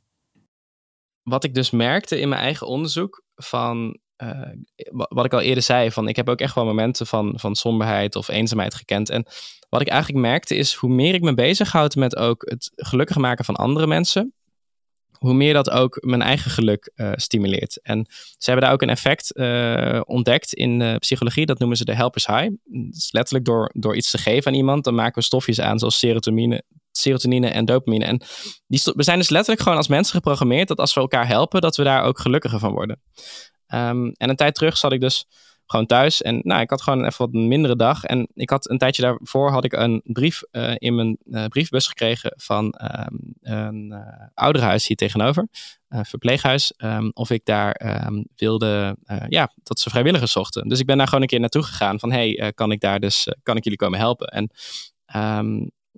Wat 1.24 1.44
ik 1.44 1.54
dus 1.54 1.70
merkte 1.70 2.20
in 2.20 2.30
mijn 2.30 2.42
eigen 2.42 2.68
onderzoek 2.68 3.24
van 3.36 3.98
uh, 4.24 4.50
wat 4.92 5.26
ik 5.26 5.34
al 5.34 5.42
eerder 5.42 5.64
zei, 5.64 5.92
van 5.92 6.08
ik 6.08 6.16
heb 6.16 6.30
ook 6.30 6.40
echt 6.40 6.56
wel 6.56 6.66
momenten 6.66 7.08
van, 7.08 7.34
van 7.36 7.56
somberheid 7.56 8.16
of 8.16 8.28
eenzaamheid 8.28 8.74
gekend. 8.74 9.10
En 9.10 9.26
wat 9.70 9.82
ik 9.82 9.88
eigenlijk 9.88 10.22
merkte 10.22 10.56
is, 10.56 10.74
hoe 10.74 10.90
meer 10.90 11.14
ik 11.14 11.22
me 11.22 11.34
bezighoud 11.34 11.96
met 11.96 12.16
ook 12.16 12.50
het 12.50 12.72
gelukkig 12.76 13.18
maken 13.18 13.46
van 13.46 13.56
andere 13.56 13.88
mensen, 13.88 14.34
hoe 15.22 15.34
meer 15.34 15.54
dat 15.54 15.70
ook 15.70 15.98
mijn 16.06 16.22
eigen 16.22 16.52
geluk 16.52 16.92
uh, 16.96 17.12
stimuleert. 17.16 17.82
En 17.82 18.06
ze 18.10 18.50
hebben 18.50 18.64
daar 18.64 18.74
ook 18.74 18.82
een 18.82 18.90
effect 18.90 19.32
uh, 19.38 20.02
ontdekt 20.06 20.54
in 20.54 20.80
de 20.80 20.96
psychologie, 21.00 21.46
dat 21.46 21.60
noemen 21.60 21.78
ze 21.78 21.86
de 21.86 21.96
helpers 21.96 22.26
high. 22.26 22.50
Dus 22.64 23.12
letterlijk 23.12 23.46
door, 23.46 23.70
door 23.74 23.96
iets 23.96 24.12
te 24.12 24.18
geven 24.18 24.52
aan 24.52 24.58
iemand, 24.58 24.84
dan 24.84 24.96
maken 24.96 25.16
we 25.16 25.26
stofjes 25.26 25.60
aan 25.60 25.80
zoals 25.80 26.00
serotonine, 26.00 26.64
serotonine 26.92 27.48
en 27.48 27.66
dopamine. 27.66 28.06
En 28.06 28.22
die 28.68 28.82
we 28.84 29.04
zijn 29.04 29.18
dus 29.18 29.30
letterlijk 29.30 29.62
gewoon 29.62 29.78
als 29.78 29.88
mensen 29.88 30.16
geprogrammeerd 30.16 30.68
dat 30.68 30.80
als 30.80 30.94
we 30.94 31.02
elkaar 31.02 31.28
helpen, 31.28 31.62
dat 31.62 31.76
we 31.76 31.84
daar 31.84 32.04
ook 32.04 32.20
gelukkiger 32.20 32.60
van 32.60 32.72
worden. 32.72 33.02
Um, 33.74 34.12
en 34.12 34.30
een 34.30 34.36
tijd 34.36 34.56
terug 34.56 34.78
zat 34.78 34.92
ik 34.92 35.02
dus 35.02 35.26
gewoon 35.72 35.86
thuis. 35.86 36.22
En 36.22 36.40
nou, 36.44 36.62
ik 36.62 36.70
had 36.70 36.82
gewoon 36.82 37.06
even 37.06 37.26
wat 37.26 37.34
mindere 37.34 37.76
dag. 37.76 38.04
En 38.04 38.28
ik 38.34 38.50
had 38.50 38.70
een 38.70 38.78
tijdje 38.78 39.02
daarvoor 39.02 39.52
had 39.52 39.64
ik 39.64 39.74
een 39.74 40.02
brief 40.04 40.42
uh, 40.52 40.74
in 40.78 40.96
mijn 40.96 41.18
uh, 41.26 41.46
briefbus 41.46 41.88
gekregen 41.88 42.34
van 42.36 42.76
um, 42.82 43.34
een 43.42 43.92
uh, 43.92 44.28
ouderhuis 44.34 44.88
hier 44.88 44.98
tegenover. 44.98 45.48
Een 45.88 46.06
verpleeghuis. 46.06 46.74
Um, 46.78 47.12
of 47.14 47.30
ik 47.30 47.46
daar 47.46 48.06
um, 48.08 48.26
wilde, 48.36 48.98
ja, 49.28 49.54
dat 49.64 49.80
ze 49.80 49.90
vrijwilligers 49.90 50.32
zochten. 50.32 50.68
Dus 50.68 50.80
ik 50.80 50.86
ben 50.86 50.98
daar 50.98 51.08
gewoon 51.08 51.22
een 51.22 51.28
keer 51.28 51.40
naartoe 51.40 51.64
gegaan 51.64 52.00
van, 52.00 52.12
hey, 52.12 52.52
kan 52.56 52.72
ik 52.72 52.80
daar 52.80 53.00
dus, 53.00 53.28
kan 53.44 53.58
ik 53.58 53.64
jullie 53.64 53.80
komen 53.80 54.00
helpen? 54.00 54.28
En 54.28 54.52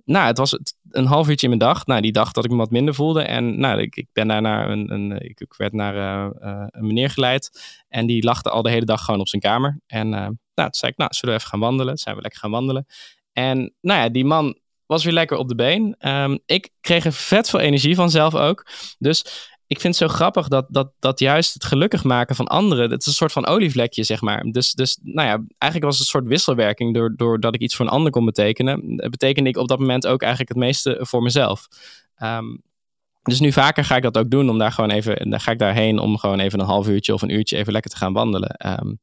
nou, 0.04 0.26
het 0.26 0.38
was 0.38 0.58
een 0.90 1.06
half 1.06 1.28
uurtje 1.28 1.48
in 1.48 1.56
mijn 1.56 1.70
dag. 1.70 1.86
Nou, 1.86 2.00
die 2.00 2.12
dag 2.12 2.32
dat 2.32 2.44
ik 2.44 2.50
me 2.50 2.56
wat 2.56 2.70
minder 2.70 2.94
voelde. 2.94 3.22
En 3.22 3.60
nou, 3.60 3.80
ik, 3.80 3.96
ik 3.96 4.08
ben 4.12 4.28
daar 4.28 4.40
naar 4.40 4.70
een, 4.70 4.92
een 4.92 5.20
ik, 5.20 5.54
werd 5.56 5.72
naar 5.72 5.94
uh, 5.94 6.30
uh, 6.40 6.64
een 6.68 6.86
meneer 6.86 7.10
geleid. 7.10 7.74
En 7.88 8.06
die 8.06 8.24
lachte 8.24 8.50
al 8.50 8.62
de 8.62 8.70
hele 8.70 8.84
dag 8.84 9.04
gewoon 9.04 9.20
op 9.20 9.28
zijn 9.28 9.42
kamer. 9.42 9.80
En 9.86 10.06
uh, 10.06 10.12
nou, 10.12 10.30
toen 10.54 10.74
zei 10.74 10.92
ik, 10.92 10.98
nou, 10.98 11.14
zullen 11.14 11.34
we 11.34 11.40
even 11.40 11.50
gaan 11.50 11.60
wandelen? 11.60 11.98
Zijn 11.98 12.16
we 12.16 12.22
lekker 12.22 12.40
gaan 12.40 12.50
wandelen. 12.50 12.86
En 13.32 13.74
nou 13.80 14.00
ja, 14.00 14.08
die 14.08 14.24
man 14.24 14.58
was 14.86 15.04
weer 15.04 15.12
lekker 15.12 15.36
op 15.36 15.48
de 15.48 15.54
been. 15.54 15.96
Um, 16.08 16.38
ik 16.46 16.70
kreeg 16.80 17.04
er 17.04 17.12
vet 17.12 17.50
veel 17.50 17.60
energie 17.60 17.94
van 17.94 18.10
zelf 18.10 18.34
ook. 18.34 18.66
Dus 18.98 19.48
ik 19.74 19.80
vind 19.80 19.98
het 19.98 20.10
zo 20.10 20.16
grappig 20.16 20.48
dat, 20.48 20.66
dat, 20.68 20.92
dat 20.98 21.18
juist 21.18 21.54
het 21.54 21.64
gelukkig 21.64 22.04
maken 22.04 22.36
van 22.36 22.46
anderen, 22.46 22.90
dat 22.90 23.00
is 23.00 23.06
een 23.06 23.12
soort 23.12 23.32
van 23.32 23.46
olievlekje, 23.46 24.04
zeg 24.04 24.20
maar. 24.20 24.42
Dus, 24.42 24.72
dus 24.72 24.98
nou 25.02 25.28
ja, 25.28 25.44
eigenlijk 25.58 25.92
was 25.92 25.98
het 25.98 26.00
een 26.00 26.20
soort 26.20 26.26
wisselwerking 26.26 26.94
door, 26.94 27.14
doordat 27.16 27.54
ik 27.54 27.60
iets 27.60 27.76
voor 27.76 27.86
een 27.86 27.92
ander 27.92 28.12
kon 28.12 28.24
betekenen. 28.24 28.96
Betekende 28.96 29.48
ik 29.48 29.56
op 29.56 29.68
dat 29.68 29.78
moment 29.78 30.06
ook 30.06 30.22
eigenlijk 30.22 30.50
het 30.50 30.62
meeste 30.62 30.98
voor 31.00 31.22
mezelf. 31.22 31.68
Um, 32.22 32.62
dus 33.22 33.40
nu 33.40 33.52
vaker 33.52 33.84
ga 33.84 33.96
ik 33.96 34.02
dat 34.02 34.18
ook 34.18 34.30
doen, 34.30 34.50
om 34.50 34.58
daar 34.58 34.72
gewoon 34.72 34.90
even, 34.90 35.30
dan 35.30 35.40
ga 35.40 35.50
ik 35.50 35.58
daarheen 35.58 35.98
om 35.98 36.18
gewoon 36.18 36.40
even 36.40 36.60
een 36.60 36.66
half 36.66 36.88
uurtje 36.88 37.14
of 37.14 37.22
een 37.22 37.34
uurtje 37.34 37.56
even 37.56 37.72
lekker 37.72 37.90
te 37.90 37.96
gaan 37.96 38.12
wandelen. 38.12 38.56
Um, 38.66 38.98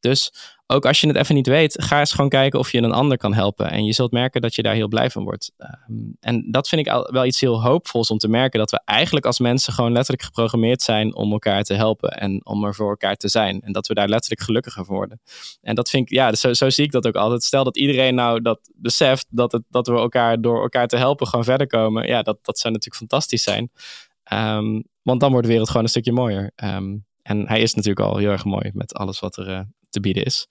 dus 0.00 0.32
ook 0.70 0.86
als 0.86 1.00
je 1.00 1.06
het 1.06 1.16
even 1.16 1.34
niet 1.34 1.46
weet, 1.46 1.82
ga 1.84 1.98
eens 1.98 2.12
gewoon 2.12 2.30
kijken 2.30 2.58
of 2.58 2.72
je 2.72 2.82
een 2.82 2.92
ander 2.92 3.16
kan 3.16 3.34
helpen. 3.34 3.70
En 3.70 3.84
je 3.84 3.92
zult 3.92 4.12
merken 4.12 4.40
dat 4.40 4.54
je 4.54 4.62
daar 4.62 4.74
heel 4.74 4.88
blij 4.88 5.10
van 5.10 5.24
wordt. 5.24 5.52
Um, 5.88 6.16
en 6.20 6.50
dat 6.50 6.68
vind 6.68 6.86
ik 6.86 6.92
al, 6.92 7.12
wel 7.12 7.24
iets 7.24 7.40
heel 7.40 7.62
hoopvols 7.62 8.10
om 8.10 8.18
te 8.18 8.28
merken. 8.28 8.58
Dat 8.58 8.70
we 8.70 8.80
eigenlijk 8.84 9.26
als 9.26 9.38
mensen 9.38 9.72
gewoon 9.72 9.92
letterlijk 9.92 10.22
geprogrammeerd 10.22 10.82
zijn 10.82 11.14
om 11.14 11.32
elkaar 11.32 11.62
te 11.62 11.74
helpen. 11.74 12.10
En 12.10 12.46
om 12.46 12.64
er 12.64 12.74
voor 12.74 12.90
elkaar 12.90 13.16
te 13.16 13.28
zijn. 13.28 13.60
En 13.60 13.72
dat 13.72 13.86
we 13.86 13.94
daar 13.94 14.08
letterlijk 14.08 14.42
gelukkiger 14.42 14.84
van 14.84 14.94
worden. 14.94 15.20
En 15.60 15.74
dat 15.74 15.90
vind 15.90 16.10
ik, 16.10 16.16
ja, 16.16 16.34
zo, 16.34 16.52
zo 16.52 16.70
zie 16.70 16.84
ik 16.84 16.92
dat 16.92 17.06
ook 17.06 17.16
altijd. 17.16 17.44
Stel 17.44 17.64
dat 17.64 17.76
iedereen 17.76 18.14
nou 18.14 18.42
dat 18.42 18.70
beseft, 18.74 19.26
dat, 19.30 19.52
het, 19.52 19.62
dat 19.68 19.86
we 19.86 19.94
elkaar 19.94 20.40
door 20.40 20.62
elkaar 20.62 20.86
te 20.86 20.96
helpen 20.96 21.26
gewoon 21.26 21.44
verder 21.44 21.66
komen. 21.66 22.06
Ja, 22.06 22.22
dat, 22.22 22.38
dat 22.42 22.58
zou 22.58 22.72
natuurlijk 22.72 23.00
fantastisch 23.00 23.42
zijn. 23.42 23.70
Um, 24.32 24.84
want 25.02 25.20
dan 25.20 25.30
wordt 25.30 25.44
de 25.44 25.50
wereld 25.50 25.68
gewoon 25.68 25.82
een 25.82 25.90
stukje 25.90 26.12
mooier. 26.12 26.50
Um, 26.64 27.06
En 27.22 27.48
hij 27.48 27.60
is 27.60 27.74
natuurlijk 27.74 28.06
al 28.06 28.16
heel 28.16 28.30
erg 28.30 28.44
mooi 28.44 28.70
met 28.74 28.94
alles 28.94 29.20
wat 29.20 29.36
er 29.36 29.68
te 29.88 30.00
bieden 30.00 30.24
is. 30.24 30.48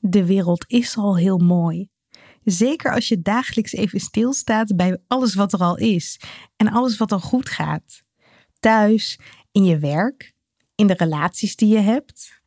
De 0.00 0.26
wereld 0.26 0.64
is 0.66 0.96
al 0.96 1.16
heel 1.16 1.38
mooi. 1.38 1.88
Zeker 2.44 2.92
als 2.92 3.08
je 3.08 3.22
dagelijks 3.22 3.72
even 3.72 4.00
stilstaat 4.00 4.76
bij 4.76 4.98
alles 5.06 5.34
wat 5.34 5.52
er 5.52 5.58
al 5.58 5.76
is 5.76 6.20
en 6.56 6.68
alles 6.68 6.96
wat 6.96 7.12
al 7.12 7.20
goed 7.20 7.48
gaat. 7.48 8.02
Thuis, 8.60 9.18
in 9.52 9.64
je 9.64 9.78
werk, 9.78 10.34
in 10.74 10.86
de 10.86 10.94
relaties 10.94 11.56
die 11.56 11.68
je 11.68 11.78
hebt. 11.78 12.42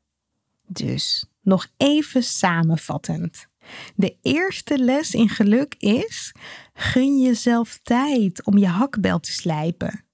Dus 0.67 1.25
nog 1.41 1.67
even 1.77 2.23
samenvattend. 2.23 3.47
De 3.95 4.17
eerste 4.21 4.77
les 4.77 5.13
in 5.13 5.29
geluk 5.29 5.75
is: 5.77 6.35
gun 6.73 7.21
jezelf 7.21 7.79
tijd 7.83 8.45
om 8.45 8.57
je 8.57 8.67
hakbel 8.67 9.19
te 9.19 9.31
slijpen. 9.31 10.05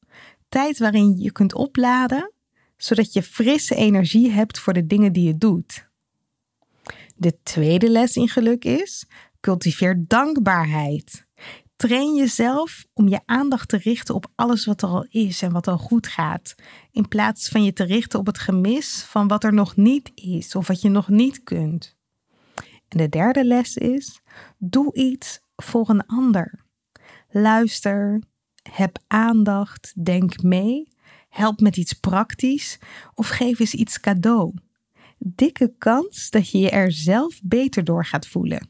Tijd 0.49 0.77
waarin 0.77 1.09
je 1.09 1.23
je 1.23 1.31
kunt 1.31 1.53
opladen, 1.53 2.33
zodat 2.77 3.13
je 3.13 3.23
frisse 3.23 3.75
energie 3.75 4.31
hebt 4.31 4.59
voor 4.59 4.73
de 4.73 4.87
dingen 4.87 5.13
die 5.13 5.23
je 5.23 5.37
doet. 5.37 5.89
De 7.21 7.37
tweede 7.43 7.89
les 7.89 8.15
in 8.15 8.27
geluk 8.27 8.65
is: 8.65 9.05
cultiveer 9.39 10.03
dankbaarheid. 10.07 11.25
Train 11.75 12.15
jezelf 12.15 12.85
om 12.93 13.07
je 13.07 13.19
aandacht 13.25 13.69
te 13.69 13.77
richten 13.77 14.15
op 14.15 14.31
alles 14.35 14.65
wat 14.65 14.81
er 14.81 14.87
al 14.87 15.05
is 15.09 15.41
en 15.41 15.51
wat 15.51 15.67
al 15.67 15.77
goed 15.77 16.07
gaat, 16.07 16.55
in 16.91 17.07
plaats 17.07 17.49
van 17.49 17.63
je 17.63 17.73
te 17.73 17.83
richten 17.83 18.19
op 18.19 18.25
het 18.25 18.39
gemis 18.39 19.03
van 19.03 19.27
wat 19.27 19.43
er 19.43 19.53
nog 19.53 19.75
niet 19.75 20.11
is 20.15 20.55
of 20.55 20.67
wat 20.67 20.81
je 20.81 20.89
nog 20.89 21.07
niet 21.07 21.43
kunt. 21.43 21.97
En 22.87 22.97
de 22.97 23.09
derde 23.09 23.45
les 23.45 23.77
is: 23.77 24.21
doe 24.57 24.93
iets 24.93 25.39
voor 25.55 25.89
een 25.89 26.05
ander. 26.05 26.65
Luister, 27.29 28.21
heb 28.71 28.97
aandacht, 29.07 30.05
denk 30.05 30.43
mee, 30.43 30.87
help 31.29 31.59
met 31.59 31.77
iets 31.77 31.93
praktisch 31.93 32.79
of 33.13 33.27
geef 33.27 33.59
eens 33.59 33.73
iets 33.73 33.99
cadeau. 33.99 34.53
Dikke 35.25 35.73
kans 35.77 36.29
dat 36.29 36.49
je 36.49 36.59
je 36.59 36.69
er 36.69 36.91
zelf 36.91 37.39
beter 37.43 37.83
door 37.83 38.05
gaat 38.05 38.27
voelen 38.27 38.69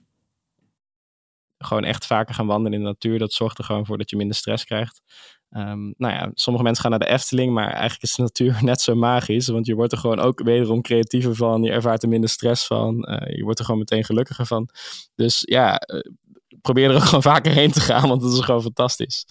gewoon 1.66 1.84
echt 1.84 2.06
vaker 2.06 2.36
gaan 2.36 2.48
wandelen 2.48 2.74
in 2.74 2.80
de 2.80 2.90
natuur. 2.90 3.20
Dat 3.20 3.34
zorgt 3.34 3.58
er 3.58 3.64
gewoon 3.64 3.86
voor 3.86 3.98
dat 3.98 4.10
je 4.10 4.16
minder 4.16 4.36
stress 4.36 4.66
krijgt. 4.66 5.02
Um, 5.50 5.94
nou 5.98 6.14
ja, 6.14 6.32
sommige 6.34 6.64
mensen 6.64 6.82
gaan 6.82 6.92
naar 6.92 7.08
de 7.08 7.14
Efteling, 7.14 7.54
maar 7.54 7.70
eigenlijk 7.70 8.04
is 8.04 8.16
de 8.16 8.22
natuur 8.22 8.58
net 8.72 8.82
zo 8.82 8.96
magisch. 8.96 9.48
Want 9.48 9.66
je 9.66 9.76
wordt 9.76 9.92
er 9.92 9.98
gewoon 9.98 10.20
ook 10.20 10.44
wederom 10.44 10.82
creatiever 10.82 11.36
van. 11.36 11.64
Je 11.64 11.72
ervaart 11.72 12.04
er 12.04 12.10
minder 12.10 12.30
stress 12.30 12.68
van. 12.68 13.10
Uh, 13.10 13.36
je 13.36 13.44
wordt 13.44 13.60
er 13.60 13.66
gewoon 13.66 13.80
meteen 13.80 14.04
gelukkiger 14.04 14.46
van. 14.46 14.70
Dus 15.16 15.42
ja, 15.46 15.82
uh, 15.94 16.00
probeer 16.62 16.90
er 16.90 16.96
ook 16.96 17.04
gewoon 17.04 17.22
vaker 17.22 17.52
heen 17.52 17.72
te 17.72 17.82
gaan, 17.82 18.08
want 18.10 18.22
het 18.22 18.34
is 18.34 18.40
gewoon 18.40 18.62
fantastisch. 18.62 19.26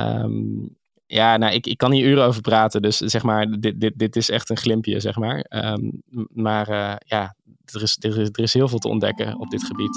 Um, 0.00 0.80
ja, 1.12 1.36
nou, 1.36 1.52
ik, 1.54 1.66
ik 1.66 1.78
kan 1.78 1.92
hier 1.92 2.06
uren 2.06 2.24
over 2.24 2.40
praten. 2.40 2.82
Dus 2.82 2.96
zeg 2.96 3.22
maar, 3.22 3.46
dit, 3.60 3.80
dit, 3.80 3.92
dit 3.96 4.16
is 4.16 4.30
echt 4.30 4.50
een 4.50 4.56
glimpje, 4.56 5.00
zeg 5.00 5.16
maar. 5.16 5.46
Um, 5.50 6.02
maar 6.32 6.68
uh, 6.68 6.94
ja, 6.98 7.34
er 7.64 7.82
is, 7.82 7.96
er, 8.00 8.20
is, 8.20 8.28
er 8.32 8.42
is 8.42 8.54
heel 8.54 8.68
veel 8.68 8.78
te 8.78 8.88
ontdekken 8.88 9.38
op 9.40 9.50
dit 9.50 9.64
gebied. 9.64 9.96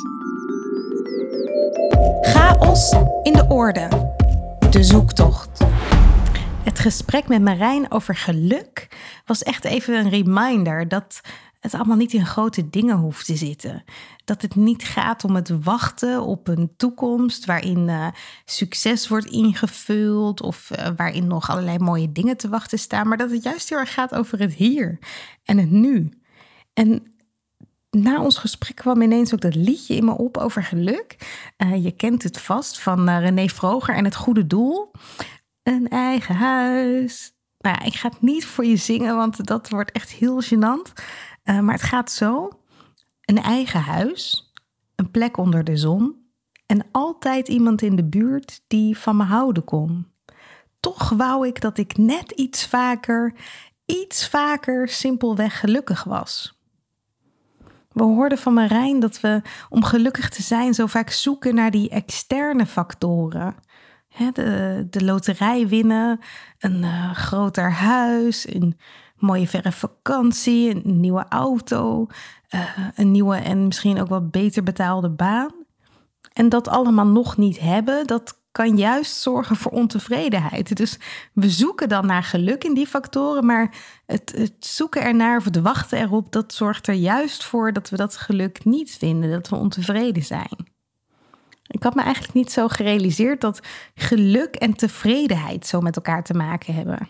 Chaos 2.22 2.92
in 3.24 3.34
de 3.34 3.46
orde. 3.50 4.14
De 4.70 4.84
zoektocht. 4.84 5.66
Het 6.64 6.80
gesprek 6.80 7.28
met 7.28 7.42
Marijn 7.42 7.92
over 7.92 8.16
geluk 8.16 8.88
was 9.26 9.44
echt 9.44 9.66
even 9.66 10.00
een 10.00 10.10
reminder 10.10 10.88
dat 10.88 11.22
het 11.66 11.74
allemaal 11.74 11.98
niet 11.98 12.14
in 12.14 12.26
grote 12.26 12.70
dingen 12.70 12.98
hoeft 12.98 13.26
te 13.26 13.36
zitten. 13.36 13.84
Dat 14.26 14.42
het 14.42 14.56
niet 14.56 14.84
gaat 14.84 15.24
om 15.24 15.36
het 15.36 15.64
wachten 15.64 16.24
op 16.24 16.48
een 16.48 16.74
toekomst 16.78 17.46
waarin 17.46 17.88
uh, 17.88 18.08
succes 18.46 19.08
wordt 19.08 19.26
ingevuld 19.26 20.42
of 20.42 20.70
uh, 20.72 20.88
waarin 20.96 21.28
nog 21.28 21.50
allerlei 21.50 21.78
mooie 21.78 22.12
dingen 22.12 22.38
te 22.38 22.50
wachten 22.50 22.80
staan, 22.80 23.08
maar 23.08 23.18
dat 23.18 23.32
het 23.32 23.44
juist 23.44 23.70
heel 23.70 23.78
erg 23.78 23.94
gaat 23.94 24.16
over 24.16 24.40
het 24.40 24.54
hier 24.54 25.00
en 25.44 25.58
het 25.58 25.72
nu. 25.72 26.10
En 26.74 27.16
na 27.90 28.22
ons 28.22 28.38
gesprek 28.38 28.76
kwam 28.76 29.02
ineens 29.02 29.34
ook 29.34 29.42
dat 29.42 29.56
liedje 29.56 29.96
in 29.96 30.06
me 30.06 30.18
op 30.18 30.38
over 30.38 30.64
geluk. 30.64 31.16
Uh, 31.58 31.84
je 31.84 31.92
kent 31.92 32.24
het 32.24 32.42
vast 32.42 32.80
van 32.80 33.10
René 33.10 33.48
Vroger 33.48 33.96
en 33.96 34.04
het 34.04 34.16
goede 34.16 34.48
doel. 34.48 34.92
Een 35.64 35.88
eigen 35.90 36.36
huis. 36.36 37.34
Nou 37.58 37.86
ik 37.86 37.94
ga 37.94 38.10
het 38.10 38.22
niet 38.22 38.46
voor 38.46 38.66
je 38.66 38.76
zingen, 38.76 39.16
want 39.16 39.46
dat 39.46 39.70
wordt 39.70 39.92
echt 39.92 40.12
heel 40.12 40.42
gênant. 40.44 40.94
Uh, 41.46 41.60
maar 41.60 41.74
het 41.74 41.84
gaat 41.84 42.12
zo. 42.12 42.50
Een 43.22 43.42
eigen 43.42 43.82
huis, 43.82 44.52
een 44.96 45.12
plek 45.12 45.38
onder 45.38 45.64
de 45.64 45.78
zon 45.78 46.24
en 46.66 46.86
altijd 46.92 47.48
iemand 47.48 47.82
in 47.82 47.96
de 47.96 48.04
buurt 48.04 48.62
die 48.68 48.98
van 48.98 49.18
me 49.18 49.24
houden 49.24 49.64
kon. 49.64 50.08
Toch 50.80 51.10
wou 51.10 51.48
ik 51.48 51.62
dat 51.62 51.78
ik 51.78 51.98
net 51.98 52.32
iets 52.32 52.68
vaker, 52.68 53.34
iets 53.86 54.30
vaker 54.30 54.88
simpelweg 54.88 55.60
gelukkig 55.60 56.04
was. 56.04 56.60
We 57.92 58.04
hoorden 58.04 58.38
van 58.38 58.54
Marijn 58.54 59.00
dat 59.00 59.20
we 59.20 59.42
om 59.70 59.84
gelukkig 59.84 60.30
te 60.30 60.42
zijn 60.42 60.74
zo 60.74 60.86
vaak 60.86 61.10
zoeken 61.10 61.56
naar 61.56 61.72
die 61.72 61.90
externe 61.90 62.66
factoren. 62.66 63.56
de, 64.34 64.88
de 64.90 65.04
loterij 65.04 65.68
winnen, 65.68 66.20
een 66.60 66.84
uh, 66.84 67.14
groter 67.14 67.72
huis, 67.72 68.54
een 68.54 68.78
mooie 69.18 69.48
verre 69.48 69.72
vakantie, 69.72 70.70
een 70.70 71.00
nieuwe 71.00 71.26
auto, 71.30 72.08
uh, 72.56 72.62
een 72.96 73.12
nieuwe 73.12 73.36
en 73.36 73.66
misschien 73.66 74.02
ook 74.02 74.08
wat 74.08 74.32
beter 74.32 74.64
betaalde 74.64 75.10
baan. 75.10 75.52
En 76.34 76.50
dat 76.50 76.68
allemaal 76.68 77.08
nog 77.08 77.38
niet 77.38 77.60
hebben, 77.60 78.08
dat 78.08 78.44
kan 78.52 78.78
juist 78.78 79.16
zorgen 79.16 79.56
voor 79.56 79.72
ontevredenheid. 79.72 80.76
Dus 80.76 81.00
we 81.34 81.50
zoeken 81.50 81.90
dan 81.90 82.06
naar 82.06 82.24
geluk 82.24 82.64
in 82.64 82.74
die 82.74 82.88
factoren, 82.88 83.46
maar 83.46 83.76
het, 84.06 84.34
het, 84.38 84.54
zoeken 84.60 85.02
ernaar 85.04 85.38
of 85.38 85.44
het 85.44 85.62
wachten 85.62 86.00
erop, 86.00 86.32
dat 86.32 86.54
zorgt 86.54 86.88
er 86.88 86.94
juist 86.94 87.44
voor 87.44 87.74
dat 87.74 87.90
we 87.90 87.96
dat 87.96 88.18
geluk 88.18 88.66
niet 88.66 88.92
vinden, 88.92 89.32
dat 89.32 89.50
we 89.50 89.56
ontevreden 89.56 90.24
zijn. 90.24 90.74
Ik 91.68 91.84
had 91.84 91.96
me 91.96 92.02
eigenlijk 92.02 92.34
niet 92.34 92.52
zo 92.52 92.68
gerealiseerd 92.68 93.42
dat 93.42 93.60
geluk 93.96 94.56
en 94.56 94.74
tevredenheid 94.74 95.68
zo 95.68 95.82
met 95.82 95.96
elkaar 95.96 96.24
te 96.24 96.34
maken 96.34 96.74
hebben. 96.74 97.10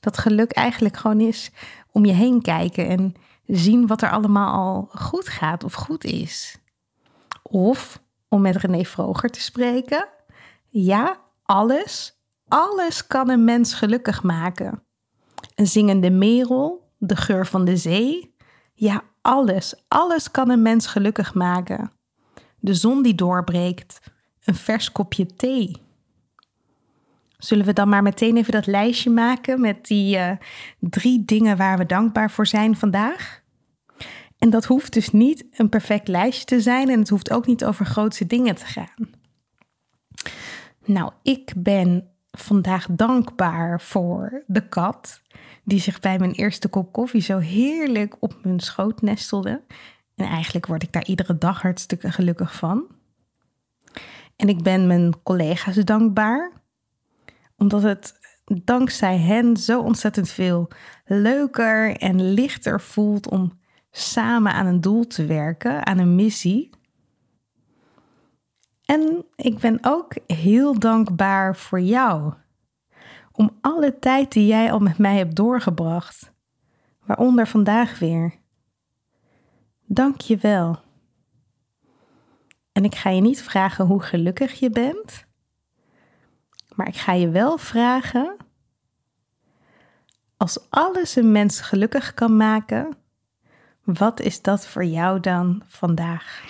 Dat 0.00 0.18
geluk 0.18 0.52
eigenlijk 0.52 0.96
gewoon 0.96 1.20
is 1.20 1.50
om 1.92 2.04
je 2.04 2.12
heen 2.12 2.42
kijken 2.42 2.88
en 2.88 3.14
zien 3.46 3.86
wat 3.86 4.02
er 4.02 4.10
allemaal 4.10 4.52
al 4.54 4.88
goed 5.00 5.28
gaat 5.28 5.64
of 5.64 5.74
goed 5.74 6.04
is. 6.04 6.58
Of, 7.42 8.02
om 8.28 8.40
met 8.40 8.56
René 8.56 8.84
Vroger 8.84 9.30
te 9.30 9.40
spreken, 9.40 10.08
ja, 10.68 11.20
alles, 11.42 12.20
alles 12.48 13.06
kan 13.06 13.28
een 13.28 13.44
mens 13.44 13.74
gelukkig 13.74 14.22
maken. 14.22 14.82
Een 15.54 15.66
zingende 15.66 16.10
merel, 16.10 16.92
de 16.98 17.16
geur 17.16 17.46
van 17.46 17.64
de 17.64 17.76
zee. 17.76 18.34
Ja, 18.74 19.02
alles, 19.22 19.84
alles 19.88 20.30
kan 20.30 20.50
een 20.50 20.62
mens 20.62 20.86
gelukkig 20.86 21.34
maken. 21.34 21.92
De 22.58 22.74
zon 22.74 23.02
die 23.02 23.14
doorbreekt, 23.14 24.00
een 24.44 24.54
vers 24.54 24.92
kopje 24.92 25.26
thee. 25.26 25.82
Zullen 27.40 27.64
we 27.64 27.72
dan 27.72 27.88
maar 27.88 28.02
meteen 28.02 28.36
even 28.36 28.52
dat 28.52 28.66
lijstje 28.66 29.10
maken 29.10 29.60
met 29.60 29.86
die 29.86 30.16
uh, 30.16 30.30
drie 30.78 31.24
dingen 31.24 31.56
waar 31.56 31.78
we 31.78 31.86
dankbaar 31.86 32.30
voor 32.30 32.46
zijn 32.46 32.76
vandaag? 32.76 33.42
En 34.38 34.50
dat 34.50 34.64
hoeft 34.64 34.92
dus 34.92 35.10
niet 35.10 35.46
een 35.52 35.68
perfect 35.68 36.08
lijstje 36.08 36.44
te 36.44 36.60
zijn 36.60 36.88
en 36.88 36.98
het 36.98 37.08
hoeft 37.08 37.30
ook 37.30 37.46
niet 37.46 37.64
over 37.64 37.86
grootse 37.86 38.26
dingen 38.26 38.54
te 38.54 38.66
gaan. 38.66 39.10
Nou, 40.84 41.12
ik 41.22 41.52
ben 41.56 42.08
vandaag 42.30 42.86
dankbaar 42.90 43.80
voor 43.80 44.44
de 44.46 44.68
kat, 44.68 45.22
die 45.64 45.80
zich 45.80 46.00
bij 46.00 46.18
mijn 46.18 46.32
eerste 46.32 46.68
kop 46.68 46.92
koffie 46.92 47.20
zo 47.20 47.38
heerlijk 47.38 48.16
op 48.20 48.34
mijn 48.42 48.60
schoot 48.60 49.02
nestelde. 49.02 49.62
En 50.14 50.26
eigenlijk 50.26 50.66
word 50.66 50.82
ik 50.82 50.92
daar 50.92 51.06
iedere 51.06 51.38
dag 51.38 51.62
hartstikke 51.62 52.12
gelukkig 52.12 52.54
van. 52.54 52.86
En 54.36 54.48
ik 54.48 54.62
ben 54.62 54.86
mijn 54.86 55.22
collega's 55.22 55.76
dankbaar, 55.76 56.52
omdat 57.60 57.82
het 57.82 58.18
dankzij 58.64 59.18
hen 59.18 59.56
zo 59.56 59.80
ontzettend 59.80 60.28
veel 60.28 60.68
leuker 61.04 61.96
en 61.96 62.32
lichter 62.32 62.80
voelt 62.80 63.28
om 63.28 63.58
samen 63.90 64.52
aan 64.52 64.66
een 64.66 64.80
doel 64.80 65.06
te 65.06 65.26
werken, 65.26 65.86
aan 65.86 65.98
een 65.98 66.14
missie. 66.14 66.70
En 68.84 69.24
ik 69.36 69.58
ben 69.58 69.78
ook 69.82 70.14
heel 70.26 70.78
dankbaar 70.78 71.56
voor 71.56 71.80
jou. 71.80 72.34
Om 73.32 73.58
alle 73.60 73.98
tijd 73.98 74.32
die 74.32 74.46
jij 74.46 74.72
al 74.72 74.78
met 74.78 74.98
mij 74.98 75.16
hebt 75.16 75.36
doorgebracht. 75.36 76.32
Waaronder 77.04 77.46
vandaag 77.46 77.98
weer. 77.98 78.34
Dank 79.86 80.20
je 80.20 80.36
wel. 80.36 80.78
En 82.72 82.84
ik 82.84 82.94
ga 82.94 83.10
je 83.10 83.20
niet 83.20 83.42
vragen 83.42 83.86
hoe 83.86 84.02
gelukkig 84.02 84.52
je 84.52 84.70
bent. 84.70 85.28
Maar 86.80 86.88
ik 86.88 86.96
ga 86.96 87.12
je 87.12 87.28
wel 87.28 87.58
vragen. 87.58 88.36
Als 90.36 90.58
alles 90.70 91.16
een 91.16 91.32
mens 91.32 91.60
gelukkig 91.60 92.14
kan 92.14 92.36
maken, 92.36 92.96
wat 93.84 94.20
is 94.20 94.42
dat 94.42 94.66
voor 94.66 94.84
jou 94.84 95.20
dan 95.20 95.62
vandaag? 95.66 96.42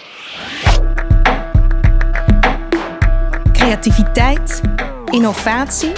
creativiteit, 3.52 4.60
innovatie. 5.04 5.92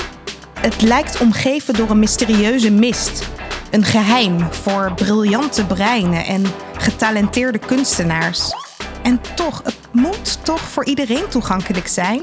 Het 0.60 0.82
lijkt 0.82 1.20
omgeven 1.20 1.74
door 1.74 1.90
een 1.90 1.98
mysterieuze 1.98 2.70
mist. 2.70 3.30
Een 3.70 3.84
geheim 3.84 4.52
voor 4.52 4.92
briljante 4.94 5.66
breinen 5.66 6.24
en 6.24 6.42
getalenteerde 6.76 7.58
kunstenaars. 7.58 8.54
En 9.02 9.20
toch, 9.34 9.62
het 9.64 9.78
moet 9.92 10.44
toch 10.44 10.60
voor 10.60 10.84
iedereen 10.84 11.28
toegankelijk 11.28 11.86
zijn? 11.86 12.22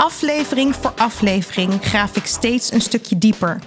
Aflevering 0.00 0.74
voor 0.74 0.92
aflevering 0.96 1.72
graaf 1.80 2.16
ik 2.16 2.26
steeds 2.26 2.72
een 2.72 2.80
stukje 2.80 3.18
dieper. 3.18 3.58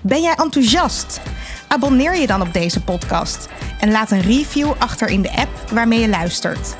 Ben 0.00 0.22
jij 0.22 0.34
enthousiast? 0.34 1.20
Abonneer 1.68 2.16
je 2.16 2.26
dan 2.26 2.40
op 2.40 2.52
deze 2.52 2.82
podcast 2.82 3.48
en 3.80 3.90
laat 3.90 4.10
een 4.10 4.20
review 4.20 4.72
achter 4.78 5.08
in 5.08 5.22
de 5.22 5.36
app 5.36 5.70
waarmee 5.72 6.00
je 6.00 6.08
luistert. 6.08 6.76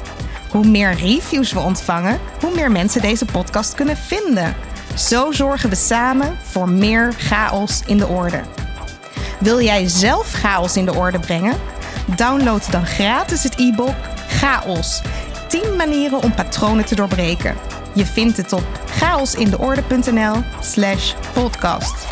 Hoe 0.51 0.66
meer 0.66 0.95
reviews 0.95 1.53
we 1.53 1.59
ontvangen, 1.61 2.20
hoe 2.41 2.55
meer 2.55 2.70
mensen 2.70 3.01
deze 3.01 3.24
podcast 3.24 3.74
kunnen 3.74 3.97
vinden. 3.97 4.57
Zo 4.97 5.33
zorgen 5.33 5.68
we 5.70 5.76
samen 5.76 6.37
voor 6.43 6.68
meer 6.68 7.12
chaos 7.16 7.83
in 7.87 7.99
de 7.99 8.07
orde. 8.07 8.41
Wil 9.41 9.61
jij 9.61 9.89
zelf 9.89 10.33
chaos 10.33 10.76
in 10.76 10.85
de 10.85 10.95
orde 10.95 11.18
brengen? 11.18 11.57
Download 12.16 12.70
dan 12.70 12.87
gratis 12.87 13.43
het 13.43 13.59
e-book 13.59 13.97
Chaos. 14.29 15.01
10 15.49 15.76
manieren 15.76 16.22
om 16.22 16.35
patronen 16.35 16.85
te 16.85 16.95
doorbreken. 16.95 17.78
Je 17.99 18.07
vindt 18.07 18.36
het 18.36 18.53
op 18.53 18.66
chaosindeorde.nl/slash 18.86 21.14
podcast. 21.32 22.07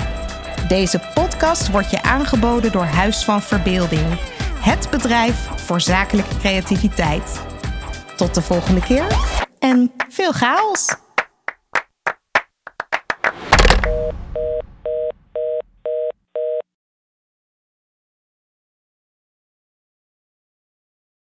Deze 0.68 1.00
podcast 1.14 1.70
wordt 1.70 1.90
je 1.90 2.02
aangeboden 2.02 2.72
door 2.72 2.84
Huis 2.84 3.24
van 3.24 3.42
Verbeelding, 3.42 4.18
het 4.60 4.88
bedrijf 4.90 5.48
voor 5.56 5.80
zakelijke 5.80 6.38
creativiteit. 6.38 7.40
Tot 8.16 8.34
de 8.34 8.42
volgende 8.42 8.80
keer 8.80 9.06
en 9.58 9.92
veel 10.08 10.32
chaos! 10.32 11.05